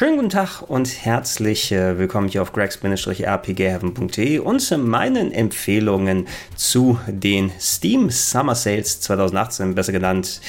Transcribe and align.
Schönen 0.00 0.16
guten 0.16 0.30
Tag 0.30 0.62
und 0.62 1.04
herzlich 1.04 1.72
äh, 1.72 1.98
willkommen 1.98 2.26
hier 2.26 2.40
auf 2.40 2.54
gregs-rpgheaven.de 2.54 4.38
und 4.38 4.78
meinen 4.78 5.30
Empfehlungen 5.30 6.26
zu 6.56 6.98
den 7.06 7.52
Steam 7.60 8.08
Summer 8.08 8.54
Sales 8.54 9.02
2018, 9.02 9.74
besser 9.74 9.92
genannt 9.92 10.40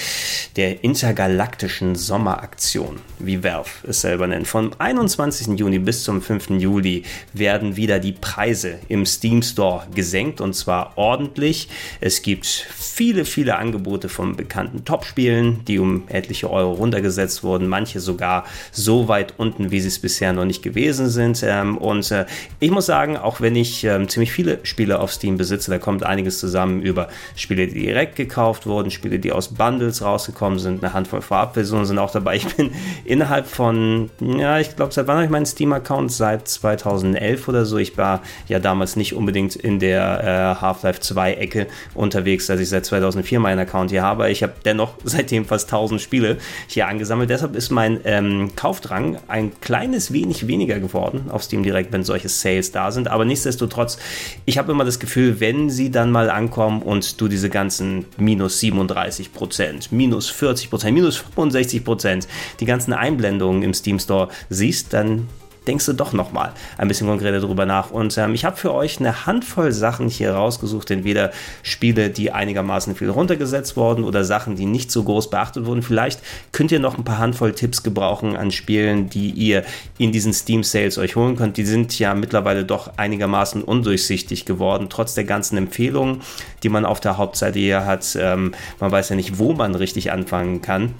der 0.55 0.85
intergalaktischen 0.85 1.95
Sommeraktion, 1.95 3.01
wie 3.19 3.43
Valve 3.43 3.69
es 3.83 3.99
selber 3.99 4.25
nennt. 4.25 4.47
Vom 4.47 4.71
21. 4.77 5.59
Juni 5.59 5.79
bis 5.79 6.05
zum 6.05 6.21
5. 6.21 6.51
Juli 6.51 7.03
werden 7.33 7.75
wieder 7.75 7.99
die 7.99 8.13
Preise 8.13 8.79
im 8.87 9.05
Steam 9.05 9.41
Store 9.41 9.85
gesenkt 9.93 10.39
und 10.39 10.53
zwar 10.53 10.97
ordentlich. 10.97 11.67
Es 11.99 12.21
gibt 12.21 12.45
viele, 12.45 13.25
viele 13.25 13.57
Angebote 13.57 14.07
von 14.07 14.37
bekannten 14.37 14.85
Top-Spielen, 14.85 15.65
die 15.65 15.77
um 15.77 16.03
etliche 16.07 16.49
Euro 16.49 16.71
runtergesetzt 16.71 17.43
wurden, 17.43 17.67
manche 17.67 17.99
sogar 17.99 18.45
so 18.71 19.09
weit 19.09 19.40
unten, 19.41 19.71
wie 19.71 19.81
sie 19.81 19.87
es 19.87 19.99
bisher 19.99 20.31
noch 20.33 20.45
nicht 20.45 20.61
gewesen 20.61 21.09
sind. 21.09 21.43
Ähm, 21.43 21.77
und 21.77 22.11
äh, 22.11 22.25
ich 22.59 22.69
muss 22.69 22.85
sagen, 22.85 23.17
auch 23.17 23.41
wenn 23.41 23.55
ich 23.55 23.83
ähm, 23.83 24.07
ziemlich 24.07 24.31
viele 24.31 24.59
Spiele 24.63 24.99
auf 24.99 25.11
Steam 25.11 25.37
besitze, 25.37 25.71
da 25.71 25.79
kommt 25.79 26.03
einiges 26.03 26.39
zusammen 26.39 26.81
über 26.83 27.09
Spiele, 27.35 27.67
die 27.67 27.81
direkt 27.81 28.15
gekauft 28.15 28.67
wurden, 28.67 28.91
Spiele, 28.91 29.17
die 29.17 29.31
aus 29.31 29.49
Bundles 29.49 30.03
rausgekommen 30.03 30.59
sind, 30.59 30.83
eine 30.83 30.93
Handvoll 30.93 31.21
Vorabversionen 31.21 31.85
sind 31.85 31.97
auch 31.97 32.11
dabei. 32.11 32.35
Ich 32.35 32.55
bin 32.55 32.71
innerhalb 33.05 33.47
von, 33.47 34.11
ja, 34.19 34.59
ich 34.59 34.75
glaube, 34.75 34.93
seit 34.93 35.07
wann 35.07 35.15
habe 35.15 35.25
ich 35.25 35.31
meinen 35.31 35.47
Steam-Account? 35.47 36.11
Seit 36.11 36.47
2011 36.47 37.47
oder 37.47 37.65
so. 37.65 37.77
Ich 37.77 37.97
war 37.97 38.21
ja 38.47 38.59
damals 38.59 38.95
nicht 38.95 39.15
unbedingt 39.15 39.55
in 39.55 39.79
der 39.79 40.57
äh, 40.57 40.61
Half-Life 40.61 41.01
2-Ecke 41.01 41.67
unterwegs, 41.95 42.49
als 42.49 42.61
ich 42.61 42.69
seit 42.69 42.85
2004 42.85 43.39
meinen 43.39 43.59
Account 43.59 43.89
hier 43.89 44.03
habe. 44.03 44.29
Ich 44.29 44.43
habe 44.43 44.53
dennoch 44.63 44.93
seitdem 45.03 45.45
fast 45.45 45.67
1000 45.67 45.99
Spiele 45.99 46.37
hier 46.67 46.87
angesammelt. 46.87 47.29
Deshalb 47.29 47.55
ist 47.55 47.71
mein 47.71 47.99
ähm, 48.05 48.51
Kaufdrang 48.55 49.17
ein 49.31 49.59
kleines 49.61 50.13
wenig 50.13 50.47
weniger 50.47 50.79
geworden 50.79 51.31
auf 51.31 51.43
Steam 51.43 51.63
Direct, 51.63 51.91
wenn 51.91 52.03
solche 52.03 52.29
Sales 52.29 52.71
da 52.71 52.91
sind. 52.91 53.07
Aber 53.07 53.25
nichtsdestotrotz, 53.25 53.97
ich 54.45 54.57
habe 54.57 54.71
immer 54.71 54.85
das 54.85 54.99
Gefühl, 54.99 55.39
wenn 55.39 55.69
sie 55.69 55.89
dann 55.89 56.11
mal 56.11 56.29
ankommen 56.29 56.81
und 56.81 57.19
du 57.19 57.27
diese 57.27 57.49
ganzen 57.49 58.05
minus 58.17 58.59
37 58.59 59.33
Prozent, 59.33 59.91
minus 59.91 60.29
40 60.29 60.69
Prozent, 60.69 60.93
minus 60.93 61.17
65 61.17 61.83
Prozent, 61.83 62.27
die 62.59 62.65
ganzen 62.65 62.93
Einblendungen 62.93 63.63
im 63.63 63.73
Steam 63.73 63.99
Store 63.99 64.29
siehst, 64.49 64.93
dann 64.93 65.27
denkst 65.67 65.85
du 65.85 65.93
doch 65.93 66.13
nochmal 66.13 66.53
ein 66.77 66.87
bisschen 66.87 67.07
konkreter 67.07 67.39
darüber 67.39 67.65
nach. 67.65 67.91
Und 67.91 68.17
ähm, 68.17 68.33
ich 68.33 68.45
habe 68.45 68.57
für 68.57 68.73
euch 68.73 68.99
eine 68.99 69.25
Handvoll 69.25 69.71
Sachen 69.71 70.09
hier 70.09 70.33
rausgesucht, 70.33 70.89
entweder 70.91 71.31
Spiele, 71.61 72.09
die 72.09 72.31
einigermaßen 72.31 72.95
viel 72.95 73.09
runtergesetzt 73.09 73.77
wurden 73.77 74.03
oder 74.03 74.23
Sachen, 74.23 74.55
die 74.55 74.65
nicht 74.65 74.91
so 74.91 75.03
groß 75.03 75.29
beachtet 75.29 75.65
wurden. 75.65 75.83
Vielleicht 75.83 76.21
könnt 76.51 76.71
ihr 76.71 76.79
noch 76.79 76.97
ein 76.97 77.03
paar 77.03 77.19
Handvoll 77.19 77.53
Tipps 77.53 77.83
gebrauchen 77.83 78.35
an 78.35 78.51
Spielen, 78.51 79.09
die 79.09 79.29
ihr 79.29 79.63
in 79.97 80.11
diesen 80.11 80.33
Steam 80.33 80.63
Sales 80.63 80.97
euch 80.97 81.15
holen 81.15 81.35
könnt. 81.35 81.57
Die 81.57 81.65
sind 81.65 81.97
ja 81.99 82.15
mittlerweile 82.15 82.65
doch 82.65 82.97
einigermaßen 82.97 83.63
undurchsichtig 83.63 84.45
geworden, 84.45 84.87
trotz 84.89 85.13
der 85.13 85.25
ganzen 85.25 85.57
Empfehlungen, 85.57 86.21
die 86.63 86.69
man 86.69 86.85
auf 86.85 86.99
der 86.99 87.17
Hauptseite 87.17 87.59
hier 87.59 87.85
hat. 87.85 88.17
Ähm, 88.19 88.53
man 88.79 88.91
weiß 88.91 89.09
ja 89.09 89.15
nicht, 89.15 89.37
wo 89.37 89.53
man 89.53 89.75
richtig 89.75 90.11
anfangen 90.11 90.61
kann. 90.61 90.95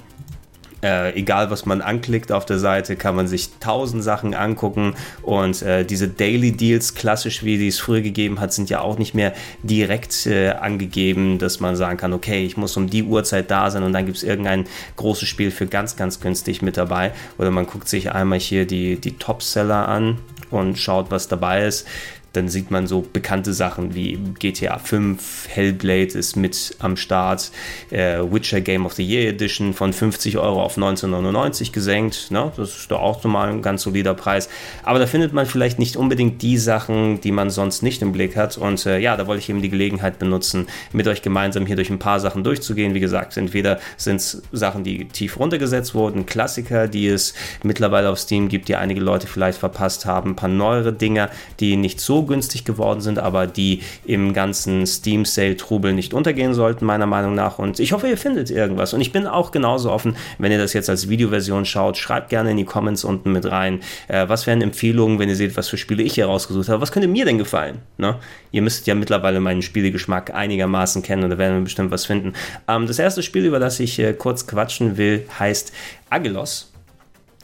Äh, 0.84 1.14
egal 1.14 1.52
was 1.52 1.66
man 1.66 1.82
anklickt 1.82 2.32
auf 2.32 2.46
der 2.46 2.58
Seite, 2.58 2.96
kann 2.96 3.16
man 3.16 3.28
sich 3.28 3.50
tausend 3.60 4.04
Sachen 4.04 4.34
angucken 4.34 4.96
und 5.22 5.62
äh, 5.62 5.86
diese 5.86 6.08
Daily 6.08 6.52
Deals, 6.52 6.96
klassisch 6.96 7.44
wie 7.44 7.58
die 7.58 7.68
es 7.68 7.80
früher 7.80 8.02
gegeben 8.02 8.40
hat, 8.40 8.52
sind 8.52 8.70
ja 8.70 8.82
auch 8.82 8.98
nicht 8.98 9.14
mehr 9.14 9.34
direkt 9.62 10.26
äh, 10.26 10.50
angegeben, 10.50 11.38
dass 11.38 11.60
man 11.60 11.76
sagen 11.76 11.98
kann, 11.98 12.14
okay, 12.14 12.44
ich 12.44 12.58
muss 12.58 12.76
um 12.78 12.90
die 12.90 13.04
Uhrzeit 13.04 13.52
da 13.52 13.70
sein 13.70 13.84
und 13.84 13.94
dann 13.94 14.06
gibt 14.06 14.18
es 14.18 14.24
irgendein 14.24 14.66
großes 14.96 15.28
Spiel 15.28 15.52
für 15.52 15.68
ganz, 15.68 15.96
ganz 15.96 16.20
günstig 16.20 16.62
mit 16.62 16.78
dabei. 16.78 17.12
Oder 17.38 17.52
man 17.52 17.68
guckt 17.68 17.88
sich 17.88 18.12
einmal 18.12 18.40
hier 18.40 18.66
die, 18.66 18.96
die 18.96 19.18
Top-Seller 19.18 19.88
an 19.88 20.18
und 20.50 20.80
schaut, 20.80 21.12
was 21.12 21.28
dabei 21.28 21.66
ist 21.66 21.88
dann 22.34 22.48
sieht 22.48 22.72
man 22.72 22.88
so 22.88 23.02
bekannte 23.02 23.54
Sachen 23.54 23.94
wie 23.94 24.18
GTA 24.40 24.78
5, 24.80 25.48
Hellblade 25.50 26.18
ist 26.18 26.36
mit 26.36 26.76
am 26.80 26.96
Start, 26.96 27.52
äh, 27.90 28.20
Witcher 28.20 28.62
Game 28.62 28.86
of 28.86 28.94
the 28.94 29.04
Year 29.04 29.30
Edition 29.30 29.74
von 29.74 29.92
50 29.92 30.38
Euro 30.38 30.64
auf 30.64 30.78
1999 30.78 31.72
gesenkt. 31.72 32.32
Ne? 32.32 32.52
Das 32.56 32.78
ist 32.78 32.92
doch 32.92 33.02
auch 33.02 33.24
mal 33.26 33.50
ein 33.50 33.62
ganz 33.62 33.84
solider 33.84 34.14
Preis. 34.14 34.50
Aber 34.84 35.00
da 35.00 35.08
findet 35.08 35.34
man 35.34 35.46
vielleicht 35.46 35.80
nicht 35.80 35.98
unbedingt 35.98 36.42
die 36.42 36.58
Sachen, 36.58 37.20
die 37.22 37.32
man 37.32 37.50
sonst 37.50 37.84
nicht 37.84 38.02
im 38.02 38.14
Blick 38.14 38.36
hat. 38.36 38.58
Und 38.58 38.86
äh, 38.86 39.00
ja, 39.00 39.18
da 39.18 39.28
wollte 39.28 39.42
ich 39.42 39.50
eben 39.50 39.62
die 39.62 39.70
Gelegenheit 39.70 40.18
benutzen, 40.18 40.68
mit 40.94 41.08
euch 41.08 41.22
gemeinsam 41.22 41.66
hier 41.66 41.76
durch 41.76 41.90
ein 41.90 42.00
paar 42.00 42.20
Sachen 42.20 42.44
durchzugehen. 42.44 42.94
Wie 42.94 43.00
gesagt, 43.00 43.36
entweder 43.36 43.80
sind 43.98 44.18
es 44.18 44.42
Sachen, 44.52 44.84
die 44.84 45.06
tief 45.10 45.38
runtergesetzt 45.38 45.94
wurden, 45.94 46.26
Klassiker, 46.26 46.88
die 46.88 47.08
es 47.08 47.34
mittlerweile 47.64 48.10
auf 48.10 48.20
Steam 48.20 48.48
gibt, 48.48 48.70
die 48.70 48.76
einige 48.76 49.02
Leute 49.02 49.28
vielleicht 49.28 49.60
verpasst 49.60 50.06
haben, 50.06 50.32
ein 50.32 50.36
paar 50.36 50.50
neuere 50.50 50.94
Dinger, 50.94 51.30
die 51.60 51.76
nicht 51.76 52.00
so 52.00 52.21
günstig 52.26 52.66
geworden 52.66 53.02
sind, 53.02 53.20
aber 53.20 53.48
die 53.48 53.82
im 54.06 54.34
ganzen 54.34 54.86
Steam 54.86 55.26
Sale 55.26 55.58
Trubel 55.58 55.94
nicht 55.94 56.14
untergehen 56.14 56.54
sollten, 56.54 56.86
meiner 56.86 57.06
Meinung 57.06 57.36
nach. 57.36 57.60
Und 57.60 57.80
ich 57.80 57.94
hoffe, 57.94 58.08
ihr 58.08 58.18
findet 58.18 58.50
irgendwas. 58.50 58.94
Und 58.94 59.02
ich 59.02 59.12
bin 59.12 59.28
auch 59.28 59.52
genauso 59.52 59.92
offen, 59.92 60.16
wenn 60.38 60.52
ihr 60.52 60.58
das 60.58 60.74
jetzt 60.74 60.90
als 60.90 61.10
Videoversion 61.10 61.66
schaut. 61.66 61.98
Schreibt 61.98 62.30
gerne 62.30 62.52
in 62.52 62.58
die 62.58 62.66
Comments 62.66 63.04
unten 63.04 63.32
mit 63.32 63.50
rein. 63.50 63.82
Äh, 64.08 64.28
was 64.28 64.48
wären 64.48 64.62
Empfehlungen, 64.62 65.20
wenn 65.20 65.30
ihr 65.30 65.36
seht, 65.36 65.58
was 65.58 65.70
für 65.70 65.78
Spiele 65.78 66.04
ich 66.04 66.16
hier 66.16 66.26
rausgesucht 66.26 66.70
habe? 66.70 66.82
Was 66.82 66.92
könnte 66.92 67.08
mir 67.08 67.26
denn 67.26 67.38
gefallen? 67.38 67.80
Ne? 67.98 68.16
Ihr 68.52 68.62
müsst 68.62 68.88
ja 68.88 68.96
mittlerweile 68.96 69.40
meinen 69.40 69.62
Spielegeschmack 69.62 70.34
einigermaßen 70.34 71.04
kennen 71.04 71.24
und 71.24 71.30
da 71.30 71.38
werden 71.38 71.58
wir 71.58 71.64
bestimmt 71.64 71.92
was 71.92 72.06
finden. 72.06 72.34
Ähm, 72.68 72.88
das 72.88 73.00
erste 73.00 73.24
Spiel, 73.24 73.46
über 73.46 73.60
das 73.60 73.80
ich 73.80 74.00
äh, 74.00 74.14
kurz 74.14 74.48
quatschen 74.48 74.98
will, 74.98 75.26
heißt 75.40 75.72
Agelos. 76.10 76.71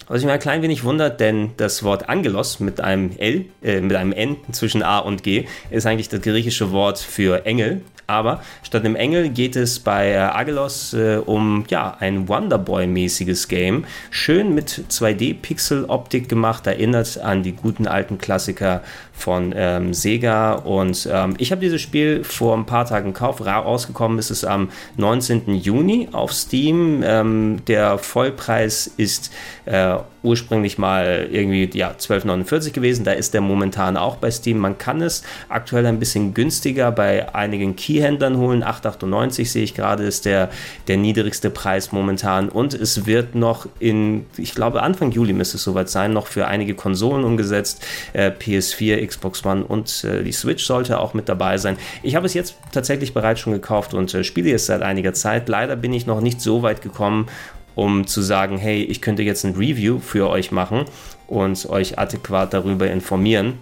Was 0.10 0.24
mich 0.24 0.32
ein 0.32 0.40
klein 0.40 0.62
wenig 0.62 0.86
wundert, 0.86 1.20
denn 1.20 1.52
das 1.58 1.84
Wort 1.84 2.08
Angelos 2.08 2.62
mit 2.62 2.80
einem 2.80 3.12
L, 3.18 3.46
äh, 3.62 3.82
mit 3.82 3.96
einem 3.98 4.14
N 4.14 4.38
zwischen 4.54 4.82
A 4.82 5.00
und 5.00 5.22
G, 5.22 5.46
ist 5.70 5.86
eigentlich 5.86 6.08
das 6.08 6.22
griechische 6.22 6.72
Wort 6.72 6.98
für 6.98 7.46
Engel. 7.46 7.82
Aber 8.08 8.42
statt 8.64 8.86
dem 8.86 8.96
Engel 8.96 9.28
geht 9.28 9.58
es 9.58 9.80
bei 9.80 10.12
äh, 10.12 10.18
Agelos 10.18 10.94
äh, 10.94 11.18
um 11.18 11.66
ja, 11.68 11.98
ein 12.00 12.30
Wonderboy-mäßiges 12.30 13.50
Game. 13.50 13.84
Schön 14.12 14.56
mit 14.56 14.86
2D-Pixel-Optik 14.90 16.30
gemacht, 16.30 16.66
erinnert 16.68 17.18
an 17.18 17.44
die 17.44 17.52
guten 17.52 17.86
alten 17.86 18.18
Klassiker 18.18 18.82
von 19.12 19.54
ähm, 19.54 19.94
Sega. 19.94 20.54
Und 20.54 21.10
ähm, 21.12 21.36
ich 21.38 21.52
habe 21.52 21.60
dieses 21.60 21.82
Spiel 21.82 22.24
vor 22.24 22.56
ein 22.56 22.66
paar 22.66 22.86
Tagen 22.86 23.12
gekauft. 23.12 23.46
Rausgekommen 23.46 24.20
ist 24.20 24.30
es 24.30 24.46
am 24.46 24.70
19. 24.96 25.56
Juni 25.56 26.08
auf 26.14 26.32
Steam. 26.32 27.04
Ähm, 27.04 27.66
der 27.68 27.98
Vollpreis 27.98 28.88
ist 28.96 29.34
äh, 29.66 29.98
ursprünglich 30.28 30.78
mal 30.78 31.28
irgendwie 31.32 31.70
ja, 31.78 31.92
12,49 31.92 32.72
gewesen. 32.72 33.06
Da 33.06 33.14
ist 33.14 33.34
der 33.34 33.42
momentan 33.42 33.98
auch 33.98 34.18
bei 34.18 34.30
Steam. 34.30 34.58
Man 34.60 34.78
kann 34.78 35.02
es 35.02 35.24
aktuell 35.50 35.86
ein 35.86 36.00
bisschen 36.00 36.34
günstiger 36.34 36.92
bei 36.92 37.34
einigen 37.34 37.76
Keyhändlern 37.76 38.38
holen. 38.38 38.64
8,98 38.64 39.46
sehe 39.46 39.64
ich 39.64 39.74
gerade 39.74 40.04
ist 40.04 40.26
der, 40.26 40.50
der 40.88 40.98
niedrigste 40.98 41.50
Preis 41.50 41.92
momentan. 41.92 42.50
Und 42.50 42.74
es 42.74 43.06
wird 43.06 43.36
noch 43.36 43.68
in, 43.80 44.26
ich 44.38 44.54
glaube 44.54 44.84
Anfang 44.84 45.12
Juli 45.12 45.34
müsste 45.34 45.58
es 45.58 45.64
soweit 45.64 45.90
sein, 45.90 46.14
noch 46.14 46.28
für 46.28 46.48
einige 46.48 46.76
Konsolen 46.76 47.24
umgesetzt. 47.24 47.86
Äh, 48.14 48.32
PS4, 48.32 49.06
Xbox 49.08 49.46
One 49.46 49.64
und 49.64 50.04
äh, 50.04 50.24
die 50.24 50.32
Switch 50.32 50.66
sollte 50.66 51.00
auch 51.00 51.14
mit 51.14 51.30
dabei 51.30 51.58
sein. 51.58 51.78
Ich 52.04 52.16
habe 52.16 52.26
es 52.26 52.34
jetzt 52.34 52.56
tatsächlich 52.72 53.14
bereits 53.14 53.40
schon 53.40 53.54
gekauft 53.54 53.94
und 53.94 54.14
äh, 54.14 54.24
spiele 54.24 54.52
es 54.52 54.66
seit 54.66 54.82
einiger 54.82 55.14
Zeit. 55.14 55.48
Leider 55.48 55.76
bin 55.76 55.94
ich 55.94 56.06
noch 56.06 56.22
nicht 56.22 56.42
so 56.42 56.62
weit 56.62 56.82
gekommen, 56.82 57.28
um 57.78 58.08
zu 58.08 58.24
sagen, 58.24 58.58
hey, 58.58 58.82
ich 58.82 59.02
könnte 59.02 59.22
jetzt 59.22 59.46
ein 59.46 59.54
Review 59.54 60.00
für 60.00 60.30
euch 60.30 60.52
machen 60.52 60.86
und 61.28 61.70
euch 61.70 62.00
adäquat 62.00 62.52
darüber 62.52 62.90
informieren 62.90 63.60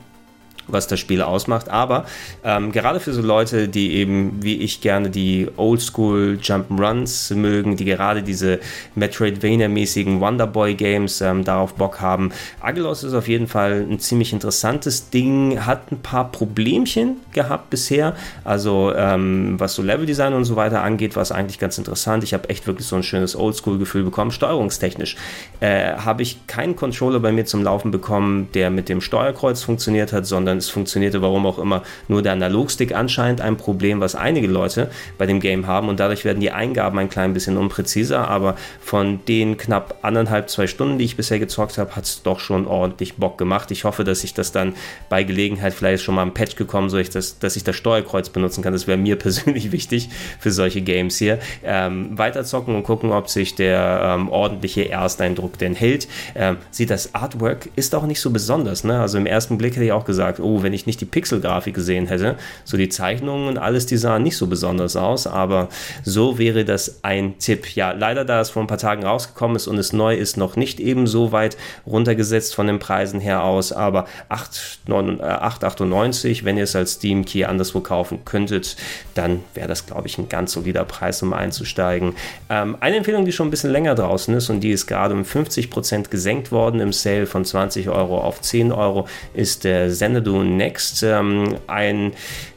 was 0.67 0.87
das 0.87 0.99
Spiel 0.99 1.21
ausmacht. 1.21 1.69
Aber 1.69 2.05
ähm, 2.43 2.71
gerade 2.71 2.99
für 2.99 3.13
so 3.13 3.21
Leute, 3.21 3.67
die 3.67 3.93
eben 3.95 4.43
wie 4.43 4.57
ich 4.57 4.81
gerne 4.81 5.09
die 5.09 5.47
Oldschool 5.57 6.39
Jump'n'Runs 6.41 7.33
mögen, 7.35 7.75
die 7.75 7.85
gerade 7.85 8.23
diese 8.23 8.59
Metroidvania-mäßigen 8.95 10.19
Wonderboy-Games 10.19 11.21
ähm, 11.21 11.43
darauf 11.43 11.73
Bock 11.75 12.01
haben, 12.01 12.31
Agelos 12.61 13.03
ist 13.03 13.13
auf 13.13 13.27
jeden 13.27 13.47
Fall 13.47 13.85
ein 13.89 13.99
ziemlich 13.99 14.33
interessantes 14.33 15.09
Ding, 15.09 15.65
hat 15.65 15.91
ein 15.91 16.01
paar 16.01 16.31
Problemchen 16.31 17.17
gehabt 17.31 17.69
bisher. 17.69 18.15
Also 18.43 18.93
ähm, 18.95 19.59
was 19.59 19.75
so 19.75 19.81
Leveldesign 19.81 20.33
und 20.33 20.45
so 20.45 20.55
weiter 20.55 20.81
angeht, 20.81 21.15
war 21.15 21.23
es 21.23 21.31
eigentlich 21.31 21.59
ganz 21.59 21.77
interessant. 21.77 22.23
Ich 22.23 22.33
habe 22.33 22.49
echt 22.49 22.67
wirklich 22.67 22.87
so 22.87 22.95
ein 22.95 23.03
schönes 23.03 23.35
Oldschool-Gefühl 23.35 24.03
bekommen. 24.03 24.31
Steuerungstechnisch 24.31 25.15
äh, 25.59 25.93
habe 25.93 26.23
ich 26.23 26.47
keinen 26.47 26.75
Controller 26.75 27.19
bei 27.19 27.31
mir 27.31 27.45
zum 27.45 27.63
Laufen 27.63 27.91
bekommen, 27.91 28.49
der 28.53 28.69
mit 28.69 28.89
dem 28.89 29.01
Steuerkreuz 29.01 29.61
funktioniert 29.63 30.13
hat, 30.13 30.25
sondern 30.25 30.54
sondern 30.55 30.59
es 30.59 30.69
funktionierte, 30.69 31.21
warum 31.21 31.45
auch 31.45 31.59
immer, 31.59 31.83
nur 32.07 32.21
der 32.21 32.33
Analogstick 32.33 32.95
anscheinend 32.95 33.41
ein 33.41 33.57
Problem, 33.57 33.99
was 33.99 34.15
einige 34.15 34.47
Leute 34.47 34.89
bei 35.17 35.25
dem 35.25 35.39
Game 35.39 35.67
haben 35.67 35.89
und 35.89 35.99
dadurch 35.99 36.25
werden 36.25 36.39
die 36.39 36.51
Eingaben 36.51 36.97
ein 36.99 37.09
klein 37.09 37.33
bisschen 37.33 37.57
unpräziser, 37.57 38.27
aber 38.29 38.55
von 38.79 39.19
den 39.27 39.57
knapp 39.57 39.99
anderthalb, 40.01 40.49
zwei 40.49 40.67
Stunden, 40.67 40.97
die 40.97 41.05
ich 41.05 41.17
bisher 41.17 41.39
gezockt 41.39 41.77
habe, 41.77 41.95
hat 41.95 42.05
es 42.05 42.23
doch 42.23 42.39
schon 42.39 42.67
ordentlich 42.67 43.15
Bock 43.15 43.37
gemacht. 43.37 43.71
Ich 43.71 43.83
hoffe, 43.83 44.03
dass 44.03 44.23
ich 44.23 44.33
das 44.33 44.51
dann 44.51 44.73
bei 45.09 45.23
Gelegenheit 45.23 45.73
vielleicht 45.73 46.03
schon 46.03 46.15
mal 46.15 46.23
ein 46.23 46.33
Patch 46.33 46.55
gekommen, 46.55 46.89
so 46.89 46.97
ich 46.97 47.09
das, 47.09 47.39
dass 47.39 47.55
ich 47.55 47.63
das 47.63 47.75
Steuerkreuz 47.75 48.29
benutzen 48.29 48.63
kann. 48.63 48.73
Das 48.73 48.87
wäre 48.87 48.97
mir 48.97 49.15
persönlich 49.25 49.71
wichtig 49.71 50.09
für 50.39 50.51
solche 50.51 50.81
Games 50.81 51.17
hier. 51.17 51.39
Ähm, 51.63 52.17
weiterzocken 52.17 52.75
und 52.75 52.83
gucken, 52.83 53.11
ob 53.11 53.29
sich 53.29 53.55
der 53.55 54.15
ähm, 54.15 54.29
ordentliche 54.29 54.89
Ersteindruck 54.89 55.57
denn 55.57 55.75
hält. 55.75 56.07
Ähm, 56.35 56.57
sieht 56.71 56.89
das 56.89 57.13
Artwork 57.15 57.69
ist 57.75 57.95
auch 57.95 58.05
nicht 58.05 58.21
so 58.21 58.29
besonders. 58.29 58.83
Ne? 58.83 58.99
Also 58.99 59.17
im 59.17 59.25
ersten 59.25 59.57
Blick 59.57 59.75
hätte 59.75 59.85
ich 59.85 59.91
auch 59.91 60.05
gesagt, 60.05 60.39
oh, 60.45 60.63
wenn 60.63 60.73
ich 60.73 60.85
nicht 60.85 61.01
die 61.01 61.05
Pixel-Grafik 61.05 61.73
gesehen 61.73 62.07
hätte, 62.07 62.35
so 62.63 62.77
die 62.77 62.89
Zeichnungen 62.89 63.47
und 63.47 63.57
alles, 63.57 63.85
die 63.85 63.97
sahen 63.97 64.23
nicht 64.23 64.37
so 64.37 64.47
besonders 64.47 64.95
aus, 64.95 65.27
aber 65.27 65.69
so 66.03 66.37
wäre 66.37 66.65
das 66.65 66.99
ein 67.01 67.37
Tipp. 67.39 67.75
Ja, 67.75 67.91
leider, 67.91 68.25
da 68.25 68.41
es 68.41 68.49
vor 68.49 68.63
ein 68.63 68.67
paar 68.67 68.77
Tagen 68.77 69.03
rausgekommen 69.03 69.55
ist 69.55 69.67
und 69.67 69.77
es 69.77 69.93
neu 69.93 70.15
ist, 70.15 70.37
noch 70.37 70.55
nicht 70.55 70.79
eben 70.79 71.07
so 71.07 71.31
weit 71.31 71.57
runtergesetzt 71.85 72.55
von 72.55 72.67
den 72.67 72.79
Preisen 72.79 73.19
her 73.19 73.43
aus, 73.43 73.71
aber 73.71 74.05
8,98, 74.29 76.41
äh, 76.41 76.45
wenn 76.45 76.57
ihr 76.57 76.63
es 76.63 76.75
als 76.75 76.93
Steam 76.93 77.25
Key 77.25 77.45
anderswo 77.45 77.81
kaufen 77.81 78.19
könntet, 78.25 78.75
dann 79.13 79.43
wäre 79.53 79.67
das, 79.67 79.85
glaube 79.85 80.07
ich, 80.07 80.17
ein 80.17 80.29
ganz 80.29 80.53
solider 80.53 80.85
Preis, 80.85 81.21
um 81.23 81.33
einzusteigen. 81.33 82.13
Ähm, 82.49 82.77
eine 82.79 82.97
Empfehlung, 82.97 83.25
die 83.25 83.31
schon 83.31 83.47
ein 83.47 83.51
bisschen 83.51 83.71
länger 83.71 83.95
draußen 83.95 84.33
ist 84.35 84.49
und 84.49 84.61
die 84.61 84.71
ist 84.71 84.87
gerade 84.87 85.13
um 85.13 85.23
50% 85.23 86.09
gesenkt 86.09 86.51
worden 86.51 86.79
im 86.79 86.93
Sale 86.93 87.25
von 87.25 87.45
20 87.45 87.89
Euro 87.89 88.19
auf 88.19 88.41
10 88.41 88.71
Euro, 88.71 89.07
ist 89.33 89.63
der 89.63 89.87
Xanadu 89.87 90.34
Next. 90.43 91.03
Ähm, 91.03 91.55
ein 91.67 92.13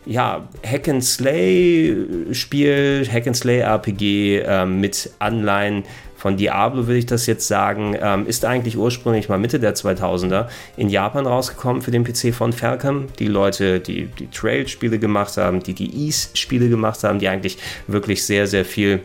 ja, 0.07 0.49
Hack 0.65 0.89
and 0.89 1.05
Slay 1.05 1.97
Spiel, 2.33 3.07
Hack 3.11 3.27
and 3.27 3.37
Slay 3.37 3.61
RPG 3.61 4.43
ähm, 4.47 4.81
mit 4.81 5.11
Anleihen 5.19 5.85
von 6.19 6.37
Diablo 6.37 6.89
würde 6.89 6.99
ich 6.99 7.07
das 7.07 7.27
jetzt 7.27 7.47
sagen, 7.47 7.97
ähm, 8.01 8.27
ist 8.27 8.45
eigentlich 8.45 8.77
ursprünglich 8.77 9.29
mal 9.29 9.39
Mitte 9.39 9.61
der 9.61 9.77
2000er 9.77 10.49
in 10.77 10.89
Japan 10.89 11.27
rausgekommen 11.27 11.81
für 11.81 11.93
den 11.93 12.03
PC 12.03 12.35
von 12.35 12.53
Falcom. 12.53 13.07
Die 13.21 13.29
Leute, 13.29 13.79
die 13.79 14.07
die 14.07 14.29
Trail-Spiele 14.29 14.99
gemacht 14.99 15.37
haben, 15.37 15.63
die 15.63 15.75
die 15.75 16.07
Ease-Spiele 16.07 16.69
gemacht 16.69 17.05
haben, 17.05 17.21
die 17.21 17.29
eigentlich 17.29 17.57
wirklich 17.87 18.27
sehr, 18.27 18.49
sehr 18.49 18.65
viel 18.65 19.01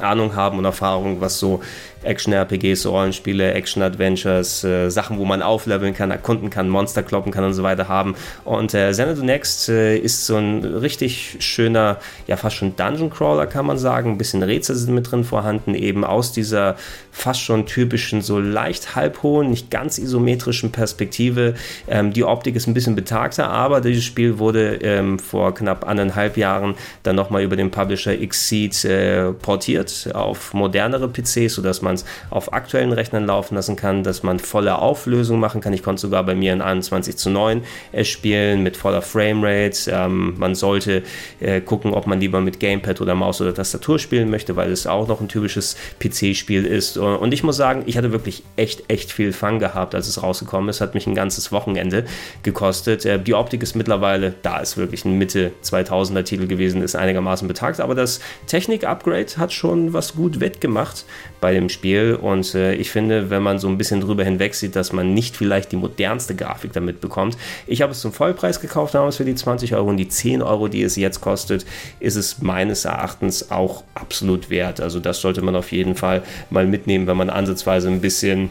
Ahnung 0.00 0.34
haben 0.34 0.58
und 0.58 0.64
Erfahrung, 0.64 1.20
was 1.20 1.38
so 1.38 1.60
Action-RPGs, 2.02 2.86
Rollenspiele, 2.86 3.52
Action-Adventures, 3.52 4.64
äh, 4.64 4.90
Sachen, 4.90 5.18
wo 5.18 5.24
man 5.24 5.42
aufleveln 5.42 5.94
kann, 5.94 6.10
erkunden 6.10 6.48
kann, 6.48 6.68
Monster 6.68 7.02
kloppen 7.02 7.30
kann 7.30 7.44
und 7.44 7.52
so 7.52 7.62
weiter 7.62 7.88
haben. 7.88 8.14
Und 8.44 8.72
äh, 8.74 8.90
Xanadu 8.90 9.22
Next 9.22 9.68
äh, 9.68 9.98
ist 9.98 10.26
so 10.26 10.36
ein 10.36 10.64
richtig 10.64 11.36
schöner, 11.40 11.98
ja 12.26 12.36
fast 12.36 12.56
schon 12.56 12.76
Dungeon-Crawler 12.76 13.46
kann 13.46 13.66
man 13.66 13.76
sagen. 13.76 14.12
Ein 14.12 14.18
bisschen 14.18 14.42
Rätsel 14.42 14.76
sind 14.76 14.94
mit 14.94 15.10
drin 15.10 15.24
vorhanden, 15.24 15.74
eben 15.74 16.04
aus 16.04 16.32
dieser 16.32 16.76
fast 17.12 17.42
schon 17.42 17.66
typischen, 17.66 18.22
so 18.22 18.38
leicht 18.38 18.94
halbhohen, 18.96 19.50
nicht 19.50 19.70
ganz 19.70 19.98
isometrischen 19.98 20.72
Perspektive. 20.72 21.54
Ähm, 21.86 22.12
die 22.12 22.24
Optik 22.24 22.56
ist 22.56 22.66
ein 22.66 22.74
bisschen 22.74 22.96
betagter, 22.96 23.50
aber 23.50 23.82
dieses 23.82 24.04
Spiel 24.04 24.38
wurde 24.38 24.76
ähm, 24.76 25.18
vor 25.18 25.54
knapp 25.54 25.86
anderthalb 25.86 26.38
Jahren 26.38 26.76
dann 27.02 27.16
nochmal 27.16 27.42
über 27.42 27.56
den 27.56 27.70
Publisher 27.70 28.16
Xseed 28.16 28.84
äh, 28.84 29.32
portiert 29.32 29.89
auf 30.12 30.54
modernere 30.54 31.08
PCs, 31.08 31.54
sodass 31.54 31.82
man 31.82 31.94
es 31.94 32.04
auf 32.30 32.52
aktuellen 32.52 32.92
Rechnern 32.92 33.26
laufen 33.26 33.54
lassen 33.54 33.76
kann, 33.76 34.02
dass 34.02 34.22
man 34.22 34.38
volle 34.38 34.78
Auflösung 34.78 35.40
machen 35.40 35.60
kann. 35.60 35.72
Ich 35.72 35.82
konnte 35.82 36.00
sogar 36.00 36.24
bei 36.24 36.34
mir 36.34 36.52
in 36.52 36.62
21 36.62 37.16
zu 37.16 37.30
9 37.30 37.62
spielen 38.02 38.62
mit 38.62 38.76
voller 38.76 39.02
Framerate. 39.02 39.90
Ähm, 39.90 40.34
man 40.38 40.54
sollte 40.54 41.02
äh, 41.40 41.60
gucken, 41.60 41.94
ob 41.94 42.06
man 42.06 42.20
lieber 42.20 42.40
mit 42.40 42.60
Gamepad 42.60 43.00
oder 43.00 43.14
Maus 43.14 43.40
oder 43.40 43.54
Tastatur 43.54 43.98
spielen 43.98 44.30
möchte, 44.30 44.56
weil 44.56 44.70
es 44.70 44.86
auch 44.86 45.08
noch 45.08 45.20
ein 45.20 45.28
typisches 45.28 45.76
PC-Spiel 45.98 46.64
ist. 46.66 46.96
Und 46.96 47.32
ich 47.32 47.42
muss 47.42 47.56
sagen, 47.56 47.82
ich 47.86 47.96
hatte 47.96 48.12
wirklich 48.12 48.42
echt, 48.56 48.84
echt 48.88 49.12
viel 49.12 49.32
Fun 49.32 49.58
gehabt, 49.58 49.94
als 49.94 50.08
es 50.08 50.22
rausgekommen 50.22 50.68
ist. 50.68 50.80
Hat 50.80 50.94
mich 50.94 51.06
ein 51.06 51.14
ganzes 51.14 51.52
Wochenende 51.52 52.04
gekostet. 52.42 53.04
Äh, 53.04 53.18
die 53.18 53.34
Optik 53.34 53.62
ist 53.62 53.74
mittlerweile, 53.74 54.34
da 54.42 54.58
ist 54.58 54.76
wirklich 54.76 55.04
ein 55.04 55.18
Mitte 55.18 55.52
2000er 55.62 56.24
Titel 56.24 56.46
gewesen, 56.46 56.82
ist 56.82 56.96
einigermaßen 56.96 57.48
betagt, 57.48 57.80
aber 57.80 57.94
das 57.94 58.20
Technik-Upgrade 58.46 59.36
hat 59.36 59.52
schon 59.52 59.79
was 59.92 60.14
gut 60.14 60.40
wettgemacht 60.40 61.04
bei 61.40 61.52
dem 61.52 61.68
Spiel. 61.68 62.14
Und 62.14 62.54
äh, 62.54 62.74
ich 62.74 62.90
finde, 62.90 63.30
wenn 63.30 63.42
man 63.42 63.58
so 63.58 63.68
ein 63.68 63.78
bisschen 63.78 64.00
drüber 64.00 64.24
hinweg 64.24 64.54
sieht, 64.54 64.76
dass 64.76 64.92
man 64.92 65.14
nicht 65.14 65.36
vielleicht 65.36 65.72
die 65.72 65.76
modernste 65.76 66.34
Grafik 66.34 66.72
damit 66.72 67.00
bekommt. 67.00 67.36
Ich 67.66 67.82
habe 67.82 67.92
es 67.92 68.00
zum 68.00 68.12
Vollpreis 68.12 68.60
gekauft 68.60 68.94
damals 68.94 69.16
für 69.16 69.24
die 69.24 69.34
20 69.34 69.74
Euro 69.74 69.88
und 69.90 69.96
die 69.96 70.08
10 70.08 70.42
Euro, 70.42 70.68
die 70.68 70.82
es 70.82 70.96
jetzt 70.96 71.20
kostet, 71.20 71.66
ist 71.98 72.16
es 72.16 72.40
meines 72.42 72.84
Erachtens 72.84 73.50
auch 73.50 73.84
absolut 73.94 74.50
wert. 74.50 74.80
Also 74.80 75.00
das 75.00 75.20
sollte 75.20 75.42
man 75.42 75.56
auf 75.56 75.72
jeden 75.72 75.94
Fall 75.94 76.22
mal 76.50 76.66
mitnehmen, 76.66 77.06
wenn 77.06 77.16
man 77.16 77.30
ansatzweise 77.30 77.88
ein 77.88 78.00
bisschen 78.00 78.50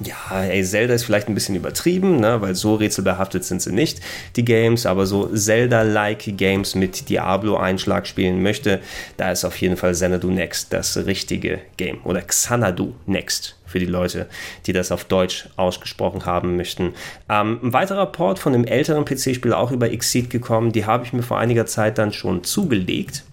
ja, 0.00 0.42
ey, 0.42 0.64
Zelda 0.64 0.94
ist 0.94 1.04
vielleicht 1.04 1.28
ein 1.28 1.34
bisschen 1.34 1.54
übertrieben, 1.54 2.18
ne, 2.18 2.40
weil 2.40 2.54
so 2.54 2.74
rätselbehaftet 2.74 3.44
sind 3.44 3.62
sie 3.62 3.72
nicht, 3.72 4.00
die 4.36 4.44
Games, 4.44 4.86
aber 4.86 5.06
so 5.06 5.28
Zelda-like 5.28 6.36
Games 6.36 6.74
mit 6.74 7.08
Diablo-Einschlag 7.08 8.06
spielen 8.06 8.42
möchte, 8.42 8.80
da 9.16 9.30
ist 9.30 9.44
auf 9.44 9.56
jeden 9.60 9.76
Fall 9.76 9.92
Xanadu 9.92 10.30
Next 10.30 10.72
das 10.72 10.96
richtige 10.96 11.60
Game. 11.76 12.00
Oder 12.04 12.22
Xanadu 12.22 12.94
Next 13.06 13.56
für 13.66 13.78
die 13.78 13.86
Leute, 13.86 14.26
die 14.66 14.72
das 14.72 14.92
auf 14.92 15.04
Deutsch 15.04 15.48
ausgesprochen 15.56 16.26
haben 16.26 16.56
möchten. 16.56 16.94
Ähm, 17.28 17.60
ein 17.62 17.72
weiterer 17.72 18.06
Port 18.06 18.38
von 18.38 18.54
einem 18.54 18.64
älteren 18.64 19.04
PC-Spiel 19.04 19.52
auch 19.52 19.72
über 19.72 19.88
Xseed 19.88 20.30
gekommen, 20.30 20.72
die 20.72 20.86
habe 20.86 21.04
ich 21.04 21.12
mir 21.12 21.22
vor 21.22 21.38
einiger 21.38 21.66
Zeit 21.66 21.98
dann 21.98 22.12
schon 22.12 22.44
zugelegt. 22.44 23.24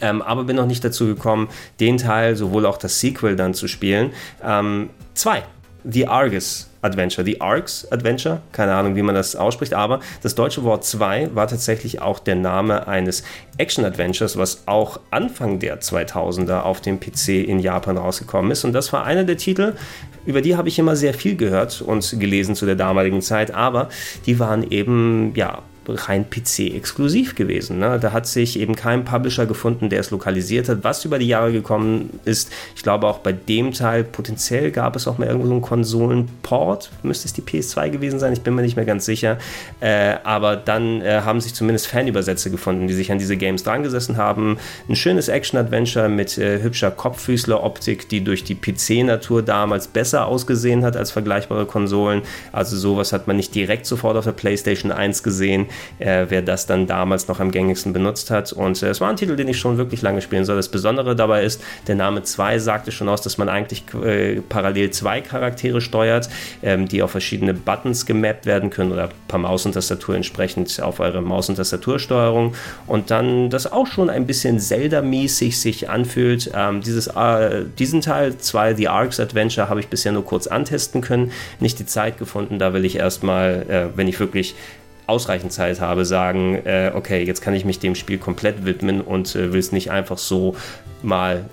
Ähm, 0.00 0.20
aber 0.20 0.44
bin 0.44 0.56
noch 0.56 0.66
nicht 0.66 0.84
dazu 0.84 1.06
gekommen, 1.06 1.48
den 1.78 1.96
Teil, 1.96 2.34
sowohl 2.34 2.66
auch 2.66 2.76
das 2.76 2.98
Sequel 3.00 3.36
dann 3.36 3.54
zu 3.54 3.68
spielen. 3.68 4.10
Ähm, 4.42 4.90
zwei 5.14 5.44
The 5.84 6.06
Argus 6.06 6.68
Adventure, 6.82 7.24
The 7.24 7.40
Arcs 7.40 7.86
Adventure, 7.90 8.42
keine 8.52 8.74
Ahnung, 8.74 8.96
wie 8.96 9.02
man 9.02 9.14
das 9.14 9.36
ausspricht, 9.36 9.72
aber 9.72 10.00
das 10.22 10.34
deutsche 10.34 10.64
Wort 10.64 10.84
2 10.84 11.34
war 11.34 11.46
tatsächlich 11.46 12.02
auch 12.02 12.18
der 12.18 12.34
Name 12.34 12.88
eines 12.88 13.22
Action-Adventures, 13.56 14.36
was 14.36 14.66
auch 14.66 15.00
Anfang 15.10 15.60
der 15.60 15.80
2000er 15.80 16.62
auf 16.62 16.80
dem 16.80 16.98
PC 16.98 17.28
in 17.46 17.60
Japan 17.60 17.96
rausgekommen 17.96 18.50
ist. 18.50 18.64
Und 18.64 18.72
das 18.72 18.92
war 18.92 19.04
einer 19.04 19.24
der 19.24 19.36
Titel, 19.36 19.74
über 20.26 20.40
die 20.40 20.56
habe 20.56 20.68
ich 20.68 20.78
immer 20.78 20.96
sehr 20.96 21.14
viel 21.14 21.36
gehört 21.36 21.82
und 21.82 22.18
gelesen 22.18 22.54
zu 22.54 22.66
der 22.66 22.76
damaligen 22.76 23.22
Zeit, 23.22 23.52
aber 23.52 23.88
die 24.26 24.38
waren 24.38 24.68
eben, 24.70 25.32
ja, 25.34 25.62
rein 25.88 26.26
PC-exklusiv 26.28 27.34
gewesen. 27.34 27.78
Ne? 27.78 27.98
Da 28.00 28.12
hat 28.12 28.26
sich 28.26 28.58
eben 28.58 28.76
kein 28.76 29.04
Publisher 29.04 29.46
gefunden, 29.46 29.88
der 29.88 30.00
es 30.00 30.10
lokalisiert 30.10 30.68
hat, 30.68 30.78
was 30.82 31.04
über 31.04 31.18
die 31.18 31.26
Jahre 31.26 31.52
gekommen 31.52 32.20
ist. 32.24 32.52
Ich 32.76 32.82
glaube 32.82 33.06
auch 33.06 33.18
bei 33.18 33.32
dem 33.32 33.72
Teil 33.72 34.04
potenziell 34.04 34.70
gab 34.70 34.96
es 34.96 35.08
auch 35.08 35.18
mal 35.18 35.26
irgendwo 35.26 35.48
so 35.48 35.52
einen 35.52 35.62
Konsolenport, 35.62 36.90
müsste 37.02 37.26
es 37.26 37.32
die 37.32 37.42
PS2 37.42 37.90
gewesen 37.90 38.18
sein, 38.18 38.32
ich 38.32 38.42
bin 38.42 38.54
mir 38.54 38.62
nicht 38.62 38.76
mehr 38.76 38.84
ganz 38.84 39.04
sicher. 39.04 39.38
Äh, 39.80 40.16
aber 40.22 40.56
dann 40.56 41.02
äh, 41.02 41.22
haben 41.24 41.40
sich 41.40 41.54
zumindest 41.54 41.88
Fanübersetzer 41.88 42.50
gefunden, 42.50 42.86
die 42.86 42.94
sich 42.94 43.10
an 43.10 43.18
diese 43.18 43.36
Games 43.36 43.64
dran 43.64 43.82
gesessen 43.82 44.16
haben. 44.16 44.58
Ein 44.88 44.96
schönes 44.96 45.28
Action-Adventure 45.28 46.08
mit 46.08 46.38
äh, 46.38 46.62
hübscher 46.62 46.90
Kopffüßler-Optik, 46.90 48.08
die 48.08 48.22
durch 48.22 48.44
die 48.44 48.54
PC-Natur 48.54 49.42
damals 49.42 49.88
besser 49.88 50.26
ausgesehen 50.26 50.84
hat 50.84 50.96
als 50.96 51.10
vergleichbare 51.10 51.66
Konsolen. 51.66 52.22
Also 52.52 52.76
sowas 52.76 53.12
hat 53.12 53.26
man 53.26 53.36
nicht 53.36 53.54
direkt 53.54 53.86
sofort 53.86 54.16
auf 54.16 54.24
der 54.24 54.32
PlayStation 54.32 54.92
1 54.92 55.22
gesehen 55.22 55.66
äh, 55.98 56.26
wer 56.28 56.42
das 56.42 56.66
dann 56.66 56.86
damals 56.86 57.28
noch 57.28 57.40
am 57.40 57.50
gängigsten 57.50 57.92
benutzt 57.92 58.30
hat. 58.30 58.52
Und 58.52 58.82
äh, 58.82 58.88
es 58.88 59.00
war 59.00 59.08
ein 59.08 59.16
Titel, 59.16 59.36
den 59.36 59.48
ich 59.48 59.58
schon 59.58 59.78
wirklich 59.78 60.02
lange 60.02 60.20
spielen 60.22 60.44
soll. 60.44 60.56
Das 60.56 60.68
Besondere 60.68 61.16
dabei 61.16 61.44
ist, 61.44 61.62
der 61.86 61.94
Name 61.94 62.22
2 62.22 62.58
sagte 62.58 62.92
schon 62.92 63.08
aus, 63.08 63.22
dass 63.22 63.38
man 63.38 63.48
eigentlich 63.48 63.84
äh, 63.94 64.40
parallel 64.40 64.90
zwei 64.90 65.20
Charaktere 65.20 65.80
steuert, 65.80 66.28
ähm, 66.62 66.88
die 66.88 67.02
auf 67.02 67.10
verschiedene 67.10 67.54
Buttons 67.54 68.06
gemappt 68.06 68.46
werden 68.46 68.70
können 68.70 68.92
oder 68.92 69.10
per 69.28 69.38
Maus 69.38 69.66
und 69.66 69.72
Tastatur 69.72 70.16
entsprechend 70.16 70.80
auf 70.82 71.00
eure 71.00 71.22
Maus- 71.22 71.48
und 71.48 71.56
Tastatursteuerung. 71.56 72.54
Und 72.86 73.10
dann 73.10 73.50
das 73.50 73.70
auch 73.70 73.86
schon 73.86 74.10
ein 74.10 74.26
bisschen 74.26 74.58
Zelda-mäßig 74.60 75.60
sich 75.60 75.88
anfühlt. 75.88 76.50
Ähm, 76.54 76.80
dieses, 76.80 77.08
äh, 77.08 77.64
diesen 77.78 78.00
Teil 78.00 78.36
2, 78.36 78.74
The 78.74 78.88
Arcs 78.88 79.20
Adventure, 79.20 79.68
habe 79.68 79.80
ich 79.80 79.88
bisher 79.88 80.12
nur 80.12 80.24
kurz 80.24 80.46
antesten 80.46 81.00
können, 81.00 81.32
nicht 81.60 81.78
die 81.78 81.86
Zeit 81.86 82.18
gefunden. 82.18 82.58
Da 82.58 82.72
will 82.72 82.84
ich 82.84 82.96
erstmal, 82.96 83.66
äh, 83.68 83.96
wenn 83.96 84.08
ich 84.08 84.20
wirklich 84.20 84.54
ausreichend 85.06 85.52
Zeit 85.52 85.80
habe, 85.80 86.04
sagen, 86.04 86.54
äh, 86.64 86.92
okay, 86.94 87.22
jetzt 87.24 87.40
kann 87.40 87.54
ich 87.54 87.64
mich 87.64 87.78
dem 87.78 87.94
Spiel 87.94 88.18
komplett 88.18 88.64
widmen 88.64 89.00
und 89.00 89.34
äh, 89.34 89.52
will 89.52 89.60
es 89.60 89.72
nicht 89.72 89.90
einfach 89.90 90.18
so 90.18 90.56
mal 91.02 91.44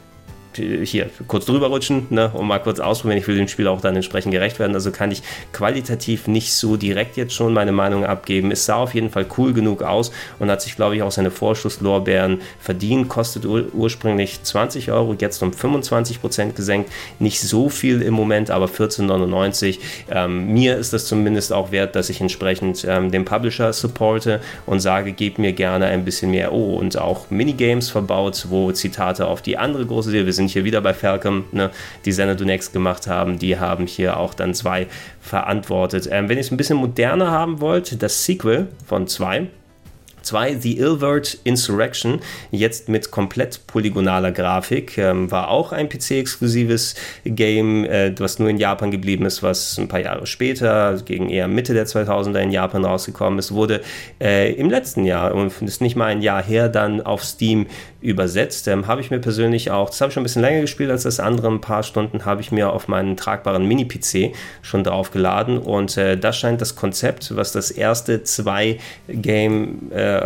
hier 0.60 1.10
kurz 1.28 1.46
drüber 1.46 1.68
rutschen 1.68 2.08
ne, 2.10 2.30
und 2.34 2.48
mal 2.48 2.60
kurz 2.60 2.80
ausprobieren. 2.80 3.20
Ich 3.20 3.28
will 3.28 3.38
dem 3.38 3.48
Spiel 3.48 3.68
auch 3.68 3.82
dann 3.82 3.96
entsprechend 3.96 4.32
gerecht 4.32 4.60
werden. 4.60 4.74
Also 4.74 4.92
kann 4.92 5.12
ich 5.12 5.24
qualitativ 5.54 6.28
nicht 6.28 6.54
so 6.54 6.78
direkt 6.78 7.18
jetzt 7.18 7.34
schon 7.34 7.54
meine 7.54 7.72
Meinung 7.72 8.06
abgeben. 8.06 8.52
Es 8.52 8.66
sah 8.66 8.76
auf 8.76 8.94
jeden 8.94 9.10
Fall 9.10 9.26
cool 9.38 9.54
genug 9.54 9.84
aus 9.84 10.12
und 10.40 10.50
hat 10.50 10.62
sich, 10.62 10.76
glaube 10.76 10.96
ich, 10.96 11.02
auch 11.04 11.12
seine 11.12 11.32
Vorschusslorbeeren 11.32 12.42
verdient. 12.60 13.10
Kostet 13.10 13.46
ur 13.46 13.66
ursprünglich 13.74 14.44
20 14.44 14.92
Euro, 14.92 15.16
jetzt 15.20 15.42
um 15.42 15.54
25 15.54 16.22
Prozent 16.22 16.56
gesenkt. 16.56 16.92
Nicht 17.20 17.42
so 17.42 17.70
viel 17.70 18.02
im 18.02 18.14
Moment, 18.14 18.52
aber 18.52 18.66
14,99. 18.66 19.80
Ähm, 20.10 20.54
mir 20.54 20.78
ist 20.78 20.94
das 20.94 21.06
zumindest 21.06 21.54
auch 21.54 21.72
wert, 21.72 21.96
dass 21.96 22.10
ich 22.10 22.22
entsprechend 22.22 22.86
ähm, 22.88 23.12
den 23.12 23.26
Publisher 23.26 23.74
supporte 23.74 24.42
und 24.66 24.80
sage, 24.80 25.12
gebt 25.12 25.40
mir 25.40 25.54
gerne 25.54 25.86
ein 25.86 26.06
bisschen 26.06 26.32
mehr. 26.32 26.54
Oh, 26.54 26.76
und 26.76 26.98
auch 26.98 27.30
Minigames 27.30 27.90
verbaut, 27.90 28.46
wo 28.50 28.72
Zitate 28.72 29.28
auf 29.28 29.42
die 29.42 29.58
andere 29.58 29.86
große 29.86 30.10
Serie, 30.10 30.26
wir 30.26 30.34
sind 30.34 30.49
hier 30.54 30.64
wieder 30.64 30.82
bei 30.82 30.94
Falcom, 30.94 31.46
ne, 31.52 31.72
die 32.06 32.12
Xanadu 32.12 32.46
Next 32.46 32.74
gemacht 32.74 33.08
haben, 33.08 33.40
die 33.40 33.58
haben 33.60 33.88
hier 33.88 34.18
auch 34.18 34.34
dann 34.34 34.54
zwei 34.54 34.88
verantwortet. 35.22 36.08
Ähm, 36.12 36.30
wenn 36.30 36.38
ihr 36.38 36.42
es 36.42 36.52
ein 36.52 36.58
bisschen 36.58 36.78
moderner 36.78 37.32
haben 37.32 37.62
wollt, 37.62 38.02
das 38.02 38.26
Sequel 38.26 38.68
von 38.86 39.08
zwei 39.08 39.48
2 40.30 40.58
The 40.60 40.78
Illward 40.78 41.40
Insurrection, 41.44 42.20
jetzt 42.52 42.88
mit 42.88 43.10
komplett 43.10 43.66
polygonaler 43.66 44.32
Grafik, 44.32 44.96
ähm, 45.00 45.32
war 45.32 45.50
auch 45.50 45.72
ein 45.72 45.90
PC-exklusives 45.90 46.94
Game, 47.26 47.84
äh, 47.86 48.14
was 48.20 48.38
nur 48.38 48.48
in 48.48 48.58
Japan 48.58 48.92
geblieben 48.92 49.26
ist, 49.26 49.42
was 49.42 49.80
ein 49.80 49.88
paar 49.88 50.02
Jahre 50.02 50.28
später, 50.28 51.02
gegen 51.04 51.32
eher 51.32 51.48
Mitte 51.48 51.74
der 51.74 51.88
2000er 51.88 52.42
in 52.42 52.52
Japan 52.52 52.86
rausgekommen 52.86 53.40
ist, 53.40 53.54
wurde 53.56 53.82
äh, 54.22 54.54
im 54.54 54.70
letzten 54.70 55.04
Jahr, 55.04 55.34
und 55.34 55.52
ist 55.64 55.82
nicht 55.82 55.96
mal 55.96 56.06
ein 56.06 56.22
Jahr 56.22 56.44
her, 56.44 56.70
dann 56.70 57.02
auf 57.02 57.24
Steam 57.24 57.66
übersetzt. 58.02 58.68
Ähm, 58.68 58.88
habe 58.88 59.02
ich 59.02 59.10
mir 59.10 59.20
persönlich 59.20 59.72
auch, 59.72 59.90
das 59.90 60.00
habe 60.00 60.10
ich 60.10 60.14
schon 60.14 60.22
ein 60.22 60.26
bisschen 60.26 60.42
länger 60.44 60.62
gespielt 60.62 60.92
als 60.92 61.04
das 61.04 61.20
andere, 61.20 61.48
ein 61.48 61.62
paar 61.62 61.84
Stunden 61.84 62.24
habe 62.26 62.42
ich 62.42 62.52
mir 62.52 62.72
auf 62.72 62.88
meinen 62.88 63.18
tragbaren 63.18 63.66
Mini-PC 63.66 64.34
schon 64.62 64.84
draufgeladen 64.84 65.58
und 65.58 65.98
äh, 65.98 66.18
das 66.18 66.38
scheint 66.38 66.62
das 66.62 66.76
Konzept, 66.76 67.36
was 67.36 67.52
das 67.52 67.72
erste 67.72 68.24
zwei 68.24 68.80
Game 69.08 69.92
äh, 69.92 70.19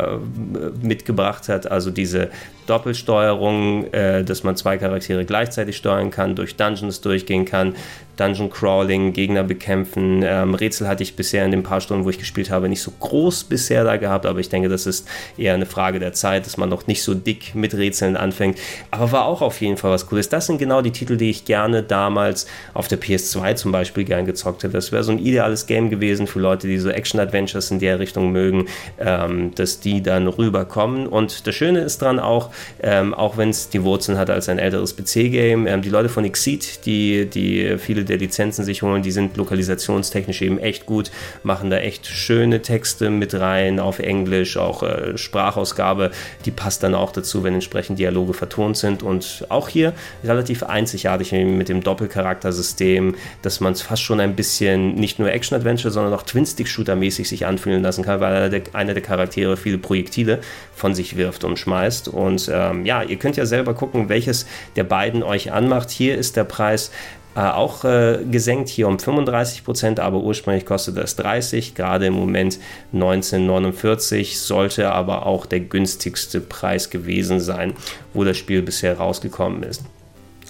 mitgebracht 0.82 1.50
hat, 1.50 1.70
also 1.70 1.92
diese 1.92 2.30
Doppelsteuerung, 2.68 3.92
äh, 3.94 4.24
dass 4.24 4.44
man 4.44 4.56
zwei 4.56 4.78
Charaktere 4.78 5.26
gleichzeitig 5.26 5.78
steuern 5.78 6.12
kann, 6.12 6.36
durch 6.36 6.56
Dungeons 6.56 7.02
durchgehen 7.02 7.46
kann, 7.46 7.76
Dungeon 8.18 8.50
Crawling, 8.50 9.14
Gegner 9.14 9.44
bekämpfen. 9.44 10.22
Ähm, 10.24 10.54
Rätsel 10.54 10.88
hatte 10.88 11.04
ich 11.04 11.16
bisher 11.16 11.46
in 11.46 11.52
den 11.52 11.64
paar 11.64 11.82
Stunden, 11.82 12.06
wo 12.06 12.10
ich 12.10 12.20
gespielt 12.20 12.52
habe, 12.52 12.70
nicht 12.70 12.82
so 12.82 12.92
groß 13.00 13.46
bisher 13.46 13.84
da 13.84 13.98
gehabt, 13.98 14.26
aber 14.26 14.40
ich 14.40 14.50
denke, 14.50 14.70
das 14.70 14.86
ist 14.86 15.08
eher 15.38 15.56
eine 15.56 15.66
Frage 15.66 16.00
der 16.00 16.14
Zeit, 16.14 16.46
dass 16.46 16.58
man 16.58 16.70
noch 16.70 16.86
nicht 16.86 17.02
so 17.02 17.16
dick 17.16 17.56
mit 17.56 17.74
Rätseln 17.74 18.16
anfängt. 18.16 18.60
Aber 18.92 19.12
war 19.12 19.26
auch 19.26 19.42
auf 19.42 19.62
jeden 19.62 19.78
Fall 19.78 19.92
was 19.92 20.08
Cooles. 20.08 20.30
Das 20.30 20.46
sind 20.46 20.60
genau 20.60 20.82
die 20.82 20.92
Titel, 20.92 21.18
die 21.18 21.30
ich 21.30 21.46
gerne 21.46 21.82
damals 21.82 22.46
auf 22.74 22.88
der 22.88 23.02
PS2 23.02 23.56
zum 23.56 23.72
Beispiel 23.72 24.04
gern 24.04 24.26
gezockt 24.26 24.64
hätte. 24.64 24.74
Das 24.74 24.92
wäre 24.92 25.04
so 25.04 25.12
ein 25.12 25.20
ideales 25.20 25.66
Game 25.66 25.90
gewesen 25.90 26.28
für 26.28 26.40
Leute, 26.40 26.68
die 26.68 26.78
so 26.78 26.90
Action-Adventures 26.90 27.72
in 27.72 27.80
der 27.80 28.00
Richtung 28.00 28.32
mögen, 28.32 28.68
ähm, 29.00 29.56
dass 29.56 29.80
die 29.80 30.04
dann 30.04 30.28
rüberkommen. 30.28 31.08
Und 31.08 31.48
das 31.48 31.56
Schöne 31.56 31.80
ist 31.80 32.02
dran 32.02 32.20
auch, 32.20 32.52
ähm, 32.82 33.14
auch 33.14 33.38
wenn 33.38 33.50
es 33.50 33.70
die 33.70 33.84
Wurzeln 33.84 34.18
hat 34.18 34.30
als 34.30 34.50
ein 34.50 34.60
älteres 34.60 34.96
PC-Game, 34.96 35.68
ähm, 35.68 35.82
die 35.82 35.90
Leute 35.90 36.10
von 36.10 36.26
Exceed, 36.26 36.86
die, 36.86 37.26
die 37.26 37.78
viele 37.78 38.04
der 38.04 38.18
Lizenzen 38.18 38.64
sich 38.66 38.82
holen, 38.82 39.02
die 39.02 39.12
sind 39.12 39.38
lokalisationstechnisch 39.38 40.42
eben 40.42 40.60
echt 40.60 40.86
gut, 40.86 41.12
machen 41.44 41.70
da 41.70 41.78
echt 41.78 42.08
schöne 42.08 42.62
Texte 42.62 43.10
mit 43.10 43.34
rein 43.34 43.80
auf 43.80 44.00
Englisch, 44.00 44.58
auch 44.58 44.84
äh, 44.84 45.18
Sprachausgabe, 45.18 46.12
die 46.46 46.52
passt 46.52 46.84
dann 46.84 46.96
auch 46.96 47.12
dazu, 47.12 47.44
wenn 47.44 47.54
entsprechend 47.54 48.00
Dialoge 48.00 48.34
vertont 48.34 48.78
sind. 48.78 49.04
Und 49.04 49.46
auch 49.50 49.70
hier 49.70 49.94
relativ 50.24 50.64
einzigartig 50.64 51.32
mit 51.32 51.70
dem 51.70 51.82
Doppelcharaktersystem, 51.84 53.16
dass 53.42 53.60
man 53.60 53.74
es 53.74 53.82
fast 53.82 54.04
schon 54.04 54.20
ein 54.20 54.36
bisschen 54.36 54.96
nicht 54.96 55.20
nur 55.20 55.32
Action-Adventure, 55.32 55.92
sondern 55.92 56.14
auch 56.14 56.24
Twin-Stick-Shooter-mäßig 56.24 57.28
sich 57.28 57.46
anfühlen 57.46 57.82
lassen 57.82 58.04
kann, 58.04 58.20
weil 58.20 58.34
einer 58.36 58.50
der, 58.50 58.62
einer 58.74 58.94
der 58.94 59.04
Charaktere 59.04 59.58
viele 59.58 59.78
Projektile 59.78 60.40
von 60.76 60.96
sich 60.96 61.18
wirft 61.18 61.44
und 61.44 61.58
schmeißt. 61.58 62.08
Und 62.08 62.43
ähm, 62.52 62.86
ja, 62.86 63.04
ihr 63.04 63.18
könnt 63.18 63.38
ja 63.38 63.46
selber 63.46 63.74
gucken, 63.74 64.10
welches 64.10 64.46
der 64.76 64.84
beiden 64.84 65.24
euch 65.24 65.52
anmacht. 65.52 65.90
Hier 65.90 66.18
ist 66.18 66.36
der 66.36 66.44
Preis 66.44 66.92
äh, 67.36 67.40
auch 67.40 67.84
äh, 67.84 68.20
gesenkt 68.30 68.70
hier 68.70 68.88
um 68.88 69.00
35 69.00 69.64
Prozent, 69.64 70.00
aber 70.00 70.20
ursprünglich 70.20 70.66
kostete 70.66 71.02
es 71.02 71.16
30, 71.16 71.74
gerade 71.74 72.06
im 72.06 72.14
Moment 72.14 72.60
1949, 72.94 74.40
sollte 74.40 74.92
aber 74.92 75.26
auch 75.26 75.48
der 75.48 75.62
günstigste 75.62 76.42
Preis 76.42 76.92
gewesen 76.92 77.40
sein, 77.40 77.74
wo 78.14 78.24
das 78.24 78.38
Spiel 78.38 78.62
bisher 78.62 78.98
rausgekommen 78.98 79.64
ist. 79.64 79.84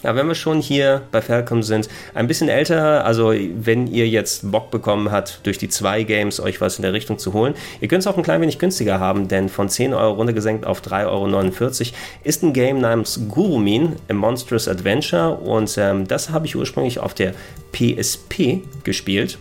Ja, 0.04 0.16
wenn 0.16 0.28
wir 0.28 0.36
schon 0.36 0.60
hier 0.60 1.02
bei 1.12 1.22
Falcom 1.22 1.64
sind, 1.64 1.88
ein 2.14 2.28
bisschen 2.28 2.50
älter, 2.50 3.06
also 3.06 3.34
wenn 3.56 3.88
ihr 3.88 4.08
jetzt 4.08 4.52
Bock 4.52 4.70
bekommen 4.70 5.12
habt, 5.12 5.40
durch 5.44 5.58
die 5.58 5.70
zwei 5.70 6.04
Games 6.04 6.42
euch 6.42 6.60
was 6.60 6.78
in 6.78 6.82
der 6.82 6.94
Richtung 6.94 7.18
zu 7.18 7.34
holen, 7.34 7.54
ihr 7.80 7.88
könnt 7.88 8.02
es 8.02 8.08
auch 8.08 8.18
ein 8.18 8.24
klein 8.24 8.42
wenig 8.42 8.60
günstiger 8.60 9.00
haben, 9.00 9.30
denn 9.30 9.48
von 9.50 9.70
10 9.70 9.94
Euro 9.94 10.14
runtergesenkt 10.16 10.66
auf 10.66 10.82
3,49 10.82 11.08
Euro 11.08 11.96
ist 12.24 12.44
ein 12.44 12.54
Game 12.54 12.80
namens 12.80 13.22
Gurumin, 13.30 13.96
A 14.10 14.14
Monstrous 14.14 14.68
Adventure. 14.68 15.36
Und 15.36 15.78
ähm, 15.78 16.08
das 16.08 16.30
habe 16.30 16.46
ich 16.46 16.56
ursprünglich 16.56 17.00
auf 17.00 17.14
der 17.14 17.34
PSP 17.72 18.62
gespielt 18.84 19.38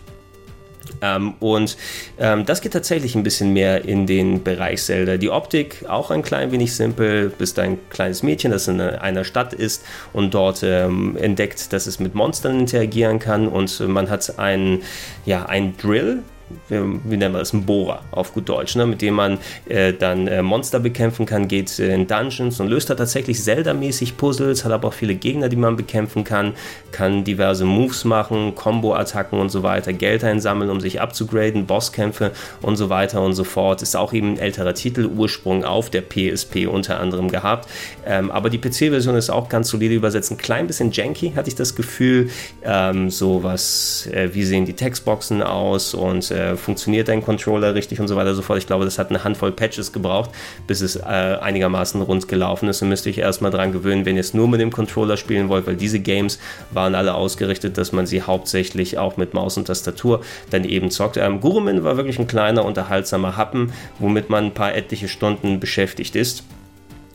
ähm, 1.03 1.33
und 1.39 1.77
ähm, 2.17 2.45
das 2.45 2.61
geht 2.61 2.73
tatsächlich 2.73 3.15
ein 3.15 3.23
bisschen 3.23 3.51
mehr 3.51 3.83
in 3.83 4.07
den 4.07 4.43
Bereich 4.43 4.81
Zelda. 4.81 5.17
Die 5.17 5.29
Optik 5.29 5.85
auch 5.87 6.09
ein 6.09 6.21
klein 6.21 6.51
wenig 6.51 6.73
simpel. 6.73 7.29
Bist 7.29 7.59
ein 7.59 7.77
kleines 7.89 8.23
Mädchen, 8.23 8.51
das 8.51 8.67
in 8.69 8.79
einer 8.79 9.25
Stadt 9.25 9.53
ist 9.53 9.83
und 10.13 10.33
dort 10.33 10.63
ähm, 10.63 11.17
entdeckt, 11.17 11.73
dass 11.73 11.87
es 11.87 11.99
mit 11.99 12.15
Monstern 12.15 12.61
interagieren 12.61 13.19
kann 13.19 13.47
und 13.47 13.79
man 13.81 14.09
hat 14.09 14.39
einen, 14.39 14.81
ja, 15.25 15.45
einen 15.45 15.75
Drill, 15.77 16.23
wie 16.69 17.17
nennen 17.17 17.33
wir 17.33 17.39
das, 17.39 17.53
ein 17.53 17.65
Bohrer 17.65 18.01
auf 18.11 18.33
gut 18.33 18.49
Deutsch, 18.49 18.75
ne, 18.75 18.85
mit 18.85 19.01
dem 19.01 19.15
man 19.15 19.37
äh, 19.67 19.93
dann 19.93 20.27
äh, 20.27 20.41
Monster 20.41 20.79
bekämpfen 20.79 21.25
kann, 21.25 21.47
geht 21.47 21.79
äh, 21.79 21.93
in 21.93 22.07
Dungeons 22.07 22.59
und 22.59 22.67
löst 22.67 22.89
da 22.89 22.95
tatsächlich 22.95 23.41
Zelda-mäßig 23.41 24.17
Puzzles, 24.17 24.65
hat 24.65 24.71
aber 24.71 24.89
auch 24.89 24.93
viele 24.93 25.15
Gegner, 25.15 25.49
die 25.49 25.55
man 25.55 25.75
bekämpfen 25.75 26.23
kann, 26.23 26.53
kann 26.91 27.23
diverse 27.23 27.65
Moves 27.65 28.05
machen, 28.05 28.55
Combo-Attacken 28.55 29.39
und 29.39 29.49
so 29.49 29.63
weiter, 29.63 29.93
Geld 29.93 30.23
einsammeln, 30.23 30.69
um 30.69 30.79
sich 30.79 31.01
abzugraden, 31.01 31.65
Bosskämpfe 31.65 32.31
und 32.61 32.75
so 32.75 32.89
weiter 32.89 33.21
und 33.21 33.33
so 33.33 33.43
fort. 33.43 33.81
Ist 33.81 33.95
auch 33.95 34.13
eben 34.13 34.33
ein 34.33 34.39
älterer 34.39 34.73
Titel, 34.73 35.05
Ursprung 35.05 35.63
auf 35.63 35.89
der 35.89 36.01
PSP 36.01 36.67
unter 36.67 36.99
anderem 36.99 37.29
gehabt. 37.29 37.69
Ähm, 38.05 38.31
aber 38.31 38.49
die 38.49 38.57
PC-Version 38.57 39.15
ist 39.15 39.29
auch 39.29 39.49
ganz 39.49 39.69
solide 39.69 39.95
übersetzt, 39.95 40.31
ein 40.31 40.37
klein 40.37 40.67
bisschen 40.67 40.91
janky, 40.91 41.33
hatte 41.35 41.49
ich 41.49 41.55
das 41.55 41.75
Gefühl. 41.75 42.29
Ähm, 42.63 43.09
so 43.09 43.43
was, 43.43 44.07
äh, 44.11 44.29
wie 44.33 44.43
sehen 44.43 44.65
die 44.65 44.73
Textboxen 44.73 45.41
aus 45.41 45.93
und 45.93 46.31
äh, 46.43 46.55
funktioniert 46.57 47.07
dein 47.07 47.23
Controller 47.23 47.75
richtig 47.75 47.99
und 47.99 48.07
so 48.07 48.15
weiter 48.15 48.31
und 48.31 48.35
so 48.35 48.41
fort. 48.41 48.57
Ich 48.57 48.67
glaube, 48.67 48.85
das 48.85 48.99
hat 48.99 49.09
eine 49.09 49.23
Handvoll 49.23 49.51
Patches 49.51 49.91
gebraucht, 49.91 50.31
bis 50.67 50.81
es 50.81 50.95
äh, 50.95 51.01
einigermaßen 51.01 52.01
rund 52.01 52.27
gelaufen 52.27 52.69
ist. 52.69 52.81
Und 52.81 52.89
müsst 52.89 53.05
ihr 53.05 53.11
euch 53.11 53.17
erstmal 53.17 53.51
dran 53.51 53.71
gewöhnen, 53.71 54.05
wenn 54.05 54.15
ihr 54.15 54.21
es 54.21 54.33
nur 54.33 54.47
mit 54.47 54.61
dem 54.61 54.71
Controller 54.71 55.17
spielen 55.17 55.49
wollt, 55.49 55.67
weil 55.67 55.75
diese 55.75 55.99
Games 55.99 56.39
waren 56.71 56.95
alle 56.95 57.13
ausgerichtet, 57.15 57.77
dass 57.77 57.91
man 57.91 58.05
sie 58.05 58.21
hauptsächlich 58.21 58.97
auch 58.97 59.17
mit 59.17 59.33
Maus 59.33 59.57
und 59.57 59.65
Tastatur 59.65 60.21
dann 60.49 60.63
eben 60.63 60.91
zockt. 60.91 61.17
Ähm, 61.17 61.39
Gurumin 61.39 61.83
war 61.83 61.97
wirklich 61.97 62.19
ein 62.19 62.27
kleiner, 62.27 62.65
unterhaltsamer 62.65 63.37
Happen, 63.37 63.73
womit 63.99 64.29
man 64.29 64.45
ein 64.45 64.53
paar 64.53 64.75
etliche 64.75 65.07
Stunden 65.07 65.59
beschäftigt 65.59 66.15
ist 66.15 66.43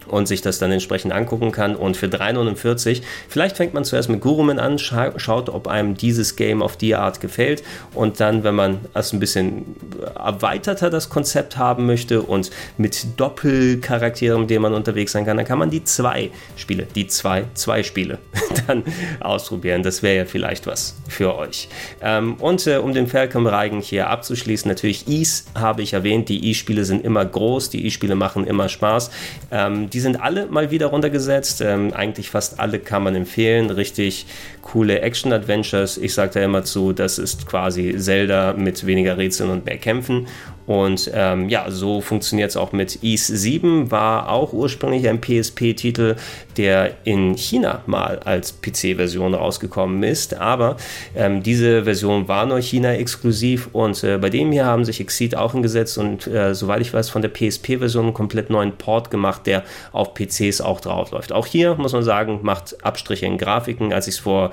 und 0.08 0.26
sich 0.26 0.42
das 0.42 0.58
dann 0.58 0.72
entsprechend 0.72 1.12
angucken 1.12 1.52
kann. 1.52 1.76
Und 1.76 1.96
für 1.96 2.06
3,49, 2.06 3.02
vielleicht 3.28 3.56
fängt 3.56 3.74
man 3.74 3.84
zuerst 3.84 4.08
mit 4.08 4.20
Gurumen 4.20 4.58
an, 4.58 4.78
scha 4.78 5.18
schaut, 5.18 5.48
ob 5.48 5.68
einem 5.68 5.96
dieses 5.96 6.36
Game 6.36 6.62
auf 6.62 6.76
die 6.76 6.94
Art 6.94 7.20
gefällt. 7.20 7.62
Und 7.94 8.20
dann, 8.20 8.44
wenn 8.44 8.54
man 8.54 8.80
es 8.94 9.12
ein 9.12 9.20
bisschen 9.20 9.76
erweiterter 10.16 10.90
das 10.90 11.08
Konzept 11.08 11.56
haben 11.56 11.86
möchte 11.86 12.22
und 12.22 12.50
mit 12.76 13.06
Doppelcharakteren, 13.16 14.42
mit 14.42 14.50
denen 14.50 14.62
man 14.62 14.74
unterwegs 14.74 15.12
sein 15.12 15.24
kann, 15.24 15.36
dann 15.36 15.46
kann 15.46 15.58
man 15.58 15.70
die 15.70 15.84
zwei 15.84 16.30
Spiele, 16.56 16.86
die 16.94 17.06
zwei, 17.06 17.44
zwei 17.54 17.82
Spiele 17.82 18.18
dann 18.66 18.84
ausprobieren. 19.20 19.82
Das 19.82 20.02
wäre 20.02 20.16
ja 20.16 20.24
vielleicht 20.24 20.66
was 20.66 20.96
für 21.08 21.36
euch. 21.36 21.68
Ähm, 22.00 22.34
und 22.34 22.66
äh, 22.66 22.76
um 22.76 22.92
den 22.92 23.06
Falcom-Reigen 23.06 23.80
hier 23.80 24.10
abzuschließen, 24.10 24.68
natürlich 24.68 25.08
Ease 25.08 25.44
habe 25.54 25.82
ich 25.82 25.92
erwähnt. 25.92 26.28
Die 26.28 26.50
E-Spiele 26.50 26.84
sind 26.84 27.04
immer 27.04 27.24
groß, 27.24 27.70
die 27.70 27.86
E-Spiele 27.86 28.14
machen 28.14 28.46
immer 28.46 28.68
Spaß. 28.68 29.10
Ähm, 29.50 29.90
die 29.90 29.97
sind 30.00 30.20
alle 30.20 30.46
mal 30.46 30.70
wieder 30.70 30.86
runtergesetzt. 30.86 31.60
Ähm, 31.60 31.92
eigentlich 31.92 32.30
fast 32.30 32.60
alle 32.60 32.78
kann 32.78 33.02
man 33.02 33.14
empfehlen. 33.14 33.70
Richtig 33.70 34.26
coole 34.62 35.00
Action-Adventures. 35.00 35.98
Ich 35.98 36.14
sage 36.14 36.32
da 36.34 36.40
immer 36.40 36.64
zu, 36.64 36.92
das 36.92 37.18
ist 37.18 37.46
quasi 37.46 37.96
Zelda 37.96 38.52
mit 38.52 38.86
weniger 38.86 39.16
Rätseln 39.16 39.50
und 39.50 39.64
mehr 39.66 39.78
Kämpfen. 39.78 40.26
Und 40.68 41.10
ähm, 41.14 41.48
ja, 41.48 41.70
so 41.70 42.02
funktioniert 42.02 42.50
es 42.50 42.56
auch 42.58 42.72
mit 42.72 43.02
Ease 43.02 43.34
7, 43.34 43.90
war 43.90 44.28
auch 44.28 44.52
ursprünglich 44.52 45.08
ein 45.08 45.18
PSP-Titel, 45.18 46.16
der 46.58 46.90
in 47.04 47.38
China 47.38 47.80
mal 47.86 48.18
als 48.18 48.60
PC-Version 48.60 49.32
rausgekommen 49.32 50.02
ist. 50.02 50.34
Aber 50.34 50.76
ähm, 51.16 51.42
diese 51.42 51.84
Version 51.84 52.28
war 52.28 52.44
nur 52.44 52.60
China-exklusiv 52.60 53.70
und 53.72 54.04
äh, 54.04 54.18
bei 54.18 54.28
dem 54.28 54.52
hier 54.52 54.66
haben 54.66 54.84
sich 54.84 55.00
Exceed 55.00 55.34
auch 55.34 55.52
hingesetzt 55.52 55.96
und 55.96 56.26
äh, 56.26 56.54
soweit 56.54 56.82
ich 56.82 56.92
weiß, 56.92 57.08
von 57.08 57.22
der 57.22 57.30
PSP-Version 57.30 58.04
einen 58.04 58.14
komplett 58.14 58.50
neuen 58.50 58.72
Port 58.76 59.10
gemacht, 59.10 59.46
der 59.46 59.64
auf 59.92 60.12
PCs 60.12 60.60
auch 60.60 60.82
drauf 60.82 61.12
läuft. 61.12 61.32
Auch 61.32 61.46
hier 61.46 61.76
muss 61.76 61.94
man 61.94 62.02
sagen, 62.02 62.40
macht 62.42 62.84
Abstriche 62.84 63.24
in 63.24 63.38
Grafiken, 63.38 63.94
als 63.94 64.06
ich 64.06 64.16
es 64.16 64.20
vor 64.20 64.50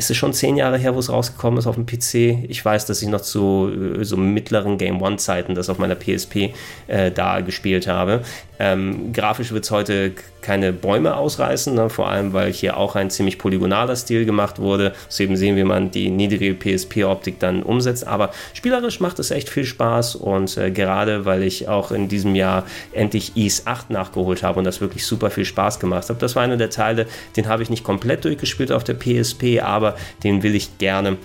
ist 0.00 0.10
es 0.10 0.16
schon 0.16 0.32
zehn 0.32 0.56
Jahre 0.56 0.78
her, 0.78 0.94
wo 0.94 0.98
es 0.98 1.10
rausgekommen 1.10 1.58
ist 1.58 1.66
auf 1.66 1.74
dem 1.74 1.84
PC. 1.84 2.48
Ich 2.48 2.64
weiß, 2.64 2.86
dass 2.86 3.02
ich 3.02 3.08
noch 3.08 3.20
zu 3.20 3.70
äh, 3.98 4.02
so 4.02 4.16
mittleren 4.16 4.78
Game 4.78 5.00
One-Zeiten 5.02 5.54
das 5.54 5.68
auf 5.68 5.78
meiner 5.78 5.94
PSP 5.94 6.54
äh, 6.86 7.10
da 7.10 7.40
gespielt 7.42 7.86
habe. 7.86 8.22
Ähm, 8.62 9.14
grafisch 9.14 9.52
wird 9.52 9.64
es 9.64 9.70
heute 9.70 10.12
keine 10.42 10.74
Bäume 10.74 11.16
ausreißen, 11.16 11.74
ne? 11.74 11.88
vor 11.88 12.08
allem 12.08 12.34
weil 12.34 12.52
hier 12.52 12.76
auch 12.76 12.94
ein 12.94 13.08
ziemlich 13.08 13.38
polygonaler 13.38 13.96
Stil 13.96 14.26
gemacht 14.26 14.58
wurde. 14.58 14.92
So 15.08 15.24
eben 15.24 15.36
sehen, 15.36 15.56
wie 15.56 15.64
man 15.64 15.90
die 15.90 16.10
niedrige 16.10 16.54
PSP-Optik 16.54 17.38
dann 17.40 17.62
umsetzt. 17.62 18.06
Aber 18.06 18.32
spielerisch 18.52 19.00
macht 19.00 19.18
es 19.18 19.30
echt 19.30 19.48
viel 19.48 19.64
Spaß 19.64 20.14
und 20.16 20.58
äh, 20.58 20.70
gerade 20.70 21.24
weil 21.24 21.42
ich 21.42 21.68
auch 21.68 21.90
in 21.90 22.08
diesem 22.08 22.34
Jahr 22.34 22.66
endlich 22.92 23.34
Ease 23.34 23.62
8 23.64 23.88
nachgeholt 23.88 24.42
habe 24.42 24.58
und 24.58 24.64
das 24.64 24.82
wirklich 24.82 25.06
super 25.06 25.30
viel 25.30 25.46
Spaß 25.46 25.80
gemacht 25.80 26.10
habe. 26.10 26.18
Das 26.18 26.36
war 26.36 26.42
einer 26.42 26.58
der 26.58 26.70
Teile, 26.70 27.06
den 27.36 27.48
habe 27.48 27.62
ich 27.62 27.70
nicht 27.70 27.82
komplett 27.82 28.26
durchgespielt 28.26 28.72
auf 28.72 28.84
der 28.84 28.94
PSP, 28.94 29.60
aber 29.62 29.96
den 30.22 30.42
will 30.42 30.54
ich 30.54 30.76
gerne 30.76 31.16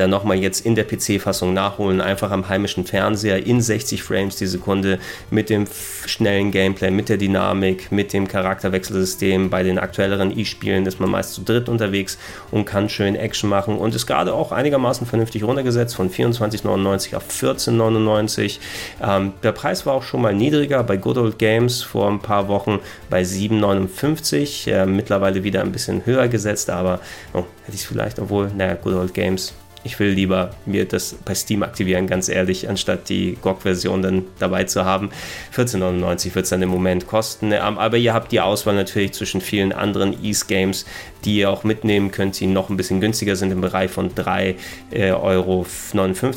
dann 0.00 0.10
nochmal 0.10 0.38
jetzt 0.38 0.64
in 0.64 0.74
der 0.74 0.84
PC-Fassung 0.84 1.52
nachholen, 1.52 2.00
einfach 2.00 2.30
am 2.30 2.48
heimischen 2.48 2.84
Fernseher 2.84 3.44
in 3.44 3.60
60 3.60 4.02
Frames 4.02 4.36
die 4.36 4.46
Sekunde 4.46 4.98
mit 5.30 5.50
dem 5.50 5.66
schnellen 6.06 6.50
Gameplay, 6.50 6.90
mit 6.90 7.08
der 7.08 7.16
Dynamik, 7.16 7.90
mit 7.90 8.12
dem 8.12 8.28
Charakterwechselsystem. 8.28 9.50
Bei 9.50 9.62
den 9.62 9.78
aktuelleren 9.78 10.36
E-Spielen 10.36 10.86
ist 10.86 11.00
man 11.00 11.10
meist 11.10 11.34
zu 11.34 11.42
dritt 11.42 11.68
unterwegs 11.68 12.18
und 12.50 12.64
kann 12.64 12.88
schön 12.88 13.16
Action 13.16 13.50
machen 13.50 13.76
und 13.76 13.94
ist 13.94 14.06
gerade 14.06 14.34
auch 14.34 14.52
einigermaßen 14.52 15.06
vernünftig 15.06 15.44
runtergesetzt 15.44 15.96
von 15.96 16.10
24,99 16.10 17.16
auf 17.16 17.24
14,99. 17.28 18.58
Ähm, 19.02 19.32
der 19.42 19.52
Preis 19.52 19.86
war 19.86 19.94
auch 19.94 20.02
schon 20.02 20.22
mal 20.22 20.34
niedriger 20.34 20.82
bei 20.82 20.96
Good 20.96 21.18
Old 21.18 21.38
Games 21.38 21.82
vor 21.82 22.08
ein 22.08 22.20
paar 22.20 22.48
Wochen 22.48 22.78
bei 23.10 23.22
7,59. 23.22 24.70
Äh, 24.70 24.86
mittlerweile 24.86 25.42
wieder 25.44 25.62
ein 25.62 25.72
bisschen 25.72 26.06
höher 26.06 26.28
gesetzt, 26.28 26.70
aber 26.70 27.00
oh, 27.32 27.44
hätte 27.64 27.74
ich 27.74 27.82
es 27.82 27.86
vielleicht, 27.86 28.18
obwohl, 28.18 28.50
naja, 28.56 28.74
Good 28.74 28.94
Old 28.94 29.14
Games 29.14 29.54
ich 29.84 29.98
will 30.00 30.08
lieber 30.08 30.50
mir 30.66 30.84
das 30.84 31.14
bei 31.24 31.34
Steam 31.34 31.62
aktivieren, 31.62 32.06
ganz 32.06 32.28
ehrlich, 32.28 32.68
anstatt 32.68 33.08
die 33.08 33.38
GOG-Version 33.40 34.02
dann 34.02 34.24
dabei 34.38 34.64
zu 34.64 34.84
haben. 34.84 35.10
14,99 35.56 36.34
wird 36.34 36.44
es 36.44 36.50
dann 36.50 36.62
im 36.62 36.68
Moment 36.68 37.06
kosten. 37.06 37.52
Ähm, 37.52 37.78
aber 37.78 37.96
ihr 37.96 38.12
habt 38.12 38.32
die 38.32 38.40
Auswahl 38.40 38.74
natürlich 38.74 39.12
zwischen 39.12 39.40
vielen 39.40 39.72
anderen 39.72 40.22
Ease-Games, 40.22 40.84
die 41.24 41.38
ihr 41.38 41.50
auch 41.50 41.64
mitnehmen 41.64 42.10
könnt, 42.10 42.38
die 42.40 42.46
noch 42.46 42.70
ein 42.70 42.76
bisschen 42.76 43.00
günstiger 43.00 43.36
sind 43.36 43.50
im 43.50 43.60
Bereich 43.60 43.90
von 43.90 44.10
3,59 44.14 44.56
äh, 44.92 45.10
Euro. 45.12 45.66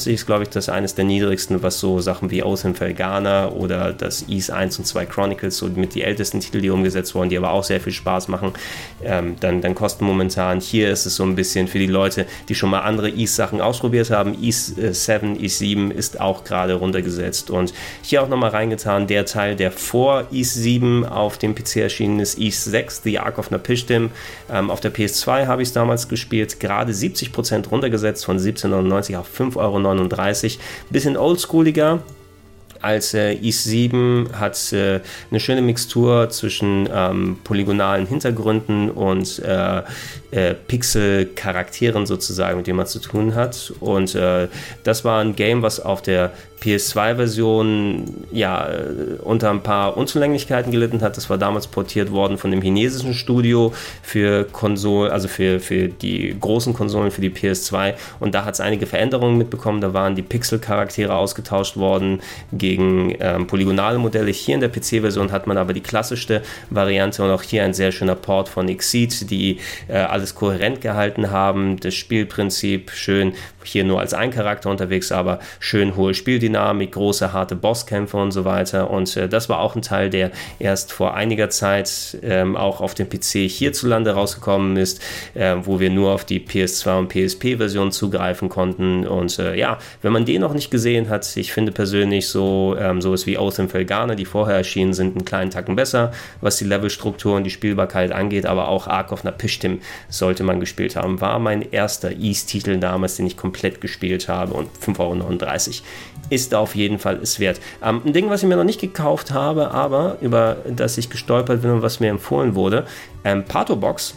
ist, 0.06 0.26
glaube 0.26 0.44
ich, 0.44 0.50
das 0.50 0.70
eines 0.70 0.96
der 0.96 1.06
niedrigsten, 1.06 1.64
was 1.64 1.80
so 1.80 2.00
Sachen 2.00 2.32
wie 2.32 2.40
in 2.40 2.76
Felgana 2.76 3.50
oder 3.50 3.94
das 3.94 4.28
Ease 4.28 4.54
1 4.54 4.80
und 4.80 4.86
2 4.86 5.06
Chronicles, 5.06 5.58
so 5.58 5.68
mit 5.68 5.96
die 5.96 6.04
ältesten 6.04 6.40
Titel, 6.40 6.62
die 6.62 6.70
umgesetzt 6.70 7.16
wurden, 7.16 7.30
die 7.30 7.38
aber 7.38 7.52
auch 7.52 7.64
sehr 7.64 7.80
viel 7.80 7.94
Spaß 7.94 8.28
machen, 8.28 8.54
ähm, 9.04 9.36
dann, 9.40 9.62
dann 9.62 9.76
kosten 9.76 10.06
momentan. 10.06 10.60
Hier 10.60 10.92
ist 10.92 11.06
es 11.06 11.16
so 11.16 11.24
ein 11.24 11.36
bisschen 11.36 11.68
für 11.68 11.80
die 11.80 11.88
Leute, 11.88 12.26
die 12.50 12.56
schon 12.56 12.70
mal 12.70 12.82
andere 12.82 13.10
Ease-Sachen 13.32 13.62
ausprobiert 13.62 14.12
haben. 14.12 14.36
Ease 14.42 14.94
7, 14.94 15.42
Ease 15.42 15.58
7 15.58 15.92
ist 15.92 16.20
auch 16.20 16.44
gerade 16.44 16.74
runtergesetzt 16.74 17.50
und 17.50 17.74
hier 18.02 18.22
auch 18.22 18.28
nochmal 18.28 18.50
reingetan, 18.50 19.08
der 19.08 19.26
Teil, 19.26 19.56
der 19.56 19.72
vor 19.72 20.26
Ease 20.32 20.60
7 20.60 21.06
auf 21.06 21.38
dem 21.38 21.56
PC 21.56 21.78
erschienen 21.78 22.20
ist, 22.20 22.38
Ease 22.38 22.70
6, 22.70 23.02
The 23.04 23.20
Ark 23.20 23.38
of 23.38 23.52
Napishtim, 23.52 24.12
ähm, 24.52 24.70
auf 24.70 24.82
der 24.82 24.94
PS2 24.94 25.48
habe 25.48 25.62
ich 25.62 25.70
es 25.70 25.74
damals 25.74 26.10
gespielt, 26.10 26.60
gerade 26.60 26.92
70% 26.92 27.70
runtergesetzt 27.70 28.26
von 28.26 28.38
17,99 28.38 29.18
auf 29.18 29.28
5,39 29.28 30.44
Euro. 30.44 30.62
Bisschen 30.90 31.16
oldschooliger, 31.16 32.00
als 32.82 33.14
äh, 33.14 33.36
i7 33.36 34.34
hat 34.34 34.74
äh, 34.74 35.02
eine 35.30 35.40
schöne 35.40 35.62
Mixtur 35.62 36.30
zwischen 36.30 36.90
ähm, 36.94 37.38
polygonalen 37.44 38.08
Hintergründen 38.08 38.90
und 38.90 39.40
äh, 39.40 39.82
äh, 40.32 40.54
Pixel-Charakteren 40.54 42.06
sozusagen, 42.06 42.58
mit 42.58 42.68
denen 42.68 42.78
man 42.78 42.88
zu 42.88 43.00
tun 43.00 43.36
hat. 43.36 43.74
Und 43.80 44.16
äh, 44.16 44.48
das 44.84 45.04
war 45.04 45.22
ein 45.22 45.36
Game, 45.36 45.62
was 45.62 45.80
auf 45.80 46.02
der 46.02 46.32
PS2-Version 46.62 48.28
ja 48.32 48.70
äh, 48.70 49.18
unter 49.22 49.50
ein 49.50 49.62
paar 49.62 49.98
Unzulänglichkeiten 49.98 50.72
gelitten 50.72 51.02
hat. 51.02 51.18
Das 51.18 51.30
war 51.30 51.38
damals 51.38 51.68
portiert 51.68 52.12
worden 52.12 52.38
von 52.38 52.52
dem 52.52 52.62
chinesischen 52.62 53.14
Studio 53.14 53.74
für 54.04 54.46
Konsolen, 54.46 55.12
also 55.12 55.28
für, 55.28 55.60
für 55.60 55.90
die 55.90 56.36
großen 56.40 56.74
Konsolen, 56.74 57.12
für 57.12 57.22
die 57.22 57.32
PS2. 57.32 57.96
Und 58.20 58.34
da 58.34 58.46
hat 58.46 58.54
es 58.54 58.62
einige 58.62 58.86
Veränderungen 58.86 59.38
mitbekommen. 59.38 59.82
Da 59.82 59.94
waren 59.94 60.16
die 60.16 60.22
Pixel-Charaktere 60.22 61.14
ausgetauscht 61.14 61.76
worden 61.76 62.22
gegen 62.54 62.71
ähm, 62.80 63.48
polygonale 63.48 63.98
Modelle. 63.98 64.32
Hier 64.32 64.56
in 64.56 64.62
der 64.62 64.70
PC-Version 64.70 65.32
hat 65.32 65.48
man 65.48 65.58
aber 65.58 65.74
die 65.74 65.82
klassischste 65.82 66.42
Variante 66.70 67.24
und 67.24 67.32
auch 67.32 67.44
hier 67.44 67.64
ein 67.64 67.74
sehr 67.74 67.92
schöner 67.92 68.16
Port 68.16 68.50
von 68.50 68.68
Exceed, 68.70 69.30
die 69.30 69.60
äh, 69.88 69.94
alles 69.94 70.36
kohärent 70.36 70.82
gehalten 70.82 71.32
haben. 71.32 71.80
Das 71.80 71.96
Spielprinzip 71.96 72.92
schön 72.92 73.34
hier 73.64 73.84
nur 73.84 74.00
als 74.00 74.14
ein 74.14 74.32
Charakter 74.32 74.70
unterwegs, 74.70 75.12
aber 75.12 75.40
schön 75.60 75.96
hohe 75.96 76.14
Spieldynamik, 76.14 76.94
große, 76.94 77.34
harte 77.34 77.56
Bosskämpfe 77.56 78.18
und 78.18 78.32
so 78.32 78.46
weiter. 78.46 78.90
Und 78.90 79.16
äh, 79.18 79.28
das 79.28 79.50
war 79.50 79.60
auch 79.60 79.76
ein 79.76 79.82
Teil, 79.82 80.10
der 80.10 80.32
erst 80.60 80.92
vor 80.92 81.14
einiger 81.14 81.50
Zeit 81.50 82.18
ähm, 82.24 82.56
auch 82.56 82.82
auf 82.82 82.94
dem 82.94 83.10
PC 83.10 83.50
hierzulande 83.50 84.12
rausgekommen 84.12 84.78
ist, 84.78 85.02
äh, 85.34 85.56
wo 85.64 85.80
wir 85.80 85.90
nur 85.90 86.12
auf 86.12 86.26
die 86.26 86.40
PS2 86.40 87.00
und 87.00 87.10
PSP-Version 87.10 87.92
zugreifen 87.92 88.50
konnten. 88.50 89.06
Und 89.08 89.38
äh, 89.40 89.56
ja, 89.56 89.78
wenn 90.02 90.14
man 90.14 90.26
den 90.26 90.42
noch 90.42 90.54
nicht 90.54 90.72
gesehen 90.72 91.10
hat, 91.10 91.36
ich 91.38 91.54
finde 91.54 91.72
persönlich 91.72 92.28
so 92.28 92.61
ähm, 92.78 93.02
sowas 93.02 93.26
wie 93.26 93.38
Oath 93.38 93.60
in 93.60 93.70
Felgane, 93.70 94.16
die 94.16 94.26
vorher 94.26 94.58
erschienen 94.58 94.94
sind, 94.94 95.16
einen 95.16 95.26
kleinen 95.26 95.52
Tacken 95.52 95.76
besser, 95.76 96.12
was 96.42 96.58
die 96.58 96.66
Levelstruktur 96.66 97.36
und 97.36 97.44
die 97.44 97.50
Spielbarkeit 97.50 98.12
angeht, 98.12 98.46
aber 98.46 98.68
auch 98.68 98.88
Ark 98.88 99.12
of 99.12 99.24
Napishtim 99.24 99.80
sollte 100.10 100.44
man 100.44 100.60
gespielt 100.60 100.96
haben. 100.96 101.22
War 101.22 101.40
mein 101.40 101.72
erster 101.72 102.12
East-Titel 102.12 102.78
damals, 102.78 103.16
den 103.16 103.28
ich 103.28 103.38
komplett 103.38 103.62
komplett 103.72 103.82
gespielt 103.82 104.28
habe 104.28 104.54
und 104.54 104.70
5,39 104.78 105.00
Euro 105.00 105.86
ist 106.30 106.56
auf 106.56 106.76
jeden 106.76 106.98
Fall 106.98 107.20
es 107.22 107.40
wert. 107.40 107.60
Ähm, 107.84 108.02
ein 108.06 108.14
Ding, 108.14 108.30
was 108.30 108.42
ich 108.42 108.48
mir 108.48 108.56
noch 108.56 108.64
nicht 108.64 108.80
gekauft 108.80 109.32
habe, 109.32 109.72
aber 109.72 110.18
über 110.22 110.58
das 110.66 110.98
ich 110.98 111.10
gestolpert 111.10 111.62
bin 111.62 111.72
und 111.72 111.82
was 111.82 112.00
mir 112.00 112.10
empfohlen 112.10 112.56
wurde, 112.56 112.86
ähm, 113.26 113.44
Pato 113.44 113.76
Box 113.76 114.16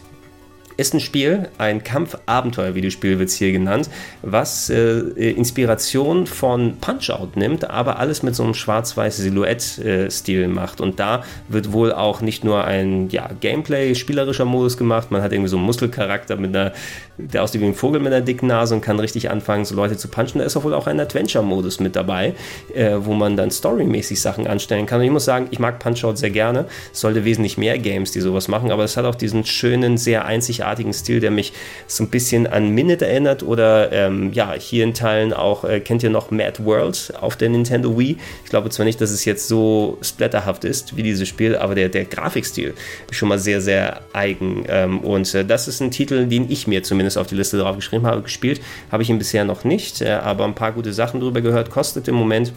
ist 0.76 0.94
ein 0.94 1.00
Spiel, 1.00 1.48
ein 1.58 1.84
Kampf-Abenteuer-Videospiel 1.84 3.18
wird 3.18 3.28
es 3.28 3.36
hier 3.36 3.52
genannt, 3.52 3.88
was 4.22 4.70
äh, 4.70 4.98
Inspiration 5.30 6.26
von 6.26 6.78
Punch-Out 6.80 7.36
nimmt, 7.36 7.70
aber 7.70 7.98
alles 7.98 8.22
mit 8.22 8.34
so 8.34 8.42
einem 8.42 8.54
schwarz-weiß 8.54 9.18
Silhouette-Stil 9.18 10.48
macht. 10.48 10.80
Und 10.80 10.98
da 10.98 11.22
wird 11.48 11.72
wohl 11.72 11.92
auch 11.92 12.20
nicht 12.20 12.42
nur 12.42 12.64
ein 12.64 13.08
ja, 13.10 13.30
Gameplay-spielerischer 13.40 14.44
Modus 14.44 14.76
gemacht, 14.76 15.10
man 15.10 15.22
hat 15.22 15.32
irgendwie 15.32 15.48
so 15.48 15.56
einen 15.56 15.66
Muskelcharakter, 15.66 16.36
mit 16.36 16.56
einer, 16.56 16.72
der 17.18 17.44
aussieht 17.44 17.60
wie 17.60 17.66
ein 17.66 17.74
Vogel 17.74 18.00
mit 18.00 18.12
einer 18.12 18.24
dicken 18.24 18.48
Nase 18.48 18.74
und 18.74 18.80
kann 18.80 18.98
richtig 18.98 19.30
anfangen, 19.30 19.64
so 19.64 19.76
Leute 19.76 19.96
zu 19.96 20.08
punchen. 20.08 20.40
Da 20.40 20.44
ist 20.44 20.56
auch 20.56 20.64
wohl 20.64 20.74
auch 20.74 20.88
ein 20.88 20.98
Adventure-Modus 20.98 21.78
mit 21.78 21.94
dabei, 21.94 22.34
äh, 22.74 22.96
wo 22.98 23.14
man 23.14 23.36
dann 23.36 23.52
storymäßig 23.52 24.20
Sachen 24.20 24.48
anstellen 24.48 24.86
kann. 24.86 24.98
Und 24.98 25.06
ich 25.06 25.12
muss 25.12 25.24
sagen, 25.24 25.46
ich 25.50 25.60
mag 25.60 25.78
Punch-Out 25.78 26.18
sehr 26.18 26.30
gerne. 26.30 26.66
Es 26.92 27.00
sollte 27.00 27.24
wesentlich 27.24 27.58
mehr 27.58 27.78
Games, 27.78 28.10
die 28.10 28.20
sowas 28.20 28.48
machen, 28.48 28.72
aber 28.72 28.82
es 28.82 28.96
hat 28.96 29.04
auch 29.04 29.14
diesen 29.14 29.44
schönen, 29.44 29.96
sehr 29.98 30.24
einzigartigen 30.24 30.63
einzigartigen 30.64 30.92
Stil, 30.92 31.20
der 31.20 31.30
mich 31.30 31.52
so 31.86 32.04
ein 32.04 32.08
bisschen 32.08 32.46
an 32.46 32.70
Minute 32.70 33.06
erinnert 33.06 33.42
oder 33.42 33.92
ähm, 33.92 34.32
ja, 34.32 34.54
hier 34.54 34.84
in 34.84 34.94
Teilen 34.94 35.32
auch, 35.32 35.64
äh, 35.64 35.80
kennt 35.80 36.02
ihr 36.02 36.10
noch 36.10 36.30
Mad 36.30 36.64
World 36.64 37.12
auf 37.20 37.36
der 37.36 37.48
Nintendo 37.48 37.98
Wii? 37.98 38.16
Ich 38.44 38.50
glaube 38.50 38.70
zwar 38.70 38.84
nicht, 38.84 39.00
dass 39.00 39.10
es 39.10 39.24
jetzt 39.24 39.48
so 39.48 39.98
splatterhaft 40.02 40.64
ist 40.64 40.96
wie 40.96 41.02
dieses 41.02 41.28
Spiel, 41.28 41.56
aber 41.56 41.74
der, 41.74 41.88
der 41.88 42.04
Grafikstil 42.04 42.74
ist 43.10 43.16
schon 43.16 43.28
mal 43.28 43.38
sehr, 43.38 43.60
sehr 43.60 44.00
eigen. 44.12 44.64
Ähm, 44.68 45.00
und 45.00 45.32
äh, 45.34 45.44
das 45.44 45.68
ist 45.68 45.80
ein 45.80 45.90
Titel, 45.90 46.26
den 46.26 46.50
ich 46.50 46.66
mir 46.66 46.82
zumindest 46.82 47.18
auf 47.18 47.26
die 47.26 47.36
Liste 47.36 47.58
drauf 47.58 47.76
geschrieben 47.76 48.06
habe. 48.06 48.22
Gespielt 48.22 48.60
habe 48.90 49.02
ich 49.02 49.10
ihn 49.10 49.18
bisher 49.18 49.44
noch 49.44 49.64
nicht, 49.64 50.00
äh, 50.00 50.10
aber 50.10 50.44
ein 50.44 50.54
paar 50.54 50.72
gute 50.72 50.92
Sachen 50.92 51.20
drüber 51.20 51.40
gehört. 51.40 51.70
Kostet 51.70 52.08
im 52.08 52.14
Moment 52.14 52.52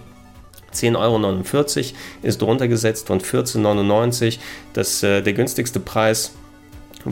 10,49 0.74 0.98
Euro, 0.98 1.96
ist 2.24 2.44
runtergesetzt 2.44 3.08
von 3.08 3.20
14,99 3.20 4.38
Das, 4.74 5.02
äh, 5.04 5.22
der 5.22 5.34
günstigste 5.34 5.80
Preis 5.80 6.34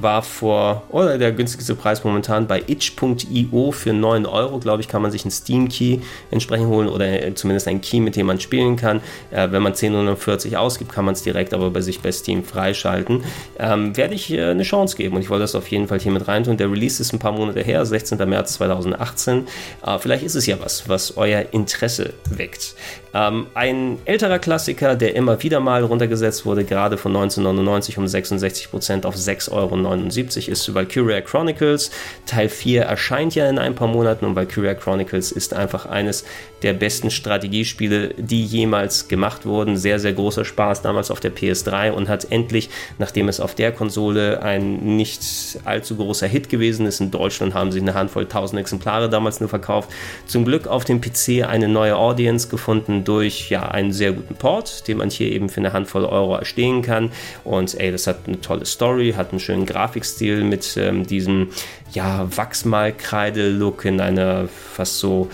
war 0.02 0.22
vor, 0.22 0.84
oder 0.90 1.18
der 1.18 1.32
günstigste 1.32 1.76
Preis 1.76 2.04
momentan 2.04 2.48
bei 2.48 2.64
itch.io 2.68 3.72
für 3.72 3.94
9 3.94 4.26
Euro, 4.26 4.60
glaube 4.60 4.82
ich, 4.82 4.88
kann 4.88 5.02
man 5.02 5.12
sich 5.12 5.24
einen 5.24 5.32
Steam 5.32 5.70
Key 5.70 6.00
entsprechend 6.32 6.68
holen 6.68 6.88
oder 6.88 7.36
zumindest 7.36 7.68
einen 7.68 7.82
Key, 7.82 8.00
mit 8.00 8.16
dem 8.16 8.28
man 8.28 8.40
spielen 8.40 8.76
kann. 8.76 9.02
Äh, 9.32 9.52
wenn 9.52 9.62
man 9.62 9.74
1040 9.74 10.58
ausgibt, 10.58 10.92
kann 10.92 11.06
man 11.06 11.14
es 11.14 11.24
direkt 11.24 11.54
aber 11.54 11.70
bei 11.70 11.82
sich 11.82 12.02
bei 12.02 12.12
Steam 12.12 12.44
freischalten. 12.44 13.24
Ähm, 13.60 13.96
werde 13.98 14.16
ich 14.16 14.32
äh, 14.32 14.52
eine 14.52 14.64
Chance 14.64 14.98
geben 14.98 15.16
und 15.16 15.22
ich 15.22 15.30
wollte 15.30 15.44
das 15.44 15.56
auf 15.56 15.68
jeden 15.68 15.88
Fall 15.88 16.00
hier 16.00 16.12
mit 16.12 16.28
reintun. 16.28 16.58
Der 16.58 16.72
Release 16.72 17.02
ist 17.02 17.14
ein 17.14 17.20
paar 17.20 17.32
Monate 17.32 17.62
her, 17.62 17.86
16. 17.86 18.18
März 18.30 18.54
2018. 18.54 19.48
Äh, 19.86 20.00
vielleicht 20.00 20.24
ist 20.24 20.36
es 20.36 20.46
ja 20.46 20.58
was, 20.60 20.90
was 20.90 21.18
euer 21.18 21.46
Interesse 21.52 22.14
weckt. 22.30 22.76
Ähm, 23.16 23.48
ein 23.54 23.98
älterer 24.04 24.40
Klassiker, 24.40 24.96
der 24.96 25.16
immer 25.16 25.42
wieder 25.42 25.62
mal 25.62 25.86
runtergesetzt 25.86 26.46
wurde, 26.46 26.66
gerade 26.66 26.98
von 26.98 27.16
1999 27.16 27.98
um 27.98 28.04
66% 28.04 29.06
auf 29.06 29.16
6,79 29.16 29.52
Euro, 29.54 30.52
ist 30.52 30.74
Valkyria 30.74 31.22
Chronicles. 31.22 31.92
Teil 32.26 32.50
4 32.50 32.84
erscheint 32.84 33.34
ja 33.34 33.50
in 33.50 33.58
ein 33.58 33.74
paar 33.74 33.88
Monaten 33.88 34.26
und 34.26 34.36
Valkyria 34.36 34.74
Chronicles 34.74 35.32
ist 35.32 35.54
einfach 35.54 35.86
eines 35.86 36.26
der 36.62 36.74
besten 36.74 37.10
Strategiespiele, 37.10 38.16
die 38.18 38.44
jemals 38.44 39.08
gemacht 39.08 39.46
wurden. 39.46 39.78
Sehr, 39.78 40.00
sehr 40.00 40.14
großer 40.14 40.44
Spaß 40.44 40.82
damals 40.82 41.10
auf 41.10 41.22
der 41.22 41.34
PS3 41.34 41.92
und 41.92 42.10
hat 42.10 42.30
endlich, 42.32 42.70
nachdem 42.98 43.30
es 43.30 43.40
auf 43.40 43.56
der 43.56 43.72
Konsole 43.72 44.42
ein 44.42 44.98
nicht 44.98 45.22
allzu 45.64 45.96
großer 45.96 46.28
Hit 46.28 46.50
gewesen 46.50 46.86
ist, 46.86 47.00
in 47.00 47.12
Deutschland 47.12 47.54
haben 47.54 47.72
sich 47.72 47.82
eine 47.82 47.94
Handvoll 47.94 48.26
tausend 48.26 48.60
Exemplare 48.60 49.10
damals 49.10 49.40
nur 49.40 49.48
verkauft, 49.48 49.90
zum 50.26 50.44
Glück 50.44 50.68
auf 50.68 50.84
dem 50.84 51.00
PC 51.00 51.48
eine 51.48 51.70
neue 51.70 51.96
Audience 51.96 52.50
gefunden 52.50 53.05
durch 53.06 53.50
ja, 53.50 53.70
einen 53.70 53.94
sehr 53.94 54.12
guten 54.12 54.36
Port, 54.36 54.88
den 54.88 54.98
man 54.98 55.10
hier 55.10 55.32
eben 55.32 55.50
für 55.50 55.62
eine 55.62 55.74
Handvoll 55.74 56.06
Euro 56.06 56.36
erstehen 56.36 56.82
kann. 56.82 57.12
Und 57.44 57.80
ey, 57.80 57.92
das 57.92 58.08
hat 58.08 58.28
eine 58.28 58.42
tolle 58.42 58.66
Story, 58.66 59.14
hat 59.16 59.32
einen 59.32 59.40
schönen 59.40 59.66
Grafikstil 59.66 60.44
mit 60.44 60.76
ähm, 60.78 61.06
diesem 61.06 61.50
ja, 61.94 62.28
Wachsmalkreide-Look 62.36 63.86
in 63.86 64.02
einer 64.02 64.48
fast 64.48 65.00
so 65.00 65.30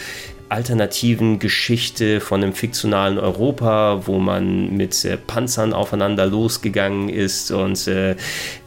alternativen 0.51 1.39
Geschichte 1.39 2.19
von 2.19 2.43
einem 2.43 2.53
fiktionalen 2.53 3.17
Europa, 3.17 4.01
wo 4.05 4.19
man 4.19 4.75
mit 4.75 5.05
äh, 5.05 5.15
Panzern 5.15 5.71
aufeinander 5.71 6.25
losgegangen 6.25 7.07
ist. 7.07 7.51
Und 7.51 7.87
äh, 7.87 8.17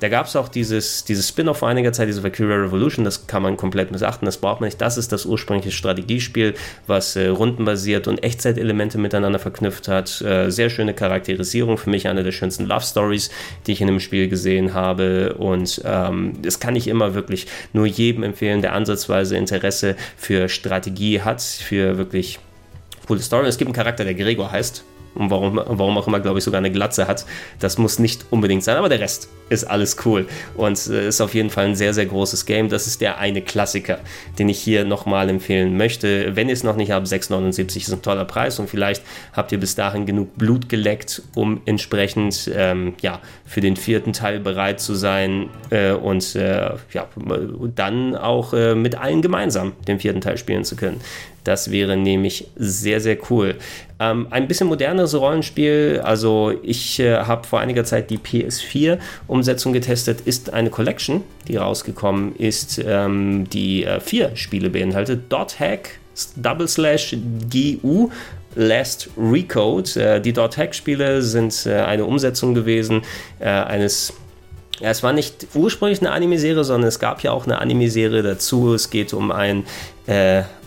da 0.01 0.09
gab 0.09 0.27
es 0.27 0.35
auch 0.35 0.49
dieses, 0.49 1.05
dieses 1.05 1.29
Spin-off 1.29 1.59
vor 1.59 1.69
einiger 1.69 1.93
Zeit, 1.93 2.09
diese 2.09 2.23
Valkyria 2.23 2.57
Revolution, 2.57 3.05
das 3.05 3.27
kann 3.27 3.43
man 3.43 3.59
komplett 3.59 3.93
missachten, 3.93 4.25
das 4.25 4.39
braucht 4.39 4.63
man 4.63 4.69
nicht. 4.69 4.81
Das 4.81 4.97
ist 4.97 5.13
das 5.13 5.27
ursprüngliche 5.27 5.73
Strategiespiel, 5.73 6.55
was 6.87 7.17
äh, 7.17 7.27
rundenbasiert 7.27 8.09
und 8.09 8.23
Echtzeitelemente 8.23 8.97
miteinander 8.97 9.39
verknüpft 9.39 9.87
hat. 9.87 10.23
Äh, 10.23 10.51
sehr 10.51 10.71
schöne 10.71 10.95
Charakterisierung, 10.95 11.77
für 11.77 11.91
mich 11.91 12.09
eine 12.09 12.23
der 12.23 12.33
schönsten 12.33 12.65
Love 12.65 12.87
Stories, 12.87 13.29
die 13.67 13.73
ich 13.73 13.83
in 13.83 13.89
dem 13.89 14.01
Spiel 14.01 14.29
gesehen 14.29 14.73
habe. 14.73 15.35
Und 15.35 15.83
ähm, 15.85 16.33
das 16.41 16.61
kann 16.61 16.77
ich 16.77 16.89
immer 16.89 17.15
wirklich 17.15 17.47
nur 17.75 17.85
jedem 17.85 18.23
empfehlen, 18.23 18.63
der 18.63 18.73
ansatzweise 18.73 19.37
Interesse 19.37 19.97
für 20.17 20.49
Strategie 20.49 21.21
hat, 21.21 21.43
für 21.43 21.74
für 21.75 21.99
wirklich 21.99 22.39
coole 23.09 23.21
Story. 23.21 23.49
Es 23.49 23.59
gibt 23.59 23.69
einen 23.69 23.75
Charakter, 23.75 24.05
der 24.05 24.15
Gregor 24.15 24.51
heißt. 24.51 24.85
Und 25.15 25.31
warum, 25.31 25.61
warum 25.65 25.97
auch 25.97 26.09
immer, 26.09 26.19
glaube 26.19 26.39
ich, 26.39 26.45
sogar 26.45 26.59
eine 26.59 26.73
Glatze 26.73 27.07
hat. 27.07 27.25
Das 27.61 27.79
muss 27.79 28.01
nicht 28.01 28.27
unbedingt 28.31 28.65
sein, 28.65 28.77
aber 28.77 28.89
der 28.89 28.99
Rest 28.99 29.29
ist 29.49 29.63
alles 29.63 29.97
cool. 30.05 30.27
Und 30.57 30.89
äh, 30.89 31.07
ist 31.07 31.21
auf 31.21 31.35
jeden 31.35 31.51
Fall 31.51 31.67
ein 31.67 31.77
sehr, 31.77 31.95
sehr 31.95 32.07
großes 32.07 32.47
Game. 32.47 32.69
Das 32.69 32.89
ist 32.89 33.01
der 33.01 33.19
eine 33.19 33.41
Klassiker, 33.41 34.01
den 34.41 34.49
ich 34.49 34.59
hier 34.59 34.85
nochmal 34.85 35.29
empfehlen 35.31 35.77
möchte. 35.77 36.35
Wenn 36.35 36.49
ihr 36.49 36.55
es 36.55 36.65
noch 36.65 36.75
nicht 36.75 36.91
habt, 36.91 37.07
6,79 37.07 37.77
ist 37.77 37.93
ein 37.93 38.03
toller 38.03 38.25
Preis 38.25 38.59
und 38.59 38.69
vielleicht 38.69 39.05
habt 39.33 39.53
ihr 39.53 39.61
bis 39.61 39.77
dahin 39.77 40.05
genug 40.05 40.37
Blut 40.37 40.69
geleckt, 40.69 41.23
um 41.37 41.61
entsprechend 41.65 42.51
ähm, 42.53 42.95
ja, 43.01 43.21
für 43.47 43.61
den 43.61 43.77
vierten 43.77 44.15
Teil 44.15 44.41
bereit 44.41 44.81
zu 44.81 44.95
sein 44.95 45.49
äh, 45.71 45.93
und 45.93 46.35
äh, 46.35 46.71
ja, 46.93 47.07
dann 47.77 48.17
auch 48.17 48.53
äh, 48.53 48.75
mit 48.75 48.97
allen 48.97 49.23
gemeinsam 49.23 49.75
den 49.87 50.01
vierten 50.01 50.21
Teil 50.21 50.39
spielen 50.39 50.65
zu 50.65 50.75
können. 50.75 51.01
Das 51.45 51.71
wäre 51.71 51.97
nämlich 51.97 52.49
sehr, 52.57 53.01
sehr 53.01 53.19
cool. 53.31 53.57
Ähm, 54.01 54.27
ein 54.31 54.49
bisschen 54.49 54.67
moderneres 54.67 55.15
Rollenspiel, 55.15 56.01
also 56.03 56.53
ich 56.63 56.99
äh, 56.99 57.19
habe 57.19 57.47
vor 57.47 57.61
einiger 57.61 57.85
Zeit 57.85 58.11
die 58.11 58.19
PS4-Umsetzung 58.19 59.75
getestet, 59.75 60.23
ist 60.23 60.53
eine 60.53 60.71
Collection, 60.71 61.23
die 61.47 61.57
rausgekommen 61.57 62.35
ist, 62.37 62.83
ähm, 62.85 63.47
die 63.51 63.85
äh, 63.85 64.01
vier 64.01 64.35
Spiele 64.37 64.71
beinhaltet. 64.71 65.25
Dot 65.29 65.61
Hack, 65.61 66.01
Double 66.37 66.67
Slash 66.67 67.15
GU, 67.53 68.09
Last 68.55 69.11
Recode. 69.19 69.97
Äh, 69.97 70.21
die 70.21 70.33
Dot 70.33 70.57
Hack-Spiele 70.57 71.23
sind 71.23 71.67
äh, 71.67 71.81
eine 71.81 72.07
Umsetzung 72.07 72.55
gewesen 72.55 73.03
äh, 73.39 73.49
eines 73.49 74.15
es 74.81 75.05
war 75.05 75.13
nicht 75.13 75.47
ursprünglich 75.55 76.01
eine 76.01 76.11
Anime-Serie, 76.11 76.65
sondern 76.65 76.89
es 76.89 76.99
gab 76.99 77.23
ja 77.23 77.31
auch 77.31 77.47
eine 77.47 77.61
Anime-Serie 77.61 78.25
dazu. 78.25 78.75
Es 78.75 78.91
geht 78.91 79.15
um 79.15 79.31
ein, 79.31 79.63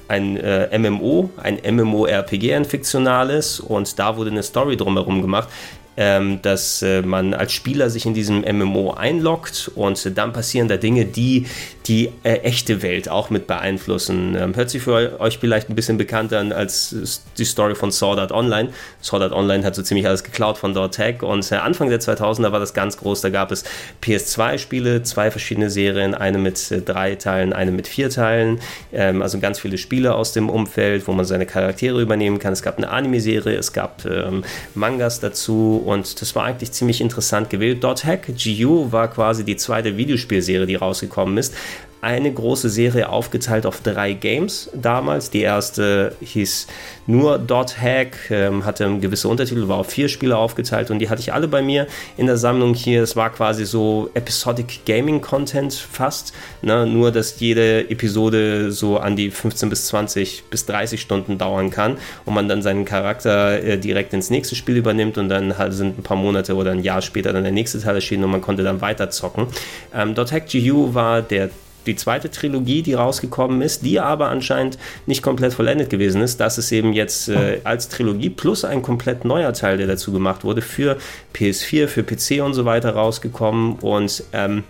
ein 0.07 0.37
äh, 0.37 0.77
MMO, 0.77 1.29
ein 1.37 1.59
MMORPG, 1.63 2.53
ein 2.53 2.65
fiktionales 2.65 3.59
und 3.59 3.99
da 3.99 4.17
wurde 4.17 4.31
eine 4.31 4.43
Story 4.43 4.77
drumherum 4.77 5.21
gemacht, 5.21 5.49
ähm, 5.97 6.39
dass 6.43 6.81
äh, 6.83 7.01
man 7.01 7.33
als 7.33 7.53
Spieler 7.53 7.89
sich 7.89 8.05
in 8.05 8.13
diesem 8.13 8.41
MMO 8.41 8.91
einloggt 8.91 9.71
und 9.75 10.17
dann 10.17 10.31
passieren 10.31 10.67
da 10.67 10.77
Dinge, 10.77 11.05
die 11.05 11.47
die 11.87 12.09
äh, 12.23 12.39
echte 12.39 12.81
Welt 12.81 13.09
auch 13.09 13.29
mit 13.29 13.47
beeinflussen. 13.47 14.35
Ähm, 14.37 14.55
hört 14.55 14.69
sich 14.69 14.83
für 14.83 15.19
euch 15.19 15.37
vielleicht 15.39 15.69
ein 15.69 15.75
bisschen 15.75 15.97
bekannter 15.97 16.39
an 16.39 16.51
als 16.51 17.23
die 17.37 17.45
Story 17.45 17.75
von 17.75 17.91
Sword 17.91 18.19
Art 18.19 18.31
Online. 18.31 18.69
Sword 19.01 19.23
Art 19.23 19.31
Online 19.31 19.63
hat 19.63 19.73
so 19.73 19.81
ziemlich 19.81 20.05
alles 20.05 20.23
geklaut 20.23 20.57
von 20.57 20.73
Dortech 20.73 21.23
und 21.23 21.49
äh, 21.51 21.55
Anfang 21.55 21.89
der 21.89 21.99
2000er 21.99 22.51
war 22.51 22.59
das 22.59 22.73
ganz 22.73 22.97
groß. 22.97 23.21
Da 23.21 23.29
gab 23.29 23.51
es 23.51 23.63
PS2-Spiele, 24.03 25.03
zwei 25.03 25.31
verschiedene 25.31 25.69
Serien, 25.69 26.13
eine 26.13 26.37
mit 26.37 26.71
äh, 26.71 26.81
drei 26.81 27.15
Teilen, 27.15 27.53
eine 27.53 27.71
mit 27.71 27.87
vier 27.87 28.09
Teilen. 28.09 28.59
Ähm, 28.91 29.21
also 29.21 29.39
ganz 29.39 29.59
viele 29.59 29.77
Spiele 29.77 30.13
aus 30.13 30.33
dem 30.33 30.49
Umfeld, 30.49 31.07
wo 31.07 31.13
man 31.13 31.25
seine 31.25 31.45
Charaktere 31.45 32.01
übernehmen 32.01 32.37
kann. 32.37 32.53
Es 32.53 32.61
gab 32.61 32.77
eine 32.77 32.89
Anime-Serie, 32.89 33.57
es 33.57 33.71
gab 33.71 34.05
ähm, 34.05 34.43
Mangas 34.75 35.21
dazu 35.21 35.83
und 35.87 36.21
das 36.21 36.35
war 36.35 36.43
eigentlich 36.43 36.73
ziemlich 36.73 36.99
interessant 36.99 37.49
gewählt. 37.49 37.81
Dot 37.81 38.03
Hack 38.03 38.27
GU 38.27 38.91
war 38.91 39.07
quasi 39.07 39.45
die 39.45 39.55
zweite 39.55 39.95
Videospielserie, 39.95 40.65
die 40.65 40.75
rausgekommen 40.75 41.37
ist 41.37 41.55
eine 42.01 42.31
große 42.31 42.69
Serie 42.69 43.09
aufgeteilt 43.09 43.65
auf 43.65 43.81
drei 43.81 44.13
Games 44.13 44.69
damals. 44.73 45.29
Die 45.31 45.41
erste 45.41 46.15
hieß 46.21 46.67
nur 47.07 47.39
Dot 47.39 47.81
Hack, 47.81 48.17
ähm, 48.29 48.65
hatte 48.65 48.99
gewisse 48.99 49.27
Untertitel, 49.27 49.67
war 49.67 49.77
auf 49.77 49.87
vier 49.87 50.07
Spiele 50.09 50.37
aufgeteilt 50.37 50.91
und 50.91 50.99
die 50.99 51.09
hatte 51.09 51.21
ich 51.21 51.33
alle 51.33 51.47
bei 51.47 51.61
mir 51.61 51.87
in 52.17 52.27
der 52.27 52.37
Sammlung 52.37 52.73
hier. 52.73 53.01
Es 53.01 53.15
war 53.15 53.31
quasi 53.31 53.65
so 53.65 54.09
Episodic 54.13 54.85
Gaming 54.85 55.21
Content 55.21 55.73
fast, 55.73 56.33
ne? 56.61 56.85
nur 56.85 57.11
dass 57.11 57.39
jede 57.39 57.89
Episode 57.89 58.71
so 58.71 58.97
an 58.97 59.15
die 59.15 59.31
15 59.31 59.69
bis 59.69 59.87
20 59.87 60.43
bis 60.49 60.65
30 60.65 61.01
Stunden 61.01 61.37
dauern 61.37 61.71
kann 61.71 61.97
und 62.25 62.33
man 62.33 62.47
dann 62.47 62.61
seinen 62.61 62.85
Charakter 62.85 63.63
äh, 63.63 63.77
direkt 63.77 64.13
ins 64.13 64.29
nächste 64.29 64.55
Spiel 64.55 64.77
übernimmt 64.77 65.17
und 65.17 65.29
dann 65.29 65.57
halt 65.57 65.73
sind 65.73 65.97
ein 65.97 66.03
paar 66.03 66.17
Monate 66.17 66.55
oder 66.55 66.71
ein 66.71 66.83
Jahr 66.83 67.01
später 67.01 67.33
dann 67.33 67.43
der 67.43 67.51
nächste 67.51 67.81
Teil 67.81 67.95
erschienen 67.95 68.23
und 68.23 68.31
man 68.31 68.41
konnte 68.41 68.63
dann 68.63 68.81
weiter 68.81 69.09
zocken. 69.09 69.47
Ähm, 69.95 70.13
Dot 70.13 70.31
Hack 70.31 70.51
GU 70.51 70.93
war 70.93 71.21
der 71.21 71.49
die 71.87 71.95
zweite 71.95 72.29
Trilogie, 72.29 72.81
die 72.81 72.93
rausgekommen 72.93 73.61
ist, 73.61 73.83
die 73.85 73.99
aber 73.99 74.29
anscheinend 74.29 74.77
nicht 75.05 75.23
komplett 75.23 75.53
vollendet 75.53 75.89
gewesen 75.89 76.21
ist. 76.21 76.39
Das 76.39 76.57
ist 76.57 76.71
eben 76.71 76.93
jetzt 76.93 77.29
äh, 77.29 77.61
als 77.63 77.89
Trilogie 77.89 78.29
plus 78.29 78.65
ein 78.65 78.81
komplett 78.81 79.25
neuer 79.25 79.53
Teil, 79.53 79.77
der 79.77 79.87
dazu 79.87 80.11
gemacht 80.11 80.43
wurde, 80.43 80.61
für 80.61 80.97
PS4, 81.33 81.87
für 81.87 82.03
PC 82.03 82.43
und 82.43 82.53
so 82.53 82.65
weiter 82.65 82.91
rausgekommen. 82.91 83.77
Und 83.79 84.23
ähm, 84.33 84.63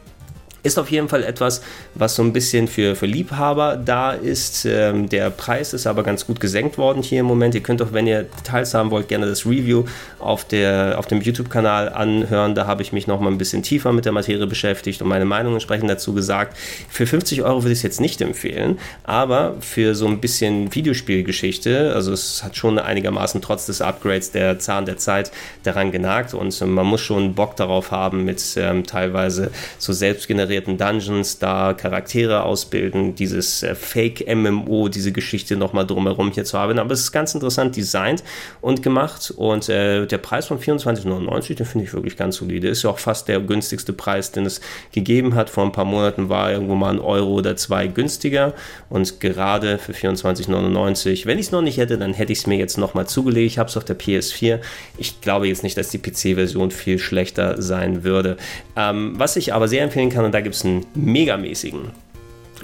ist 0.68 0.78
auf 0.78 0.92
jeden 0.92 1.10
Fall 1.10 1.24
etwas, 1.24 1.62
was 1.96 2.16
so 2.16 2.22
ein 2.22 2.34
bisschen 2.34 2.68
für, 2.68 2.96
für 2.96 3.06
Liebhaber 3.06 3.78
da 3.78 4.12
ist. 4.12 4.66
Ähm, 4.66 5.10
der 5.10 5.30
Preis 5.30 5.74
ist 5.74 5.88
aber 5.88 6.04
ganz 6.04 6.28
gut 6.28 6.40
gesenkt 6.40 6.78
worden 6.78 7.02
hier 7.02 7.22
im 7.22 7.26
Moment. 7.26 7.56
Ihr 7.56 7.64
könnt 7.64 7.82
auch, 7.82 7.94
wenn 7.94 8.06
ihr 8.06 8.24
Details 8.24 8.74
haben 8.74 8.92
wollt, 8.92 9.08
gerne 9.08 9.26
das 9.26 9.46
Review 9.46 9.86
auf, 10.20 10.46
der, 10.46 10.96
auf 10.98 11.08
dem 11.08 11.22
YouTube-Kanal 11.22 11.90
anhören. 11.90 12.54
Da 12.54 12.68
habe 12.68 12.82
ich 12.82 12.92
mich 12.92 13.08
noch 13.08 13.20
mal 13.20 13.32
ein 13.32 13.38
bisschen 13.38 13.64
tiefer 13.64 13.94
mit 13.94 14.06
der 14.06 14.12
Materie 14.12 14.46
beschäftigt 14.46 15.02
und 15.02 15.08
meine 15.08 15.26
Meinung 15.26 15.54
entsprechend 15.54 15.90
dazu 15.90 16.14
gesagt. 16.14 16.58
Für 16.90 17.08
50 17.08 17.44
Euro 17.44 17.64
würde 17.64 17.72
ich 17.72 17.80
es 17.80 17.84
jetzt 17.84 18.02
nicht 18.02 18.20
empfehlen, 18.22 18.78
aber 19.04 19.56
für 19.62 19.96
so 19.96 20.06
ein 20.08 20.20
bisschen 20.20 20.76
Videospielgeschichte, 20.76 21.94
also 21.96 22.12
es 22.12 22.44
hat 22.44 22.58
schon 22.58 22.78
einigermaßen 22.78 23.42
trotz 23.42 23.66
des 23.68 23.82
Upgrades 23.82 24.32
der 24.32 24.60
Zahn 24.60 24.86
der 24.86 24.98
Zeit 24.98 25.32
daran 25.64 25.92
genagt 25.92 26.34
und 26.34 26.60
man 26.62 26.86
muss 26.86 27.02
schon 27.02 27.36
Bock 27.36 27.56
darauf 27.56 27.92
haben 27.92 28.26
mit 28.26 28.44
ähm, 28.58 28.86
teilweise 28.86 29.52
so 29.78 29.94
selbstgenerierten 29.94 30.57
generierten 30.58 30.78
Dungeons 30.78 31.40
da 31.40 31.74
Charaktere 31.74 32.44
ausbilden, 32.44 33.16
dieses 33.16 33.64
äh, 33.64 33.76
Fake-MMO, 33.76 34.90
diese 34.90 35.12
Geschichte 35.12 35.56
nochmal 35.56 35.86
drumherum 35.86 36.32
hier 36.32 36.46
zu 36.46 36.58
haben. 36.58 36.80
Aber 36.80 36.92
es 36.92 37.02
ist 37.02 37.12
ganz 37.12 37.34
interessant 37.36 37.76
designt 37.76 38.24
und 38.62 38.82
gemacht 38.82 39.34
und 39.36 39.70
äh, 39.70 40.06
der 40.06 40.18
Preis 40.18 40.48
von 40.48 40.60
24,99, 40.60 41.56
den 41.56 41.66
finde 41.66 41.86
ich 41.86 41.94
wirklich 41.94 42.18
ganz 42.18 42.38
solide. 42.38 42.68
Ist 42.68 42.84
ja 42.84 42.90
auch 42.90 43.00
fast 43.00 43.28
der 43.28 43.40
günstigste 43.40 43.94
Preis, 43.94 44.32
den 44.32 44.46
es 44.46 44.62
gegeben 44.92 45.36
hat. 45.36 45.50
Vor 45.50 45.64
ein 45.64 45.72
paar 45.72 45.86
Monaten 45.86 46.30
war 46.30 46.52
irgendwo 46.52 46.76
mal 46.76 46.94
ein 46.94 47.00
Euro 47.00 47.34
oder 47.34 47.56
zwei 47.56 47.88
günstiger 47.88 48.54
und 48.90 49.20
gerade 49.20 49.78
für 49.78 49.92
24,99, 49.92 51.26
wenn 51.26 51.40
ich 51.40 51.48
es 51.48 51.52
noch 51.52 51.62
nicht 51.62 51.78
hätte, 51.78 51.98
dann 51.98 52.14
hätte 52.14 52.32
ich 52.32 52.40
es 52.40 52.48
mir 52.48 52.58
jetzt 52.58 52.78
nochmal 52.78 53.08
zugelegt. 53.08 53.52
Ich 53.52 53.60
habe 53.60 53.70
es 53.70 53.78
auf 53.78 53.86
der 53.86 53.98
PS4. 53.98 54.60
Ich 54.98 55.22
glaube 55.22 55.48
jetzt 55.48 55.64
nicht, 55.64 55.78
dass 55.78 55.90
die 55.90 56.00
PC-Version 56.00 56.72
viel 56.72 57.00
schlechter 57.00 57.62
sein 57.62 58.04
würde. 58.04 58.38
Ähm, 58.76 59.14
was 59.18 59.36
ich 59.36 59.54
aber 59.54 59.68
sehr 59.68 59.84
empfehlen 59.84 60.10
kann, 60.10 60.26
und 60.26 60.34
da 60.34 60.42
gibt 60.48 60.56
es 60.56 60.64
einen 60.64 60.86
megamäßigen 60.96 61.92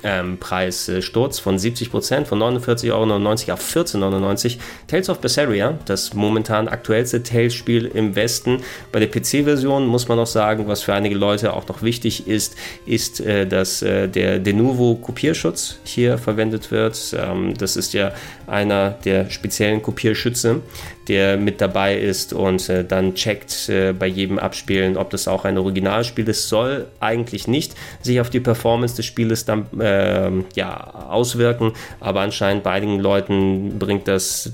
ähm, 0.04 0.38
Preissturz 0.38 1.40
von 1.40 1.58
70%, 1.58 2.24
von 2.24 2.40
49,99 2.40 2.92
Euro 2.94 3.54
auf 3.54 3.76
14,99 3.76 4.46
Euro. 4.46 4.62
Tales 4.88 5.10
of 5.10 5.20
Berseria, 5.20 5.78
das 5.86 6.14
momentan 6.14 6.70
aktuellste 6.70 7.24
Tales-Spiel 7.24 7.86
im 7.86 8.16
Westen. 8.16 8.62
Bei 8.94 9.02
der 9.02 9.08
PC-Version 9.08 9.86
muss 9.86 10.08
man 10.08 10.18
noch 10.18 10.28
sagen, 10.28 10.68
was 10.68 10.84
für 10.84 10.94
einige 10.94 11.16
Leute 11.16 11.54
auch 11.54 11.68
noch 11.68 11.82
wichtig 11.82 12.26
ist, 12.26 12.56
ist, 12.86 13.20
äh, 13.20 13.46
dass 13.46 13.82
äh, 13.82 14.08
der 14.08 14.40
Denuvo 14.40 14.96
Kopierschutz 14.96 15.80
hier 15.84 16.18
verwendet 16.18 16.72
wird. 16.72 17.16
Ähm, 17.18 17.54
das 17.58 17.76
ist 17.76 17.94
ja 17.94 18.14
einer 18.48 18.92
der 18.92 19.30
speziellen 19.30 19.82
Kopierschütze, 19.82 20.62
der 21.08 21.38
mit 21.38 21.62
dabei 21.62 21.98
ist 21.98 22.34
und 22.34 22.68
äh, 22.70 22.84
dann 22.84 23.16
checkt 23.16 23.70
äh, 23.70 23.94
bei 23.94 24.08
jedem 24.08 24.40
Abspielen, 24.40 24.98
ob 24.98 25.10
das 25.10 25.28
auch 25.28 25.46
ein 25.46 25.58
Originalspiel 25.58 26.28
ist. 26.28 26.50
Soll 26.50 26.88
eigentlich 27.00 27.48
nicht 27.48 27.76
sich 28.02 28.20
auf 28.22 28.30
die 28.30 28.40
Performance 28.40 28.96
des 28.96 29.06
Spieles 29.06 29.46
dann 29.46 29.68
äh, 29.80 30.32
ja, 30.56 31.08
auswirken, 31.10 31.74
aber 32.00 32.22
anscheinend 32.22 32.64
bei 32.64 32.72
einigen 32.72 33.00
Leuten 33.00 33.80
bringt 33.80 34.08
das 34.08 34.52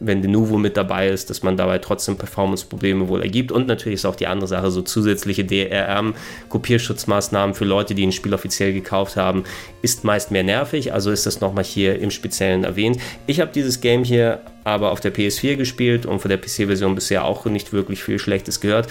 wenn 0.00 0.22
Denuvo 0.22 0.58
mit 0.58 0.76
dabei 0.76 1.08
ist, 1.08 1.30
dass 1.30 1.42
man 1.42 1.56
dabei 1.56 1.78
trotzdem 1.78 2.16
Performance-Probleme 2.16 3.08
wohl 3.08 3.22
ergibt. 3.22 3.52
Und 3.52 3.68
natürlich 3.68 4.00
ist 4.00 4.06
auch 4.06 4.16
die 4.16 4.26
andere 4.26 4.48
Sache, 4.48 4.70
so 4.70 4.82
zusätzliche 4.82 5.44
DRM-Kopierschutzmaßnahmen 5.44 7.54
für 7.54 7.66
Leute, 7.66 7.94
die 7.94 8.06
ein 8.06 8.12
Spiel 8.12 8.34
offiziell 8.34 8.72
gekauft 8.72 9.16
haben, 9.16 9.44
ist 9.82 10.04
meist 10.04 10.30
mehr 10.30 10.42
nervig. 10.42 10.92
Also 10.92 11.10
ist 11.10 11.26
das 11.26 11.40
nochmal 11.40 11.64
hier 11.64 12.00
im 12.00 12.10
Speziellen 12.10 12.64
erwähnt. 12.64 12.98
Ich 13.26 13.40
habe 13.40 13.52
dieses 13.52 13.80
Game 13.80 14.02
hier 14.02 14.40
aber 14.64 14.90
auf 14.90 15.00
der 15.00 15.14
PS4 15.14 15.56
gespielt 15.56 16.06
und 16.06 16.20
von 16.20 16.28
der 16.28 16.38
PC-Version 16.38 16.94
bisher 16.94 17.24
auch 17.24 17.44
nicht 17.46 17.72
wirklich 17.72 18.02
viel 18.02 18.18
Schlechtes 18.18 18.60
gehört. 18.60 18.88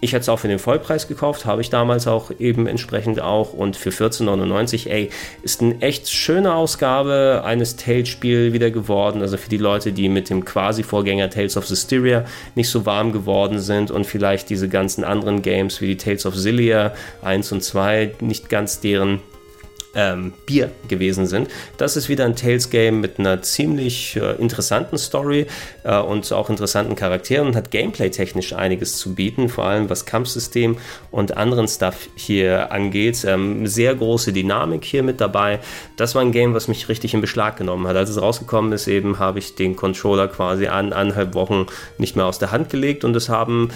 Ich 0.00 0.12
hätte 0.12 0.22
es 0.22 0.28
auch 0.28 0.38
für 0.38 0.48
den 0.48 0.58
Vollpreis 0.58 1.08
gekauft, 1.08 1.46
habe 1.46 1.62
ich 1.62 1.70
damals 1.70 2.06
auch 2.06 2.30
eben 2.38 2.66
entsprechend 2.66 3.20
auch. 3.20 3.54
Und 3.54 3.76
für 3.76 3.88
14,99, 3.88 4.90
ey, 4.90 5.10
ist 5.42 5.62
eine 5.62 5.80
echt 5.80 6.10
schöne 6.10 6.54
Ausgabe 6.54 7.42
eines 7.44 7.76
Tales-Spiel 7.76 8.52
wieder 8.52 8.70
geworden. 8.70 9.22
Also 9.22 9.38
für 9.38 9.48
die 9.48 9.56
Leute, 9.56 9.92
die 9.92 10.10
mit 10.10 10.28
dem 10.28 10.44
quasi-Vorgänger 10.44 11.30
Tales 11.30 11.56
of 11.56 11.66
Systeria 11.66 12.26
nicht 12.54 12.68
so 12.68 12.84
warm 12.84 13.12
geworden 13.12 13.58
sind 13.58 13.90
und 13.90 14.06
vielleicht 14.06 14.50
diese 14.50 14.68
ganzen 14.68 15.02
anderen 15.02 15.40
Games 15.40 15.80
wie 15.80 15.86
die 15.86 15.96
Tales 15.96 16.26
of 16.26 16.36
Zillia 16.36 16.92
1 17.22 17.52
und 17.52 17.62
2 17.62 18.16
nicht 18.20 18.50
ganz 18.50 18.80
deren 18.80 19.20
ähm, 19.96 20.32
Bier 20.44 20.70
gewesen 20.88 21.26
sind. 21.26 21.48
Das 21.78 21.96
ist 21.96 22.08
wieder 22.08 22.24
ein 22.24 22.36
Tales-Game 22.36 23.00
mit 23.00 23.18
einer 23.18 23.42
ziemlich 23.42 24.16
äh, 24.16 24.32
interessanten 24.36 24.98
Story 24.98 25.46
äh, 25.82 25.98
und 25.98 26.30
auch 26.32 26.50
interessanten 26.50 26.94
Charakteren 26.94 27.48
und 27.48 27.56
hat 27.56 27.70
gameplay-technisch 27.70 28.52
einiges 28.52 28.98
zu 28.98 29.14
bieten, 29.14 29.48
vor 29.48 29.64
allem 29.64 29.90
was 29.90 30.06
Kampfsystem 30.06 30.76
und 31.10 31.36
anderen 31.36 31.66
Stuff 31.66 32.08
hier 32.14 32.70
angeht. 32.70 33.24
Ähm, 33.26 33.66
sehr 33.66 33.94
große 33.94 34.32
Dynamik 34.32 34.84
hier 34.84 35.02
mit 35.02 35.20
dabei. 35.20 35.60
Das 35.96 36.14
war 36.14 36.22
ein 36.22 36.32
Game, 36.32 36.54
was 36.54 36.68
mich 36.68 36.88
richtig 36.88 37.14
in 37.14 37.20
Beschlag 37.22 37.56
genommen 37.56 37.88
hat. 37.88 37.96
Als 37.96 38.10
es 38.10 38.20
rausgekommen 38.20 38.72
ist, 38.72 38.86
eben 38.86 39.18
habe 39.18 39.38
ich 39.38 39.54
den 39.54 39.76
Controller 39.76 40.28
quasi 40.28 40.66
an 40.66 40.92
anderthalb 40.92 41.34
Wochen 41.34 41.66
nicht 41.96 42.16
mehr 42.16 42.26
aus 42.26 42.38
der 42.38 42.52
Hand 42.52 42.68
gelegt 42.68 43.04
und 43.04 43.16
es 43.16 43.28
haben 43.30 43.70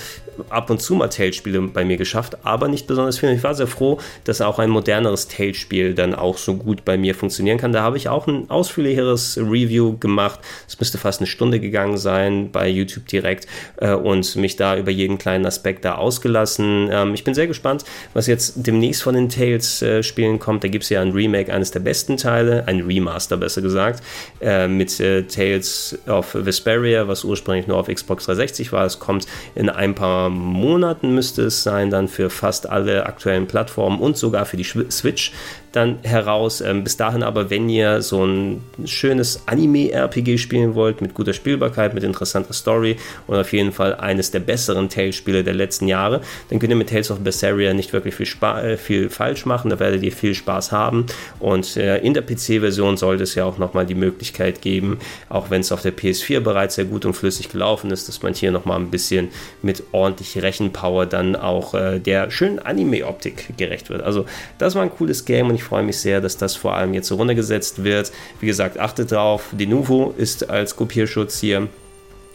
ab 0.48 0.70
und 0.70 0.80
zu 0.80 0.94
mal 0.94 1.08
Tales-Spiele 1.08 1.60
bei 1.62 1.84
mir 1.84 1.96
geschafft, 1.96 2.38
aber 2.44 2.68
nicht 2.68 2.86
besonders 2.86 3.18
viel. 3.18 3.30
Ich 3.30 3.42
war 3.42 3.54
sehr 3.54 3.66
froh, 3.66 3.98
dass 4.24 4.40
auch 4.40 4.58
ein 4.58 4.70
moderneres 4.70 5.28
Tales-Spiel 5.28 5.94
dann 5.94 6.09
dann 6.10 6.18
auch 6.18 6.36
so 6.36 6.54
gut 6.54 6.84
bei 6.84 6.96
mir 6.96 7.14
funktionieren 7.14 7.58
kann. 7.58 7.72
Da 7.72 7.82
habe 7.82 7.96
ich 7.96 8.08
auch 8.08 8.26
ein 8.26 8.50
ausführlicheres 8.50 9.38
Review 9.38 9.98
gemacht. 9.98 10.40
Es 10.68 10.78
müsste 10.78 10.98
fast 10.98 11.20
eine 11.20 11.26
Stunde 11.26 11.60
gegangen 11.60 11.96
sein 11.96 12.50
bei 12.50 12.68
YouTube 12.68 13.06
direkt 13.06 13.46
äh, 13.76 13.92
und 13.92 14.36
mich 14.36 14.56
da 14.56 14.76
über 14.76 14.90
jeden 14.90 15.18
kleinen 15.18 15.46
Aspekt 15.46 15.84
da 15.84 15.96
ausgelassen. 15.96 16.88
Ähm, 16.90 17.14
ich 17.14 17.24
bin 17.24 17.34
sehr 17.34 17.46
gespannt, 17.46 17.84
was 18.14 18.26
jetzt 18.26 18.54
demnächst 18.56 19.02
von 19.02 19.14
den 19.14 19.28
Tales-Spielen 19.28 20.36
äh, 20.36 20.38
kommt. 20.38 20.64
Da 20.64 20.68
gibt 20.68 20.84
es 20.84 20.90
ja 20.90 21.00
ein 21.00 21.12
Remake 21.12 21.52
eines 21.52 21.70
der 21.70 21.80
besten 21.80 22.16
Teile, 22.16 22.66
ein 22.66 22.80
Remaster 22.80 23.36
besser 23.36 23.62
gesagt, 23.62 24.02
äh, 24.40 24.68
mit 24.68 24.98
äh, 25.00 25.22
Tales 25.22 25.98
of 26.06 26.34
Vesperia, 26.34 27.08
was 27.08 27.24
ursprünglich 27.24 27.66
nur 27.66 27.78
auf 27.78 27.88
Xbox 27.88 28.26
360 28.26 28.72
war. 28.72 28.84
Es 28.84 28.98
kommt 28.98 29.26
in 29.54 29.68
ein 29.68 29.94
paar 29.94 30.30
Monaten, 30.30 31.14
müsste 31.14 31.42
es 31.42 31.62
sein, 31.62 31.90
dann 31.90 32.08
für 32.08 32.30
fast 32.30 32.68
alle 32.68 33.06
aktuellen 33.06 33.46
Plattformen 33.46 34.00
und 34.00 34.16
sogar 34.16 34.46
für 34.46 34.56
die 34.56 34.64
Switch 34.64 35.32
dann 35.72 35.98
heraus. 36.02 36.60
Ähm, 36.60 36.84
bis 36.84 36.96
dahin 36.96 37.22
aber, 37.22 37.50
wenn 37.50 37.68
ihr 37.68 38.02
so 38.02 38.24
ein 38.24 38.62
schönes 38.84 39.42
Anime-RPG 39.46 40.38
spielen 40.38 40.74
wollt, 40.74 41.00
mit 41.00 41.14
guter 41.14 41.32
Spielbarkeit, 41.32 41.94
mit 41.94 42.02
interessanter 42.02 42.52
Story 42.52 42.96
und 43.26 43.36
auf 43.36 43.52
jeden 43.52 43.72
Fall 43.72 43.94
eines 43.94 44.30
der 44.30 44.40
besseren 44.40 44.88
Tales-Spiele 44.88 45.44
der 45.44 45.54
letzten 45.54 45.86
Jahre, 45.86 46.20
dann 46.48 46.58
könnt 46.58 46.70
ihr 46.70 46.76
mit 46.76 46.90
Tales 46.90 47.10
of 47.10 47.20
Berseria 47.20 47.72
nicht 47.72 47.92
wirklich 47.92 48.14
viel, 48.14 48.26
äh, 48.42 48.76
viel 48.76 49.10
falsch 49.10 49.46
machen. 49.46 49.70
Da 49.70 49.78
werdet 49.78 50.02
ihr 50.02 50.12
viel 50.12 50.34
Spaß 50.34 50.72
haben. 50.72 51.06
Und 51.38 51.76
äh, 51.76 51.98
in 51.98 52.14
der 52.14 52.22
PC-Version 52.22 52.96
sollte 52.96 53.22
es 53.22 53.34
ja 53.34 53.44
auch 53.44 53.58
nochmal 53.58 53.86
die 53.86 53.94
Möglichkeit 53.94 54.62
geben, 54.62 54.98
auch 55.28 55.50
wenn 55.50 55.60
es 55.60 55.72
auf 55.72 55.82
der 55.82 55.96
PS4 55.96 56.40
bereits 56.40 56.74
sehr 56.74 56.84
gut 56.84 57.04
und 57.04 57.14
flüssig 57.14 57.48
gelaufen 57.50 57.90
ist, 57.90 58.08
dass 58.08 58.22
man 58.22 58.34
hier 58.34 58.50
nochmal 58.50 58.78
ein 58.80 58.90
bisschen 58.90 59.28
mit 59.62 59.82
ordentlich 59.92 60.40
Rechenpower 60.42 61.06
dann 61.06 61.36
auch 61.36 61.74
äh, 61.74 61.98
der 61.98 62.30
schönen 62.30 62.58
Anime-Optik 62.58 63.56
gerecht 63.56 63.90
wird. 63.90 64.02
Also 64.02 64.24
das 64.58 64.74
war 64.74 64.82
ein 64.82 64.90
cooles 64.90 65.24
Game 65.24 65.48
und 65.48 65.54
ich 65.54 65.59
freue 65.62 65.82
mich 65.82 65.98
sehr, 65.98 66.20
dass 66.20 66.36
das 66.36 66.56
vor 66.56 66.74
allem 66.74 66.94
jetzt 66.94 67.10
runtergesetzt 67.12 67.84
wird. 67.84 68.12
Wie 68.40 68.46
gesagt, 68.46 68.78
achtet 68.78 69.12
drauf, 69.12 69.46
Denuvo 69.52 70.14
ist 70.16 70.50
als 70.50 70.76
Kopierschutz 70.76 71.38
hier 71.38 71.68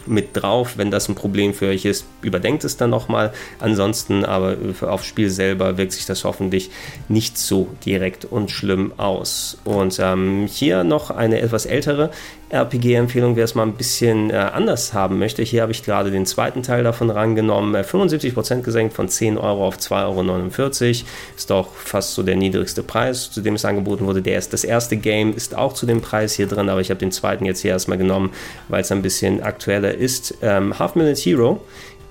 mit 0.08 0.30
drauf. 0.34 0.78
Wenn 0.78 0.92
das 0.92 1.10
ein 1.10 1.16
Problem 1.16 1.54
für 1.54 1.68
euch 1.68 1.86
ist, 1.86 2.06
überdenkt 2.22 2.64
es 2.64 2.78
dann 2.78 2.90
nochmal. 2.90 3.34
Ansonsten 3.60 4.26
aber 4.26 4.58
aufs 4.82 5.06
Spiel 5.06 5.30
selber 5.30 5.78
wirkt 5.78 5.94
sich 5.94 6.06
das 6.06 6.24
hoffentlich 6.24 6.70
nicht 7.08 7.38
so 7.38 7.68
direkt 7.86 8.26
und 8.26 8.52
schlimm 8.52 8.94
aus. 8.98 9.58
Und 9.64 10.00
ähm, 10.00 10.48
hier 10.48 10.84
noch 10.84 11.12
eine 11.12 11.42
etwas 11.42 11.66
ältere 11.66 12.12
RPG-Empfehlung, 12.50 13.36
wer 13.36 13.44
es 13.44 13.56
mal 13.56 13.64
ein 13.64 13.74
bisschen 13.74 14.30
äh, 14.30 14.36
anders 14.36 14.94
haben 14.94 15.18
möchte. 15.18 15.42
Hier 15.42 15.62
habe 15.62 15.72
ich 15.72 15.84
gerade 15.84 16.12
den 16.12 16.26
zweiten 16.26 16.62
Teil 16.64 16.84
davon 16.84 17.10
rangenommen. 17.10 17.74
Äh, 17.76 17.82
75% 17.82 18.62
gesenkt 18.62 18.94
von 18.94 19.10
10 19.10 19.38
Euro 19.38 19.68
auf 19.68 19.78
2,49 19.78 20.86
Euro. 20.86 21.08
Ist 21.36 21.52
auch 21.52 21.74
fast 21.74 22.14
so 22.14 22.24
der 22.24 22.36
niedrigste 22.36 22.84
Preis, 22.84 23.32
zu 23.32 23.42
dem 23.42 23.56
es 23.56 23.66
angeboten 23.66 24.06
wurde. 24.06 24.22
Der 24.22 24.38
ist, 24.38 24.54
das 24.54 24.64
erste 24.64 24.98
Game 24.98 25.36
ist 25.36 25.56
auch 25.56 25.74
zu 25.74 25.86
dem 25.86 26.02
Preis 26.02 26.34
hier 26.34 26.48
drin, 26.48 26.70
aber 26.70 26.82
ich 26.82 26.90
habe 26.90 27.00
den 27.00 27.12
zweiten 27.12 27.46
jetzt 27.46 27.62
hier 27.62 27.72
erstmal 27.72 27.98
genommen, 27.98 28.32
weil 28.70 28.82
es 28.82 28.92
ein 28.92 29.02
bisschen 29.02 29.42
aktueller 29.42 29.94
ist. 29.94 30.36
Ähm, 30.42 30.78
Half 30.78 30.96
Minute 30.96 31.20
Hero 31.20 31.62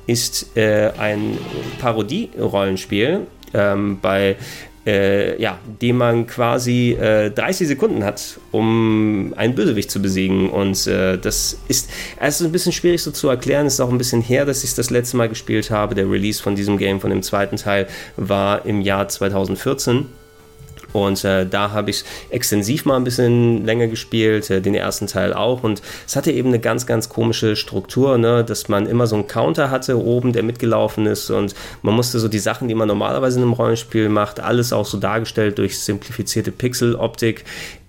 ist 0.07 0.57
äh, 0.57 0.91
ein 0.99 1.39
Parodie-Rollenspiel 1.81 3.27
ähm, 3.55 3.99
bei 4.03 4.37
äh, 4.87 5.41
ja, 5.41 5.59
dem 5.81 5.99
man 5.99 6.27
quasi 6.27 6.93
äh, 6.93 7.31
30 7.31 7.69
Sekunden 7.69 8.05
hat, 8.05 8.39
um 8.53 9.33
einen 9.37 9.55
Bösewicht 9.55 9.91
zu 9.91 10.01
besiegen. 10.01 10.51
Und 10.51 10.87
äh, 10.87 11.19
das 11.19 11.59
ist, 11.69 11.91
es 12.21 12.41
ist 12.41 12.47
ein 12.47 12.53
bisschen 12.53 12.73
schwierig 12.73 13.03
so 13.03 13.11
zu 13.11 13.29
erklären. 13.29 13.67
Es 13.67 13.75
ist 13.75 13.81
auch 13.81 13.91
ein 13.91 13.99
bisschen 13.99 14.21
her, 14.23 14.45
dass 14.45 14.65
ich 14.65 14.71
es 14.71 14.77
das 14.77 14.91
letzte 14.91 15.17
Mal 15.17 15.29
gespielt 15.29 15.71
habe. 15.71 15.95
Der 15.95 16.11
Release 16.11 16.43
von 16.43 16.55
diesem 16.55 16.79
Game, 16.79 17.01
von 17.01 17.11
dem 17.11 17.23
zweiten 17.23 17.57
Teil, 17.57 17.89
war 18.17 18.67
im 18.67 18.81
Jahr 18.81 19.09
2014. 19.09 20.07
Und 20.95 21.25
äh, 21.25 21.45
da 21.45 21.73
habe 21.73 21.91
ich 21.91 22.05
extensiv 22.31 22.85
mal 22.85 22.97
ein 22.97 23.03
bisschen 23.03 23.67
länger 23.67 23.89
gespielt, 23.89 24.49
äh, 24.49 24.61
den 24.61 24.77
ersten 24.77 25.09
Teil 25.09 25.35
auch. 25.35 25.65
Und 25.65 25.83
es 26.07 26.15
hatte 26.15 26.31
eben 26.31 26.49
eine 26.49 26.61
ganz, 26.61 26.87
ganz 26.87 27.09
komische 27.09 27.57
Struktur, 27.57 28.17
ne? 28.17 28.45
dass 28.45 28.69
man 28.69 28.87
immer 28.87 29.09
so 29.09 29.17
einen 29.17 29.27
Counter 29.27 29.71
hatte 29.71 29.99
oben, 29.99 30.33
der 30.33 30.45
mitgelaufen 30.45 31.07
ist. 31.07 31.31
Und 31.31 31.55
man 31.83 31.95
musste 31.95 32.21
so 32.21 32.29
die 32.29 32.39
Sachen, 32.39 32.69
die 32.69 32.77
man 32.77 32.87
normalerweise 32.87 33.39
in 33.39 33.43
einem 33.43 33.55
Rollenspiel 33.55 34.09
macht, 34.09 34.39
alles 34.39 34.73
auch 34.73 34.87
so 34.87 34.99
dargestellt 34.99 35.59
durch 35.59 35.81
simplifizierte 35.81 36.53
Pixeloptik, 36.53 37.45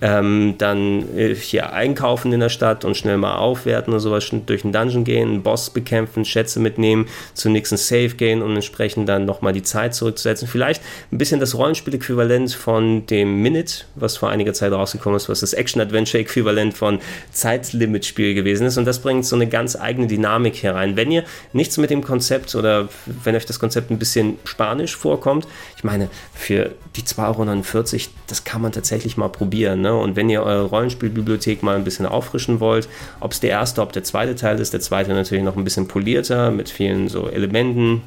ähm, 0.06 0.54
dann 0.60 1.18
äh, 1.18 1.34
hier 1.34 1.74
einkaufen 1.74 2.32
in 2.32 2.40
der 2.40 2.50
Stadt 2.50 2.86
und 2.86 2.96
schnell 2.96 3.18
mal 3.18 3.38
aufwerten 3.38 3.92
oder 3.92 4.00
sowas, 4.00 4.30
durch 4.46 4.64
einen 4.64 4.72
Dungeon 4.72 5.04
gehen, 5.04 5.30
einen 5.30 5.42
Boss 5.42 5.72
bekämpfen, 5.72 6.26
Schätze 6.26 6.60
mitnehmen, 6.60 7.08
zum 7.34 7.54
nächsten 7.54 7.76
Save 7.76 8.10
gehen 8.10 8.44
und 8.44 8.54
entsprechend 8.54 9.10
dann 9.10 9.26
nochmal 9.26 9.52
die 9.52 9.64
Zeit 9.64 9.96
zurückzusetzen. 9.96 10.48
Vielleicht 10.48 10.84
ein 11.12 11.18
bisschen 11.18 11.40
das 11.40 11.56
Rollenspiel-Äquivalent 11.56 12.54
von 12.54 13.08
dem 13.08 13.42
Minute, 13.42 13.86
was 13.96 14.16
vor 14.16 14.30
einiger 14.30 14.54
Zeit 14.54 14.74
rausgekommen 14.74 15.18
ist, 15.18 15.28
was 15.28 15.40
das 15.40 15.54
Action-Adventure-Äquivalent 15.54 16.76
von 16.76 17.00
Zeitlimit-Spiel 17.32 18.36
gewesen 18.36 18.68
ist. 18.68 18.78
Und 18.78 18.86
das 18.86 19.00
bringt 19.00 19.26
so 19.26 19.36
eine 19.36 19.48
ganz 19.48 19.76
eigene 19.76 20.06
Dynamik 20.06 20.62
herein. 20.62 20.96
Wenn 20.96 21.10
ihr 21.10 21.24
nichts 21.52 21.78
mit 21.78 21.90
dem 21.90 22.04
Konzept 22.04 22.54
oder 22.54 22.90
wenn 23.24 23.36
euch 23.36 23.48
das 23.48 23.60
Konzept 23.60 23.90
ein 23.90 23.98
bisschen 23.98 24.38
spanisch 24.44 24.96
vorkommt, 24.96 25.48
ich 25.78 25.84
meine, 25.84 26.10
für 26.36 26.74
die 26.96 27.02
2,49 27.02 27.94
Euro, 27.94 28.12
das 28.28 28.44
kann 28.44 28.62
man 28.62 28.72
tatsächlich 28.72 29.18
mal 29.18 29.30
probieren. 29.30 29.82
Ne? 29.82 29.95
Und 30.00 30.16
wenn 30.16 30.30
ihr 30.30 30.44
eure 30.44 30.66
Rollenspielbibliothek 30.66 31.64
mal 31.64 31.76
ein 31.76 31.84
bisschen 31.84 32.06
auffrischen 32.06 32.60
wollt, 32.60 32.88
ob 33.20 33.32
es 33.32 33.40
der 33.40 33.52
erste, 33.52 33.82
ob 33.82 33.94
der 33.94 34.04
zweite 34.04 34.36
Teil 34.36 34.60
ist, 34.60 34.74
der 34.74 34.82
zweite 34.82 35.14
natürlich 35.14 35.44
noch 35.44 35.56
ein 35.56 35.64
bisschen 35.64 35.88
polierter 35.88 36.52
mit 36.52 36.70
vielen 36.70 37.08
so 37.08 37.28
Elementen, 37.28 38.02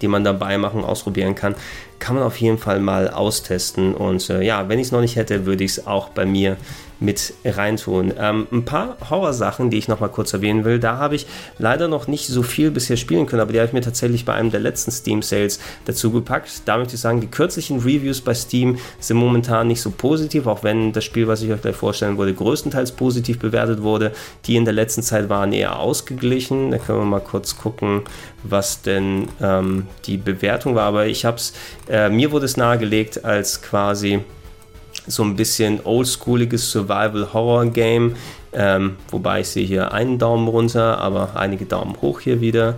die 0.00 0.08
man 0.08 0.24
dabei 0.24 0.58
machen, 0.58 0.84
ausprobieren 0.84 1.34
kann, 1.34 1.54
kann 1.98 2.14
man 2.14 2.24
auf 2.24 2.36
jeden 2.36 2.58
Fall 2.58 2.80
mal 2.80 3.10
austesten. 3.10 3.94
Und 3.94 4.30
äh, 4.30 4.42
ja, 4.42 4.68
wenn 4.68 4.78
ich 4.78 4.86
es 4.86 4.92
noch 4.92 5.00
nicht 5.00 5.16
hätte, 5.16 5.46
würde 5.46 5.64
ich 5.64 5.72
es 5.72 5.86
auch 5.86 6.10
bei 6.10 6.24
mir 6.24 6.56
mit 7.00 7.34
reintun. 7.44 8.12
Ähm, 8.18 8.46
ein 8.50 8.64
paar 8.64 8.96
Horrorsachen, 9.08 9.70
die 9.70 9.78
ich 9.78 9.88
noch 9.88 10.00
mal 10.00 10.08
kurz 10.08 10.32
erwähnen 10.32 10.64
will, 10.64 10.78
da 10.78 10.96
habe 10.96 11.14
ich 11.14 11.26
leider 11.58 11.88
noch 11.88 12.08
nicht 12.08 12.26
so 12.26 12.42
viel 12.42 12.70
bisher 12.70 12.96
spielen 12.96 13.26
können, 13.26 13.40
aber 13.40 13.52
die 13.52 13.58
habe 13.58 13.68
ich 13.68 13.72
mir 13.72 13.80
tatsächlich 13.80 14.24
bei 14.24 14.34
einem 14.34 14.50
der 14.50 14.60
letzten 14.60 14.90
Steam 14.90 15.22
Sales 15.22 15.60
dazu 15.84 16.10
gepackt. 16.10 16.62
Da 16.64 16.78
möchte 16.78 16.94
ich 16.94 17.00
sagen, 17.00 17.20
die 17.20 17.28
kürzlichen 17.28 17.80
Reviews 17.80 18.20
bei 18.20 18.34
Steam 18.34 18.78
sind 18.98 19.16
momentan 19.16 19.68
nicht 19.68 19.80
so 19.80 19.90
positiv, 19.90 20.46
auch 20.46 20.62
wenn 20.62 20.92
das 20.92 21.04
Spiel, 21.04 21.28
was 21.28 21.42
ich 21.42 21.52
euch 21.52 21.62
gleich 21.62 21.76
vorstellen 21.76 22.16
wollte, 22.16 22.34
größtenteils 22.34 22.92
positiv 22.92 23.38
bewertet 23.38 23.82
wurde. 23.82 24.12
Die 24.46 24.56
in 24.56 24.64
der 24.64 24.74
letzten 24.74 25.02
Zeit 25.02 25.28
waren 25.28 25.52
eher 25.52 25.78
ausgeglichen. 25.78 26.70
Da 26.70 26.78
können 26.78 26.98
wir 26.98 27.04
mal 27.04 27.20
kurz 27.20 27.56
gucken, 27.56 28.02
was 28.42 28.82
denn 28.82 29.28
ähm, 29.40 29.86
die 30.06 30.16
Bewertung 30.16 30.74
war. 30.74 30.84
Aber 30.84 31.06
ich 31.06 31.24
habe 31.24 31.36
es, 31.36 31.52
äh, 31.88 32.08
mir 32.08 32.32
wurde 32.32 32.46
es 32.46 32.56
nahegelegt 32.56 33.24
als 33.24 33.62
quasi 33.62 34.20
so 35.08 35.22
ein 35.22 35.36
bisschen 35.36 35.80
oldschooliges 35.84 36.70
Survival-Horror-Game. 36.70 38.16
Ähm, 38.52 38.96
wobei 39.10 39.40
ich 39.40 39.48
sehe 39.48 39.66
hier 39.66 39.92
einen 39.92 40.18
Daumen 40.18 40.48
runter, 40.48 40.98
aber 40.98 41.36
einige 41.36 41.66
Daumen 41.66 42.00
hoch 42.00 42.20
hier 42.20 42.40
wieder. 42.40 42.76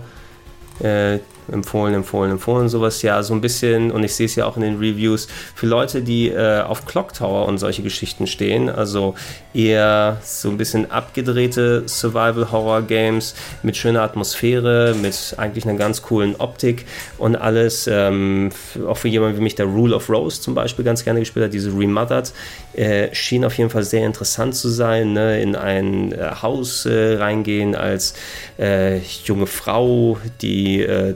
Äh, 0.79 1.19
empfohlen, 1.51 1.93
empfohlen, 1.93 2.31
empfohlen, 2.31 2.69
sowas 2.69 3.01
ja 3.01 3.21
so 3.23 3.33
ein 3.33 3.41
bisschen, 3.41 3.91
und 3.91 4.03
ich 4.03 4.15
sehe 4.15 4.25
es 4.25 4.35
ja 4.35 4.45
auch 4.45 4.55
in 4.55 4.63
den 4.63 4.77
Reviews, 4.77 5.27
für 5.55 5.67
Leute, 5.67 6.01
die 6.01 6.29
äh, 6.29 6.61
auf 6.61 6.85
Clock 6.85 7.13
Tower 7.13 7.47
und 7.47 7.57
solche 7.57 7.83
Geschichten 7.83 8.27
stehen, 8.27 8.69
also 8.69 9.15
eher 9.53 10.17
so 10.23 10.49
ein 10.49 10.57
bisschen 10.57 10.91
abgedrehte 10.91 11.83
Survival-Horror-Games 11.87 13.35
mit 13.63 13.77
schöner 13.77 14.01
Atmosphäre, 14.01 14.95
mit 15.01 15.35
eigentlich 15.37 15.65
einer 15.65 15.77
ganz 15.77 16.01
coolen 16.01 16.35
Optik 16.37 16.85
und 17.17 17.35
alles, 17.35 17.87
ähm, 17.87 18.49
auch 18.87 18.97
für 18.97 19.07
jemanden 19.07 19.37
wie 19.37 19.41
mich, 19.41 19.55
der 19.55 19.65
Rule 19.65 19.95
of 19.95 20.09
Rose 20.09 20.41
zum 20.41 20.55
Beispiel 20.55 20.85
ganz 20.85 21.03
gerne 21.03 21.19
gespielt 21.19 21.45
hat, 21.45 21.53
diese 21.53 21.71
Remothered, 21.71 22.31
äh, 22.73 23.13
schien 23.13 23.45
auf 23.45 23.57
jeden 23.57 23.69
Fall 23.69 23.83
sehr 23.83 24.05
interessant 24.05 24.55
zu 24.55 24.69
sein, 24.69 25.13
ne? 25.13 25.41
in 25.41 25.55
ein 25.55 26.11
äh, 26.13 26.31
Haus 26.41 26.85
äh, 26.85 27.15
reingehen 27.15 27.75
als 27.75 28.13
äh, 28.57 28.99
junge 29.25 29.47
Frau, 29.47 30.17
die 30.41 30.81
äh, 30.81 31.13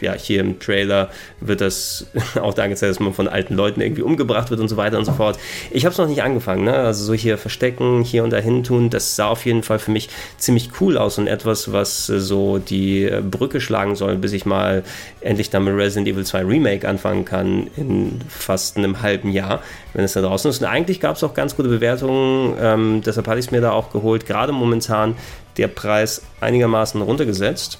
ja, 0.00 0.14
hier 0.14 0.40
im 0.40 0.58
Trailer 0.58 1.10
wird 1.40 1.60
das 1.60 2.06
auch 2.40 2.54
da 2.54 2.64
angezeigt, 2.64 2.90
dass 2.90 3.00
man 3.00 3.12
von 3.12 3.28
alten 3.28 3.54
Leuten 3.54 3.80
irgendwie 3.80 4.02
umgebracht 4.02 4.50
wird 4.50 4.60
und 4.60 4.68
so 4.68 4.76
weiter 4.76 4.98
und 4.98 5.04
so 5.04 5.12
fort. 5.12 5.38
Ich 5.70 5.84
habe 5.84 5.92
es 5.92 5.98
noch 5.98 6.08
nicht 6.08 6.22
angefangen, 6.22 6.64
ne? 6.64 6.74
also 6.74 7.04
so 7.04 7.14
hier 7.14 7.38
verstecken, 7.38 8.02
hier 8.02 8.24
und 8.24 8.30
dahin 8.30 8.64
tun, 8.64 8.90
das 8.90 9.16
sah 9.16 9.28
auf 9.28 9.44
jeden 9.46 9.62
Fall 9.62 9.78
für 9.78 9.90
mich 9.90 10.08
ziemlich 10.38 10.70
cool 10.80 10.96
aus 10.96 11.18
und 11.18 11.26
etwas, 11.26 11.72
was 11.72 12.08
äh, 12.08 12.20
so 12.20 12.58
die 12.58 13.04
äh, 13.04 13.22
Brücke 13.22 13.60
schlagen 13.60 13.96
soll, 13.96 14.16
bis 14.16 14.32
ich 14.32 14.46
mal 14.46 14.82
endlich 15.20 15.50
dann 15.50 15.64
mit 15.64 15.74
Resident 15.74 16.08
Evil 16.08 16.24
2 16.24 16.44
Remake 16.44 16.88
anfangen 16.88 17.24
kann 17.24 17.68
in 17.76 18.20
fast 18.28 18.76
einem 18.76 19.02
halben 19.02 19.30
Jahr, 19.30 19.62
wenn 19.94 20.04
es 20.04 20.12
da 20.12 20.22
draußen 20.22 20.50
ist. 20.50 20.60
Und 20.60 20.68
eigentlich 20.68 21.00
gab 21.00 21.16
es 21.16 21.24
auch 21.24 21.34
ganz 21.34 21.56
gute 21.56 21.68
Bewertungen, 21.68 22.54
ähm, 22.60 23.02
deshalb 23.04 23.26
hatte 23.28 23.38
ich 23.38 23.46
es 23.46 23.50
mir 23.50 23.60
da 23.60 23.72
auch 23.72 23.90
geholt. 23.92 24.26
Gerade 24.26 24.52
momentan 24.52 25.16
der 25.56 25.68
Preis 25.68 26.22
einigermaßen 26.40 27.00
runtergesetzt. 27.02 27.78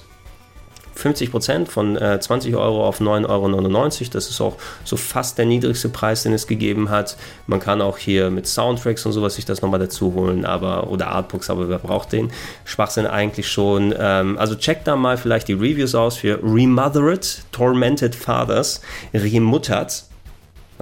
50 1.01 1.31
Prozent 1.31 1.69
von 1.69 1.97
äh, 1.97 2.19
20 2.19 2.55
Euro 2.55 2.87
auf 2.87 3.01
9,99 3.01 3.27
Euro. 3.27 4.09
Das 4.13 4.29
ist 4.29 4.39
auch 4.39 4.55
so 4.83 4.95
fast 4.95 5.37
der 5.37 5.45
niedrigste 5.45 5.89
Preis, 5.89 6.23
den 6.23 6.33
es 6.33 6.47
gegeben 6.47 6.89
hat. 6.89 7.17
Man 7.47 7.59
kann 7.59 7.81
auch 7.81 7.97
hier 7.97 8.29
mit 8.29 8.47
Soundtracks 8.47 9.05
und 9.05 9.11
sowas 9.11 9.35
sich 9.35 9.45
das 9.45 9.61
nochmal 9.61 9.79
dazu 9.79 10.13
holen, 10.13 10.45
aber 10.45 10.89
oder 10.89 11.07
Artbooks, 11.07 11.49
aber 11.49 11.69
wer 11.69 11.79
braucht 11.79 12.11
den? 12.11 12.31
Schwachsinn 12.65 13.07
eigentlich 13.07 13.49
schon. 13.49 13.93
Ähm, 13.97 14.37
also 14.37 14.55
checkt 14.55 14.87
da 14.87 14.95
mal 14.95 15.17
vielleicht 15.17 15.47
die 15.47 15.53
Reviews 15.53 15.95
aus 15.95 16.17
für 16.17 16.39
Remothered, 16.43 17.41
Tormented 17.51 18.15
Fathers, 18.15 18.81
Remuttert 19.13 20.05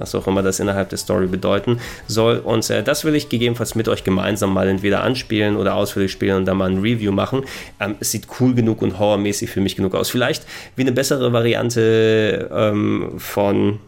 was 0.00 0.14
auch 0.14 0.26
immer 0.26 0.42
das 0.42 0.60
innerhalb 0.60 0.88
der 0.88 0.98
Story 0.98 1.26
bedeuten 1.26 1.78
soll. 2.06 2.38
Und 2.38 2.68
äh, 2.70 2.82
das 2.82 3.04
will 3.04 3.14
ich 3.14 3.28
gegebenenfalls 3.28 3.74
mit 3.74 3.88
euch 3.88 4.02
gemeinsam 4.02 4.52
mal 4.52 4.68
entweder 4.68 5.02
anspielen 5.02 5.56
oder 5.56 5.74
ausführlich 5.74 6.10
spielen 6.10 6.38
und 6.38 6.44
dann 6.46 6.56
mal 6.56 6.70
ein 6.70 6.78
Review 6.78 7.12
machen. 7.12 7.44
Ähm, 7.78 7.96
es 8.00 8.10
sieht 8.10 8.26
cool 8.40 8.54
genug 8.54 8.82
und 8.82 8.98
horrormäßig 8.98 9.50
für 9.50 9.60
mich 9.60 9.76
genug 9.76 9.94
aus. 9.94 10.10
Vielleicht 10.10 10.44
wie 10.76 10.82
eine 10.82 10.92
bessere 10.92 11.32
Variante 11.32 12.50
ähm, 12.52 13.12
von 13.18 13.78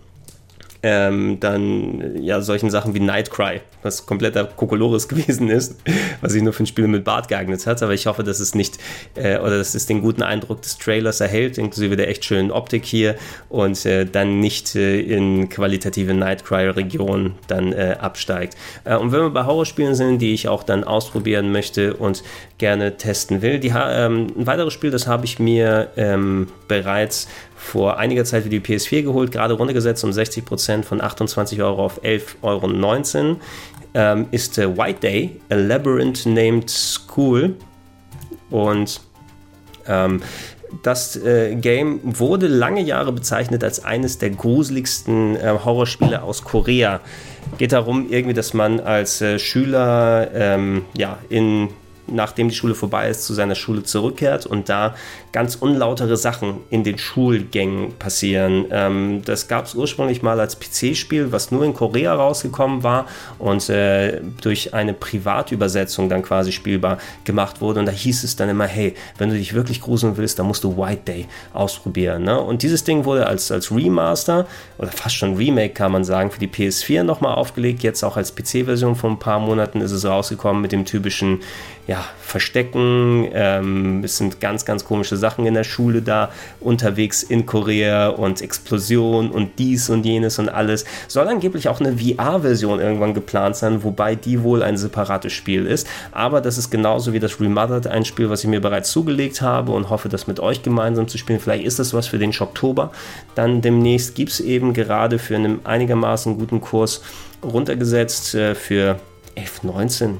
ähm, 0.82 1.38
dann 1.38 2.22
ja 2.22 2.40
solchen 2.40 2.70
Sachen 2.70 2.94
wie 2.94 3.00
Nightcry, 3.00 3.60
was 3.82 4.06
kompletter 4.06 4.44
Kokolores 4.44 5.08
gewesen 5.12 5.48
ist, 5.48 5.76
was 6.20 6.32
sich 6.32 6.42
nur 6.42 6.52
für 6.52 6.64
ein 6.64 6.66
Spiel 6.66 6.88
mit 6.88 7.04
Bart 7.04 7.28
geeignet 7.28 7.66
hat. 7.66 7.82
Aber 7.82 7.94
ich 7.94 8.06
hoffe, 8.06 8.24
dass 8.24 8.40
es 8.40 8.54
nicht 8.54 8.78
äh, 9.14 9.38
oder 9.38 9.58
dass 9.58 9.74
es 9.74 9.86
den 9.86 10.02
guten 10.02 10.22
Eindruck 10.22 10.62
des 10.62 10.78
Trailers 10.78 11.20
erhält, 11.20 11.58
inklusive 11.58 11.96
der 11.96 12.08
echt 12.08 12.24
schönen 12.24 12.50
Optik 12.50 12.84
hier 12.84 13.16
und 13.48 13.84
äh, 13.86 14.04
dann 14.04 14.40
nicht 14.40 14.74
äh, 14.74 15.00
in 15.00 15.48
qualitative 15.48 16.14
Nightcry-Regionen 16.14 17.34
dann 17.46 17.72
äh, 17.72 17.96
absteigt. 18.00 18.56
Äh, 18.84 18.96
und 18.96 19.12
wenn 19.12 19.20
wir 19.20 19.30
bei 19.30 19.44
Horrorspielen 19.44 19.94
sind, 19.94 20.18
die 20.18 20.34
ich 20.34 20.48
auch 20.48 20.64
dann 20.64 20.84
ausprobieren 20.84 21.52
möchte 21.52 21.94
und 21.94 22.22
gerne 22.58 22.96
testen 22.96 23.42
will, 23.42 23.60
ähm, 23.62 24.26
ein 24.36 24.46
weiteres 24.46 24.72
Spiel, 24.72 24.90
das 24.90 25.06
habe 25.06 25.24
ich 25.24 25.38
mir 25.38 25.90
ähm, 25.96 26.48
bereits 26.68 27.28
vor 27.62 27.96
einiger 27.96 28.24
Zeit 28.24 28.42
für 28.42 28.48
die 28.48 28.60
PS4 28.60 29.02
geholt, 29.02 29.30
gerade 29.30 29.54
runtergesetzt 29.54 30.02
um 30.04 30.10
60% 30.10 30.71
von 30.82 31.00
28 31.00 31.62
Euro 31.62 31.84
auf 31.84 32.02
11,19 32.02 33.18
Euro. 33.28 33.36
Ähm, 33.94 34.26
ist 34.30 34.56
äh, 34.56 34.76
White 34.76 35.00
Day, 35.00 35.40
A 35.50 35.54
Labyrinth 35.54 36.24
Named 36.24 36.70
School. 36.70 37.56
Und 38.50 39.00
ähm, 39.86 40.22
das 40.82 41.16
äh, 41.16 41.54
Game 41.54 42.00
wurde 42.02 42.46
lange 42.46 42.80
Jahre 42.80 43.12
bezeichnet 43.12 43.62
als 43.62 43.84
eines 43.84 44.18
der 44.18 44.30
gruseligsten 44.30 45.36
äh, 45.36 45.54
Horrorspiele 45.64 46.22
aus 46.22 46.42
Korea. 46.44 47.00
Geht 47.58 47.72
darum, 47.72 48.08
irgendwie, 48.08 48.34
dass 48.34 48.54
man 48.54 48.80
als 48.80 49.20
äh, 49.20 49.38
Schüler 49.38 50.30
ähm, 50.32 50.86
ja, 50.96 51.18
in 51.28 51.68
nachdem 52.12 52.48
die 52.48 52.54
Schule 52.54 52.74
vorbei 52.74 53.08
ist, 53.08 53.24
zu 53.24 53.34
seiner 53.34 53.54
Schule 53.54 53.82
zurückkehrt 53.82 54.46
und 54.46 54.68
da 54.68 54.94
ganz 55.32 55.56
unlautere 55.56 56.16
Sachen 56.16 56.58
in 56.70 56.84
den 56.84 56.98
Schulgängen 56.98 57.94
passieren. 57.98 58.66
Ähm, 58.70 59.22
das 59.24 59.48
gab 59.48 59.66
es 59.66 59.74
ursprünglich 59.74 60.22
mal 60.22 60.38
als 60.38 60.58
PC-Spiel, 60.58 61.32
was 61.32 61.50
nur 61.50 61.64
in 61.64 61.74
Korea 61.74 62.14
rausgekommen 62.14 62.82
war 62.82 63.06
und 63.38 63.68
äh, 63.70 64.20
durch 64.40 64.74
eine 64.74 64.92
Privatübersetzung 64.92 66.08
dann 66.08 66.22
quasi 66.22 66.52
spielbar 66.52 66.98
gemacht 67.24 67.60
wurde. 67.60 67.80
Und 67.80 67.86
da 67.86 67.92
hieß 67.92 68.24
es 68.24 68.36
dann 68.36 68.48
immer, 68.48 68.66
hey, 68.66 68.94
wenn 69.18 69.30
du 69.30 69.36
dich 69.36 69.54
wirklich 69.54 69.80
gruseln 69.80 70.16
willst, 70.16 70.38
dann 70.38 70.46
musst 70.46 70.64
du 70.64 70.76
White 70.76 71.02
Day 71.06 71.26
ausprobieren. 71.52 72.24
Ne? 72.24 72.38
Und 72.40 72.62
dieses 72.62 72.84
Ding 72.84 73.04
wurde 73.04 73.26
als, 73.26 73.50
als 73.50 73.70
Remaster 73.70 74.46
oder 74.78 74.90
fast 74.90 75.16
schon 75.16 75.36
Remake, 75.36 75.74
kann 75.74 75.92
man 75.92 76.04
sagen, 76.04 76.30
für 76.30 76.40
die 76.40 76.48
PS4 76.48 77.02
nochmal 77.02 77.34
aufgelegt. 77.34 77.82
Jetzt 77.82 78.02
auch 78.02 78.16
als 78.16 78.34
PC-Version 78.34 78.96
vor 78.96 79.10
ein 79.10 79.18
paar 79.18 79.38
Monaten 79.38 79.80
ist 79.80 79.92
es 79.92 80.04
rausgekommen 80.04 80.60
mit 80.60 80.72
dem 80.72 80.84
typischen 80.84 81.40
ja, 81.86 82.04
Verstecken. 82.20 83.28
Ähm, 83.32 84.04
es 84.04 84.16
sind 84.16 84.40
ganz, 84.40 84.64
ganz 84.64 84.84
komische 84.84 85.16
Sachen 85.16 85.46
in 85.46 85.54
der 85.54 85.64
Schule 85.64 86.00
da 86.00 86.30
unterwegs 86.60 87.22
in 87.22 87.44
Korea 87.44 88.08
und 88.08 88.40
Explosion 88.40 89.30
und 89.30 89.58
dies 89.58 89.90
und 89.90 90.06
jenes 90.06 90.38
und 90.38 90.48
alles. 90.48 90.84
Soll 91.08 91.28
angeblich 91.28 91.68
auch 91.68 91.80
eine 91.80 91.98
VR-Version 91.98 92.80
irgendwann 92.80 93.14
geplant 93.14 93.56
sein, 93.56 93.82
wobei 93.82 94.14
die 94.14 94.42
wohl 94.42 94.62
ein 94.62 94.76
separates 94.76 95.32
Spiel 95.32 95.66
ist. 95.66 95.86
Aber 96.12 96.40
das 96.40 96.56
ist 96.56 96.70
genauso 96.70 97.12
wie 97.12 97.20
das 97.20 97.40
Remothered 97.40 97.88
ein 97.88 98.04
Spiel, 98.04 98.30
was 98.30 98.44
ich 98.44 98.48
mir 98.48 98.60
bereits 98.60 98.92
zugelegt 98.92 99.42
habe 99.42 99.72
und 99.72 99.90
hoffe, 99.90 100.08
das 100.08 100.26
mit 100.26 100.38
euch 100.38 100.62
gemeinsam 100.62 101.08
zu 101.08 101.18
spielen. 101.18 101.40
Vielleicht 101.40 101.64
ist 101.64 101.80
das 101.80 101.92
was 101.92 102.06
für 102.06 102.18
den 102.18 102.32
Oktober. 102.38 102.92
Dann 103.34 103.60
demnächst 103.60 104.14
gibt 104.14 104.30
es 104.30 104.40
eben 104.40 104.72
gerade 104.72 105.18
für 105.18 105.36
einen 105.36 105.66
einigermaßen 105.66 106.38
guten 106.38 106.60
Kurs 106.60 107.02
runtergesetzt 107.42 108.34
äh, 108.34 108.54
für 108.54 108.98
11,19 109.36 110.14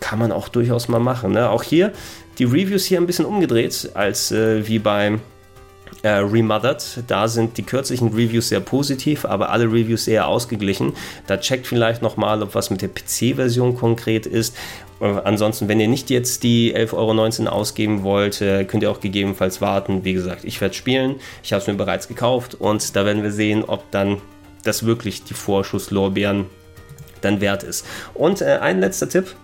kann 0.00 0.18
man 0.18 0.32
auch 0.32 0.48
durchaus 0.48 0.88
mal 0.88 1.00
machen. 1.00 1.32
Ne? 1.32 1.48
Auch 1.50 1.62
hier 1.62 1.92
die 2.38 2.44
Reviews 2.44 2.84
hier 2.84 3.00
ein 3.00 3.06
bisschen 3.06 3.24
umgedreht 3.24 3.90
als 3.94 4.30
äh, 4.30 4.66
wie 4.66 4.78
beim 4.78 5.20
äh, 6.02 6.08
Remothered. 6.08 7.02
Da 7.06 7.28
sind 7.28 7.56
die 7.56 7.62
kürzlichen 7.62 8.08
Reviews 8.08 8.48
sehr 8.48 8.60
positiv, 8.60 9.24
aber 9.24 9.50
alle 9.50 9.64
Reviews 9.64 10.06
eher 10.06 10.28
ausgeglichen. 10.28 10.92
Da 11.26 11.38
checkt 11.38 11.66
vielleicht 11.66 12.02
nochmal, 12.02 12.42
ob 12.42 12.54
was 12.54 12.70
mit 12.70 12.82
der 12.82 12.88
PC-Version 12.88 13.76
konkret 13.76 14.26
ist. 14.26 14.56
Äh, 15.00 15.06
ansonsten, 15.24 15.68
wenn 15.68 15.80
ihr 15.80 15.88
nicht 15.88 16.10
jetzt 16.10 16.42
die 16.42 16.74
11,19 16.76 17.46
Euro 17.46 17.56
ausgeben 17.56 18.02
wollt, 18.02 18.40
äh, 18.40 18.64
könnt 18.64 18.82
ihr 18.82 18.90
auch 18.90 19.00
gegebenenfalls 19.00 19.60
warten. 19.60 20.04
Wie 20.04 20.12
gesagt, 20.12 20.44
ich 20.44 20.60
werde 20.60 20.74
spielen. 20.74 21.16
Ich 21.42 21.52
habe 21.52 21.60
es 21.60 21.66
mir 21.66 21.74
bereits 21.74 22.08
gekauft 22.08 22.54
und 22.54 22.94
da 22.94 23.04
werden 23.04 23.22
wir 23.22 23.32
sehen, 23.32 23.64
ob 23.64 23.90
dann 23.90 24.18
das 24.64 24.84
wirklich 24.84 25.24
die 25.24 25.34
Vorschusslorbeeren 25.34 26.46
dann 27.20 27.40
wert 27.40 27.62
ist. 27.62 27.86
Und 28.14 28.40
äh, 28.40 28.58
ein 28.60 28.80
letzter 28.80 29.08
Tipp 29.08 29.34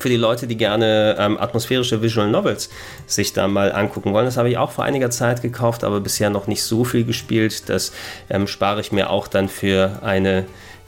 für 0.00 0.08
die 0.08 0.16
Leute, 0.16 0.46
die 0.46 0.56
gerne 0.56 1.16
ähm, 1.18 1.38
atmosphärische 1.38 2.02
Visual 2.02 2.28
Novels 2.28 2.70
sich 3.06 3.32
da 3.32 3.48
mal 3.48 3.72
angucken 3.72 4.12
wollen. 4.12 4.24
Das 4.24 4.36
habe 4.36 4.50
ich 4.50 4.58
auch 4.58 4.70
vor 4.70 4.84
einiger 4.84 5.10
Zeit 5.10 5.42
gekauft, 5.42 5.84
aber 5.84 6.00
bisher 6.00 6.30
noch 6.30 6.46
nicht 6.46 6.62
so 6.62 6.84
viel 6.84 7.04
gespielt. 7.04 7.68
Das 7.68 7.92
ähm, 8.28 8.46
spare 8.46 8.80
ich 8.80 8.92
mir 8.92 9.10
auch 9.10 9.28
dann 9.28 9.48
für 9.48 10.00
eine 10.02 10.46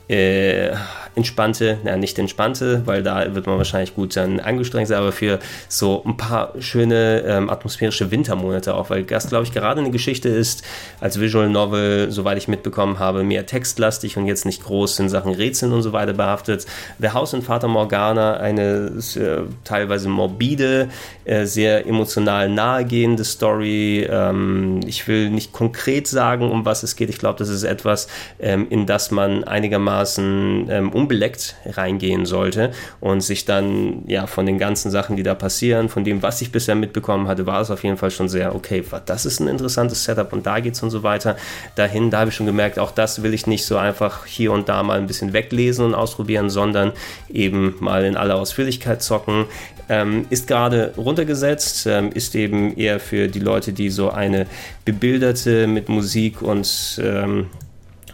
äh, 0.09 0.71
entspannte, 1.15 1.79
na 1.85 1.97
nicht 1.97 2.19
entspannte, 2.19 2.83
weil 2.87 3.03
da 3.03 3.35
wird 3.35 3.47
man 3.47 3.59
wahrscheinlich 3.59 3.95
gut 3.95 4.17
dann 4.17 4.41
angestrengt 4.41 4.89
sein, 4.89 4.99
aber 4.99 5.13
für 5.13 5.39
so 5.69 6.03
ein 6.07 6.17
paar 6.17 6.55
schöne 6.61 7.23
ähm, 7.27 7.51
atmosphärische 7.51 8.11
Wintermonate 8.11 8.75
auch, 8.75 8.91
weil 8.91 9.05
das, 9.05 9.29
glaube 9.29 9.45
ich, 9.45 9.53
gerade 9.53 9.81
eine 9.81 9.91
Geschichte 9.91 10.29
ist, 10.29 10.63
als 11.01 11.21
Visual 11.21 11.49
Novel, 11.49 12.11
soweit 12.11 12.39
ich 12.39 12.49
mitbekommen 12.49 12.99
habe, 12.99 13.25
mehr 13.25 13.47
textlastig 13.47 14.17
und 14.17 14.27
jetzt 14.27 14.47
nicht 14.47 14.65
groß 14.65 15.01
in 15.01 15.09
Sachen 15.09 15.35
Rätseln 15.35 15.73
und 15.73 15.83
so 15.83 15.93
weiter 15.93 16.13
behaftet. 16.13 16.67
The 16.99 17.11
House 17.11 17.35
und 17.35 17.43
Vater 17.43 17.69
Morgana, 17.69 18.35
eine 18.39 18.93
äh, 19.17 19.43
teilweise 19.65 20.09
morbide, 20.09 20.89
äh, 21.25 21.45
sehr 21.45 21.87
emotional 21.87 22.49
nahegehende 22.49 23.25
Story. 23.25 24.07
Ähm, 24.09 24.81
ich 24.87 25.07
will 25.09 25.31
nicht 25.31 25.53
konkret 25.53 26.07
sagen, 26.07 26.51
um 26.51 26.65
was 26.65 26.83
es 26.83 26.97
geht. 26.97 27.11
Ich 27.11 27.19
glaube, 27.19 27.39
das 27.39 27.49
ist 27.49 27.65
etwas, 27.65 28.09
ähm, 28.41 28.67
in 28.71 28.87
das 28.87 29.11
man 29.11 29.45
einigermaßen 29.45 30.69
ähm, 30.71 30.93
unbeleckt 31.03 31.57
reingehen 31.67 32.27
sollte 32.27 32.73
und 33.01 33.21
sich 33.21 33.45
dann 33.45 34.05
ja 34.07 34.27
von 34.27 34.47
den 34.47 34.59
ganzen 34.59 34.91
Sachen, 34.91 35.17
die 35.17 35.23
da 35.23 35.35
passieren, 35.35 35.89
von 35.89 36.05
dem, 36.05 36.23
was 36.23 36.41
ich 36.41 36.53
bisher 36.53 36.75
mitbekommen 36.75 37.29
hatte, 37.29 37.47
war 37.47 37.61
es 37.61 37.71
auf 37.71 37.83
jeden 37.83 37.97
Fall 37.97 38.11
schon 38.11 38.29
sehr 38.29 38.55
okay. 38.55 38.85
Das 39.07 39.27
ist 39.27 39.41
ein 39.41 39.49
interessantes 39.49 40.05
Setup 40.05 40.33
und 40.33 40.47
da 40.47 40.61
geht 40.61 40.75
es 40.75 40.83
und 40.83 40.91
so 40.91 41.03
weiter. 41.03 41.37
Dahin, 41.75 42.11
da 42.11 42.21
habe 42.21 42.31
ich 42.31 42.37
schon 42.37 42.47
gemerkt, 42.47 42.79
auch 42.79 42.93
das 42.93 43.23
will 43.23 43.35
ich 43.35 43.47
nicht 43.47 43.67
so 43.67 43.77
einfach 43.77 44.27
hier 44.27 44.53
und 44.53 44.69
da 44.69 44.83
mal 44.83 44.99
ein 44.99 45.07
bisschen 45.07 45.33
weglesen 45.33 45.85
und 45.85 45.95
ausprobieren, 45.95 46.51
sondern 46.51 46.93
eben 47.29 47.75
mal 47.81 48.05
in 48.05 48.17
aller 48.17 48.37
Ausführlichkeit 48.37 49.03
zocken. 49.03 49.47
Ähm, 49.89 50.27
ist 50.31 50.47
gerade 50.47 50.95
runtergesetzt, 50.97 51.87
ähm, 51.87 52.13
ist 52.13 52.35
eben 52.35 52.77
eher 52.77 53.01
für 53.01 53.27
die 53.29 53.41
Leute, 53.41 53.73
die 53.73 53.91
so 53.91 54.11
eine 54.11 54.47
bebilderte 54.85 55.67
mit 55.67 55.89
Musik 55.89 56.41
und 56.41 57.01
ähm, 57.03 57.47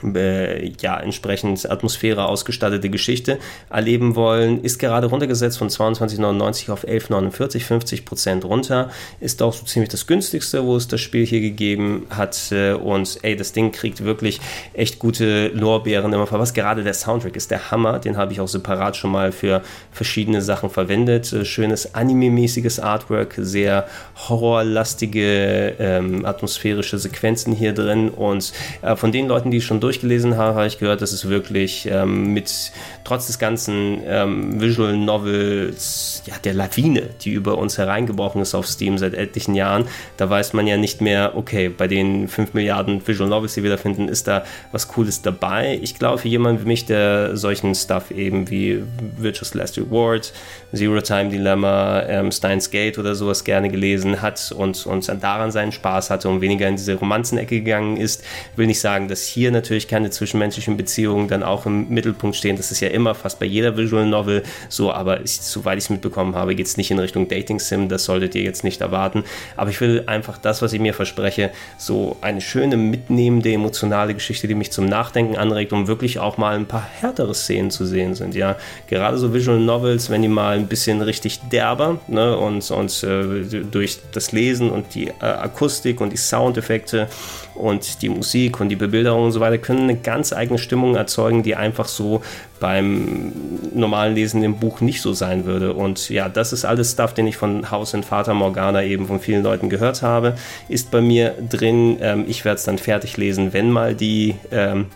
äh, 0.03 0.73
ja, 0.81 0.99
entsprechend 0.99 1.71
Atmosphäre 1.71 2.27
ausgestattete 2.27 2.91
Geschichte 2.91 3.39
erleben 3.71 4.15
wollen, 4.17 4.63
ist 4.63 4.79
gerade 4.79 5.07
runtergesetzt 5.09 5.59
von 5.59 5.69
22,99 5.69 6.71
auf 6.71 6.87
11,49, 6.87 7.61
50 7.61 8.05
Prozent 8.05 8.45
runter. 8.45 8.91
Ist 9.21 9.43
auch 9.43 9.53
so 9.53 9.65
ziemlich 9.65 9.91
das 9.91 10.07
günstigste, 10.07 10.65
wo 10.65 10.77
es 10.77 10.89
das 10.89 11.01
Spiel 11.01 11.27
hier 11.27 11.41
gegeben 11.41 12.07
hat. 12.11 12.53
Äh, 12.53 12.73
und 12.73 13.19
ey, 13.23 13.37
das 13.37 13.53
Ding 13.53 13.73
kriegt 13.73 14.05
wirklich 14.05 14.41
echt 14.75 14.99
gute 14.99 15.49
Lorbeeren 15.49 16.13
immer 16.13 16.31
Was 16.31 16.55
gerade 16.55 16.85
der 16.85 16.95
Soundtrack 16.95 17.37
ist 17.37 17.51
der 17.51 17.71
Hammer. 17.71 17.99
Den 17.99 18.17
habe 18.17 18.33
ich 18.33 18.41
auch 18.41 18.49
separat 18.49 18.97
schon 18.97 19.11
mal 19.11 19.33
für 19.33 19.63
verschiedene 19.93 20.43
Sachen 20.43 20.71
verwendet. 20.71 21.33
Äh, 21.33 21.45
schönes 21.45 21.95
anime-mäßiges 21.95 22.81
Artwork, 22.81 23.35
sehr 23.39 23.87
horrorlastige, 24.29 25.75
ähm, 25.79 26.25
atmosphärische 26.25 26.99
Sequenzen 26.99 27.55
hier 27.55 27.73
drin. 27.73 28.11
Und 28.11 28.53
äh, 28.83 28.97
von 28.97 29.13
den 29.13 29.29
Leuten, 29.29 29.51
die 29.51 29.61
schon 29.61 29.81
durch 29.81 29.88
durchgelesen 29.89 30.37
habe, 30.37 30.55
habe 30.55 30.67
ich 30.67 30.79
gehört, 30.79 31.01
dass 31.01 31.13
es 31.13 31.31
wirklich 31.31 31.89
ähm, 31.91 32.35
mit 32.35 32.73
trotz 33.05 33.27
des 33.27 33.39
ganzen 33.39 34.03
ähm, 34.05 34.61
Visual 34.61 34.95
Novels, 34.99 36.23
ja, 36.27 36.35
der 36.45 36.53
Lawine, 36.53 37.09
die 37.23 37.31
über 37.31 37.57
uns 37.57 37.79
hereingebrochen 37.79 38.43
ist 38.43 38.55
auf 38.55 38.67
Steam 38.67 38.99
seit 38.99 39.15
etlichen 39.15 39.55
Jahren, 39.55 39.87
da 40.19 40.29
weiß 40.29 40.53
man 40.53 40.67
ja 40.67 40.77
nicht 40.77 41.01
mehr, 41.01 41.33
okay, 41.37 41.71
bei 41.71 41.89
den 41.89 42.29
5 42.29 42.53
Milliarden 42.53 43.07
Visual 43.07 43.31
Novels, 43.31 43.55
die 43.55 43.63
wir 43.63 43.71
da 43.71 43.79
finden, 43.79 44.09
ist 44.09 44.29
da 44.29 44.45
was 44.73 44.89
Cooles 44.89 45.23
dabei. 45.23 45.79
Ich 45.81 45.99
glaube, 45.99 46.19
für 46.19 46.29
jemanden 46.29 46.65
wie 46.65 46.69
mich, 46.69 46.85
der 46.85 47.35
solchen 47.39 47.75
Stuff 47.75 48.11
eben 48.11 48.51
wie 48.51 48.83
Virtuous 49.17 49.55
Last 49.55 49.79
Reward, 49.79 50.35
Zero 50.75 51.01
Time 51.01 51.31
Dilemma, 51.31 52.03
ähm, 52.03 52.31
Steins 52.31 52.71
Gate 52.71 52.99
oder 52.99 53.15
sowas 53.15 53.45
gerne 53.45 53.71
gelesen 53.71 54.21
hat 54.21 54.53
und, 54.53 54.85
und 54.87 55.09
daran 55.23 55.51
seinen 55.51 55.73
Spaß 55.73 56.11
hatte 56.11 56.29
und 56.29 56.43
weniger 56.43 56.69
in 56.69 56.77
diese 56.77 56.95
Romanzenecke 56.95 57.61
gegangen 57.61 57.97
ist, 57.97 58.23
will 58.57 58.67
nicht 58.67 58.81
sagen, 58.81 59.09
dass 59.09 59.23
hier 59.23 59.51
natürlich 59.51 59.89
keine 59.89 60.11
zwischenmenschlichen 60.11 60.77
Beziehungen 60.77 61.29
dann 61.29 61.43
auch 61.43 61.65
im 61.65 61.89
Mittelpunkt 61.89 62.37
stehen. 62.37 62.57
Das 62.57 62.71
ist 62.71 62.81
ja 62.81 62.89
immer 62.89 63.15
fast 63.15 63.41
bei 63.41 63.47
jeder 63.47 63.79
Visual 63.79 64.05
Novel 64.05 64.43
so, 64.69 64.93
aber 64.93 65.23
ich, 65.23 65.41
soweit 65.41 65.79
ich 65.79 65.85
es 65.85 65.91
mitbekommen 65.91 66.35
habe, 66.35 66.55
geht 66.55 66.67
es 66.67 66.77
nicht 66.77 66.91
in 66.91 66.99
Richtung 66.99 67.29
Dating 67.29 67.61
Sim. 67.61 67.89
Das 67.89 68.05
solltet 68.05 68.35
ihr 68.35 68.43
jetzt 68.43 68.63
nicht 68.63 68.83
erwarten. 68.83 69.25
Aber 69.57 69.71
ich 69.71 69.81
will 69.81 70.05
einfach 70.07 70.37
das, 70.37 70.61
was 70.61 70.75
ich 70.75 70.81
mir 70.81 70.93
verspreche, 70.93 71.51
so 71.79 72.17
eine 72.21 72.43
schöne, 72.43 72.77
mitnehmende, 72.77 73.53
emotionale 73.53 74.13
Geschichte, 74.13 74.47
die 74.47 74.55
mich 74.55 74.71
zum 74.71 74.85
Nachdenken 74.85 75.37
anregt, 75.37 75.73
um 75.73 75.87
wirklich 75.87 76.19
auch 76.19 76.37
mal 76.37 76.57
ein 76.57 76.67
paar 76.67 76.87
härtere 77.01 77.35
Szenen 77.35 77.71
zu 77.71 77.87
sehen 77.87 78.15
sind. 78.15 78.35
Ja, 78.35 78.57
gerade 78.87 79.17
so 79.17 79.33
Visual 79.33 79.59
Novels, 79.59 80.11
wenn 80.11 80.21
die 80.21 80.29
mal 80.29 80.58
ein 80.59 80.69
bisschen 80.69 81.01
richtig 81.03 81.41
derber 81.51 81.99
ne, 82.09 82.37
und, 82.37 82.71
und 82.71 83.03
äh, 83.05 83.63
durch 83.65 83.99
das 84.13 84.33
Lesen 84.33 84.71
und 84.71 84.95
die 84.95 85.09
äh, 85.09 85.13
Akustik 85.25 86.01
und 86.01 86.13
die 86.13 86.17
Soundeffekte 86.17 87.09
und 87.55 88.03
die 88.03 88.09
Musik 88.09 88.61
und 88.61 88.69
die 88.69 88.77
Bebilderung 88.77 89.25
und 89.25 89.33
so 89.33 89.41
weiter 89.41 89.59
können 89.59 89.85
eine 89.85 89.97
ganz 89.97 90.33
eigene 90.33 90.59
Stimmung 90.59 90.95
erzeugen, 90.97 91.43
die 91.43 91.57
einfach 91.57 91.89
so 91.89 92.23
beim 92.61 93.33
normalen 93.75 94.15
Lesen 94.15 94.43
im 94.43 94.59
Buch 94.59 94.81
nicht 94.81 95.03
so 95.03 95.13
sein 95.13 95.45
würde. 95.45 95.75
Und 95.75 96.09
ja, 96.09 96.29
das 96.29 96.53
ist 96.53 96.65
alles 96.65 96.93
Stuff, 96.93 97.15
den 97.15 97.27
ich 97.27 97.37
von 97.37 97.71
Haus 97.71 97.95
und 97.95 98.05
Vater 98.05 98.35
Morgana 98.35 98.83
eben 98.83 99.07
von 99.07 99.21
vielen 99.21 99.43
Leuten 99.43 99.69
gehört 99.69 100.03
habe, 100.03 100.37
ist 100.69 100.91
bei 100.91 101.01
mir 101.01 101.35
drin. 101.49 101.99
Ähm, 102.01 102.25
ich 102.29 102.45
werde 102.45 102.57
es 102.57 102.65
dann 102.65 102.79
fertig 102.79 103.17
lesen, 103.17 103.53
wenn 103.53 103.71
mal 103.71 103.95
die 103.95 104.37
ähm, 104.51 104.87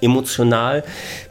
emotional 0.00 0.84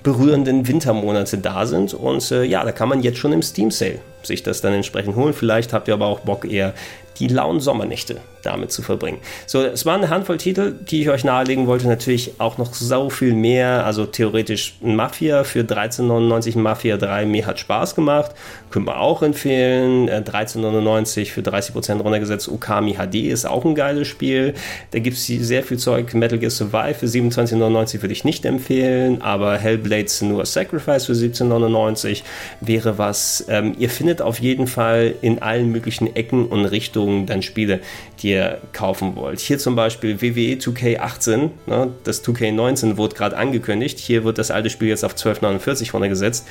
berührenden 0.03 0.67
Wintermonate 0.67 1.37
da 1.37 1.65
sind. 1.65 1.93
Und 1.93 2.31
äh, 2.31 2.43
ja, 2.43 2.63
da 2.63 2.71
kann 2.71 2.89
man 2.89 3.01
jetzt 3.01 3.17
schon 3.17 3.33
im 3.33 3.41
Steam 3.41 3.71
Sale 3.71 3.99
sich 4.23 4.43
das 4.43 4.61
dann 4.61 4.73
entsprechend 4.73 5.15
holen. 5.15 5.33
Vielleicht 5.33 5.73
habt 5.73 5.87
ihr 5.87 5.93
aber 5.93 6.07
auch 6.07 6.19
Bock 6.19 6.45
eher 6.45 6.73
die 7.19 7.27
lauen 7.27 7.59
Sommernächte 7.59 8.21
damit 8.43 8.71
zu 8.71 8.81
verbringen. 8.81 9.19
So, 9.45 9.61
es 9.61 9.85
waren 9.85 10.01
eine 10.01 10.09
Handvoll 10.09 10.37
Titel, 10.37 10.73
die 10.73 11.01
ich 11.01 11.09
euch 11.09 11.23
nahelegen 11.23 11.67
wollte. 11.67 11.87
Natürlich 11.87 12.39
auch 12.39 12.57
noch 12.57 12.73
so 12.73 13.09
viel 13.09 13.33
mehr. 13.33 13.85
Also 13.85 14.05
theoretisch 14.05 14.75
Mafia 14.81 15.43
für 15.43 15.61
13,99 15.61 16.57
Mafia 16.57 16.97
3. 16.97 17.25
Mir 17.25 17.45
hat 17.45 17.59
Spaß 17.59 17.95
gemacht. 17.95 18.31
Können 18.71 18.85
wir 18.85 18.99
auch 18.99 19.21
empfehlen. 19.21 20.09
13,99 20.09 21.21
äh, 21.21 21.25
für 21.25 21.41
30% 21.41 22.01
runtergesetzt. 22.01 22.47
Okami 22.47 22.93
HD 22.93 23.15
ist 23.15 23.45
auch 23.45 23.65
ein 23.65 23.75
geiles 23.75 24.07
Spiel. 24.07 24.53
Da 24.91 24.99
gibt 24.99 25.17
es 25.17 25.25
sehr 25.25 25.63
viel 25.63 25.77
Zeug. 25.77 26.13
Metal 26.13 26.39
Gear 26.39 26.51
Survive 26.51 26.93
für 26.93 27.05
27,99 27.05 28.01
würde 28.01 28.13
ich 28.13 28.23
nicht 28.23 28.45
empfehlen. 28.45 29.21
Aber 29.21 29.57
Hellblade 29.57 30.07
Senua 30.07 30.45
Sacrifice 30.45 31.05
für 31.05 31.13
17,99 31.13 32.21
wäre 32.61 32.97
was. 32.97 33.45
Ähm, 33.49 33.75
ihr 33.77 33.89
findet 33.89 34.21
auf 34.21 34.39
jeden 34.39 34.67
Fall 34.67 35.15
in 35.21 35.41
allen 35.41 35.71
möglichen 35.71 36.15
Ecken 36.15 36.45
und 36.45 36.65
Richtungen 36.65 37.06
dann 37.25 37.41
Spiele, 37.41 37.79
die 38.21 38.31
ihr 38.31 38.59
kaufen 38.73 39.15
wollt. 39.15 39.39
Hier 39.39 39.57
zum 39.57 39.75
Beispiel 39.75 40.21
WWE 40.21 40.57
2K18, 40.57 41.49
ne, 41.65 41.91
das 42.03 42.23
2K19 42.23 42.97
wurde 42.97 43.15
gerade 43.15 43.37
angekündigt. 43.37 43.99
Hier 43.99 44.23
wird 44.23 44.37
das 44.37 44.51
alte 44.51 44.69
Spiel 44.69 44.89
jetzt 44.89 45.05
auf 45.05 45.15
12,49 45.15 45.91
runtergesetzt. 45.91 46.47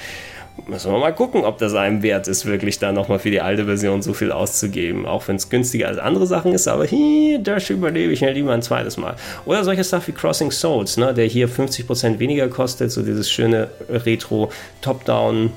Müssen 0.67 0.91
wir 0.91 0.99
mal 0.99 1.15
gucken, 1.15 1.45
ob 1.45 1.59
das 1.59 1.75
einem 1.75 2.03
wert 2.03 2.29
ist, 2.29 2.47
wirklich 2.47 2.79
da 2.79 2.91
nochmal 2.91 3.19
für 3.19 3.31
die 3.31 3.43
alte 3.43 3.67
Version 3.67 4.01
so 4.01 4.15
viel 4.15 4.33
auszugeben. 4.33 5.05
Auch 5.05 5.29
wenn 5.29 5.37
es 5.37 5.51
günstiger 5.51 5.89
als 5.89 5.99
andere 5.99 6.27
Sachen 6.27 6.53
ist, 6.53 6.67
aber 6.67 6.87
hier, 6.87 7.39
das 7.39 7.69
überlebe 7.69 8.13
ich 8.13 8.23
mir 8.23 8.33
lieber 8.33 8.53
ein 8.53 8.63
zweites 8.63 8.97
Mal. 8.97 9.17
Oder 9.45 9.65
solche 9.65 9.85
Stuff 9.85 10.09
wie 10.09 10.13
Crossing 10.13 10.51
Souls, 10.51 10.97
ne, 10.97 11.13
der 11.13 11.27
hier 11.27 11.49
50% 11.49 12.19
weniger 12.19 12.49
kostet, 12.49 12.91
so 12.91 13.03
dieses 13.03 13.31
schöne 13.31 13.69
Retro 13.89 14.51
Top-Down 14.81 15.53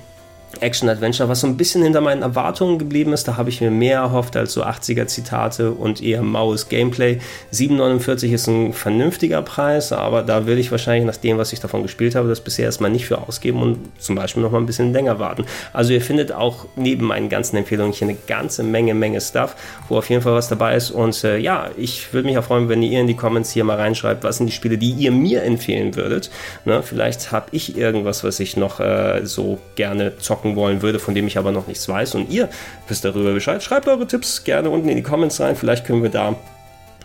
Action-Adventure, 0.60 1.30
was 1.30 1.42
so 1.42 1.48
ein 1.48 1.58
bisschen 1.58 1.84
hinter 1.84 2.02
meinen 2.02 2.22
Erwartungen 2.22 2.80
geblieben 2.80 3.14
ist. 3.14 3.28
Da 3.28 3.38
habe 3.38 3.50
ich 3.50 3.62
mir 3.62 3.72
mehr 3.72 4.00
erhofft 4.00 4.36
als 4.36 4.54
so 4.54 4.64
80er-Zitate 4.64 5.72
und 5.72 6.02
eher 6.02 6.22
maues 6.22 6.70
Gameplay. 6.70 7.20
7,49 7.54 8.34
ist 8.34 8.48
ein 8.48 8.74
vernünftiger 8.74 9.42
Preis, 9.42 9.92
aber 9.92 10.24
da 10.24 10.46
will 10.46 10.58
ich 10.58 10.72
wahrscheinlich 10.72 11.06
nach 11.06 11.18
dem, 11.18 11.38
was 11.38 11.54
ich 11.54 11.60
davon 11.60 11.84
gespielt 11.84 12.16
habe, 12.16 12.28
das 12.28 12.42
bisher 12.42 12.66
erstmal 12.66 12.92
nicht 12.92 13.06
für 13.06 13.20
ausgeben 13.20 13.62
und 13.62 13.78
zum 14.00 14.16
Beispiel 14.16 14.44
noch 14.44 14.52
mal 14.52 14.60
ein 14.60 14.66
bisschen 14.66 14.92
länger 14.92 15.20
warten. 15.20 15.46
Also 15.72 15.94
ihr 15.94 16.02
findet 16.02 16.32
auch 16.32 16.66
neben 16.76 17.06
meinen 17.06 17.30
ganzen 17.30 17.56
Empfehlungen 17.58 17.94
hier 17.94 18.08
eine 18.08 18.18
ganze 18.28 18.64
Menge, 18.64 18.94
Menge 18.94 19.22
Stuff, 19.22 19.56
wo 19.88 19.98
auf 19.98 20.10
jeden 20.10 20.22
Fall 20.22 20.34
was 20.34 20.50
dabei 20.50 20.76
ist. 20.76 20.92
Und 20.92 21.24
äh, 21.24 21.38
ja, 21.38 21.70
ich 21.78 22.14
würde 22.14 22.28
mich 22.28 22.38
auch 22.38 22.44
freuen, 22.44 22.70
wenn 22.70 22.82
ihr 22.84 23.00
in 23.00 23.08
die 23.08 23.16
Comments 23.16 23.50
hier 23.50 23.64
mal 23.64 23.78
reinschreibt, 23.78 24.24
was 24.24 24.38
sind 24.38 24.48
die 24.48 24.54
Spiele, 24.54 24.78
die 24.78 24.92
ihr 24.92 25.12
mir 25.12 25.44
empfehlen 25.44 25.96
würdet. 25.96 26.30
Ne, 26.66 26.82
vielleicht 26.84 27.32
habe 27.32 27.48
ich 27.52 27.78
irgendwas, 27.78 28.24
was 28.24 28.40
ich 28.40 28.58
noch 28.58 28.80
äh, 28.80 29.22
so 29.26 29.60
gerne 29.76 30.18
zocken 30.18 30.39
zocken 30.40 30.56
wollen 30.56 30.82
würde, 30.82 31.00
von 31.00 31.16
dem 31.16 31.28
ich 31.28 31.38
aber 31.38 31.52
noch 31.52 31.68
nichts 31.68 31.88
weiß 31.88 32.16
und 32.16 32.30
ihr 32.30 32.50
wisst 32.88 33.06
darüber 33.06 33.34
Bescheid, 33.34 33.62
schreibt 33.62 33.88
eure 33.88 34.08
Tipps 34.08 34.44
gerne 34.44 34.70
unten 34.70 34.90
in 34.90 34.96
die 34.96 35.04
Comments 35.04 35.40
rein. 35.40 35.56
Vielleicht 35.56 35.86
können 35.86 36.04
wir 36.04 36.10
da 36.10 36.36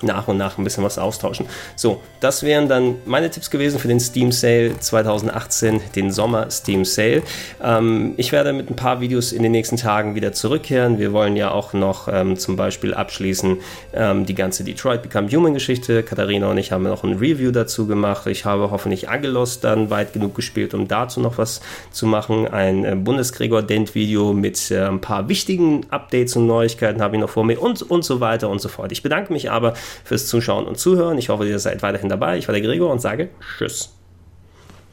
nach 0.05 0.29
und 0.29 0.37
nach 0.37 0.59
ein 0.59 0.65
bisschen 0.65 0.85
was 0.85 0.99
austauschen. 0.99 1.47
So, 1.77 2.01
das 2.21 2.43
wären 2.43 2.69
dann 2.69 2.97
meine 3.05 3.31
Tipps 3.31 3.51
gewesen 3.51 3.79
für 3.79 3.89
den 3.89 4.01
Steam 4.01 4.33
Sale 4.33 4.79
2018, 4.79 5.81
den 5.95 6.11
Sommer 6.11 6.51
Steam 6.51 6.85
Sale. 6.85 7.23
Ähm, 7.63 8.15
ich 8.17 8.33
werde 8.33 8.53
mit 8.53 8.71
ein 8.71 8.77
paar 8.77 9.01
Videos 9.01 9.33
in 9.33 9.43
den 9.43 9.53
nächsten 9.53 9.77
Tagen 9.77 10.15
wieder 10.15 10.33
zurückkehren. 10.33 10.99
Wir 10.99 11.13
wollen 11.13 11.37
ja 11.37 11.51
auch 11.51 11.73
noch 11.73 12.09
ähm, 12.09 12.37
zum 12.37 12.57
Beispiel 12.57 12.95
abschließen 12.95 13.59
ähm, 13.93 14.27
die 14.27 14.35
ganze 14.35 14.65
Detroit 14.65 15.03
Become 15.03 15.29
Human 15.31 15.55
Geschichte. 15.55 16.03
Katharina 16.03 16.51
und 16.51 16.59
ich 16.59 16.73
haben 16.73 16.85
noch 16.85 17.05
ein 17.05 17.15
Review 17.15 17.51
dazu 17.51 17.87
gemacht. 17.87 18.27
Ich 18.27 18.45
habe 18.45 18.71
hoffentlich 18.71 19.09
Angelos 19.09 19.61
dann 19.61 19.91
weit 19.91 20.13
genug 20.13 20.35
gespielt, 20.35 20.75
um 20.75 20.89
dazu 20.89 21.21
noch 21.21 21.39
was 21.39 21.61
zu 21.91 22.07
machen. 22.07 22.47
Ein 22.47 22.85
äh, 22.85 22.95
Bundesgregor 22.95 23.63
Dent 23.63 23.95
Video 23.95 24.33
mit 24.33 24.71
äh, 24.71 24.85
ein 24.85 25.01
paar 25.01 25.29
wichtigen 25.29 25.87
Updates 25.91 26.37
und 26.37 26.47
Neuigkeiten 26.47 27.03
habe 27.03 27.17
ich 27.17 27.21
noch 27.21 27.31
vor 27.31 27.45
mir 27.45 27.61
und, 27.61 27.83
und 27.83 28.05
so 28.05 28.21
weiter 28.21 28.49
und 28.49 28.61
so 28.61 28.69
fort. 28.69 28.93
Ich 28.93 29.03
bedanke 29.03 29.33
mich 29.33 29.51
aber 29.51 29.75
fürs 30.03 30.27
Zuschauen 30.27 30.67
und 30.67 30.79
Zuhören. 30.79 31.19
Ich 31.19 31.29
hoffe, 31.29 31.47
ihr 31.47 31.59
seid 31.59 31.83
weiterhin 31.83 32.09
dabei. 32.09 32.39
Ich 32.39 32.49
war 32.49 32.53
der 32.53 32.63
Gregor 32.63 32.91
und 32.91 33.01
sage 33.01 33.29
Tschüss. 33.59 33.95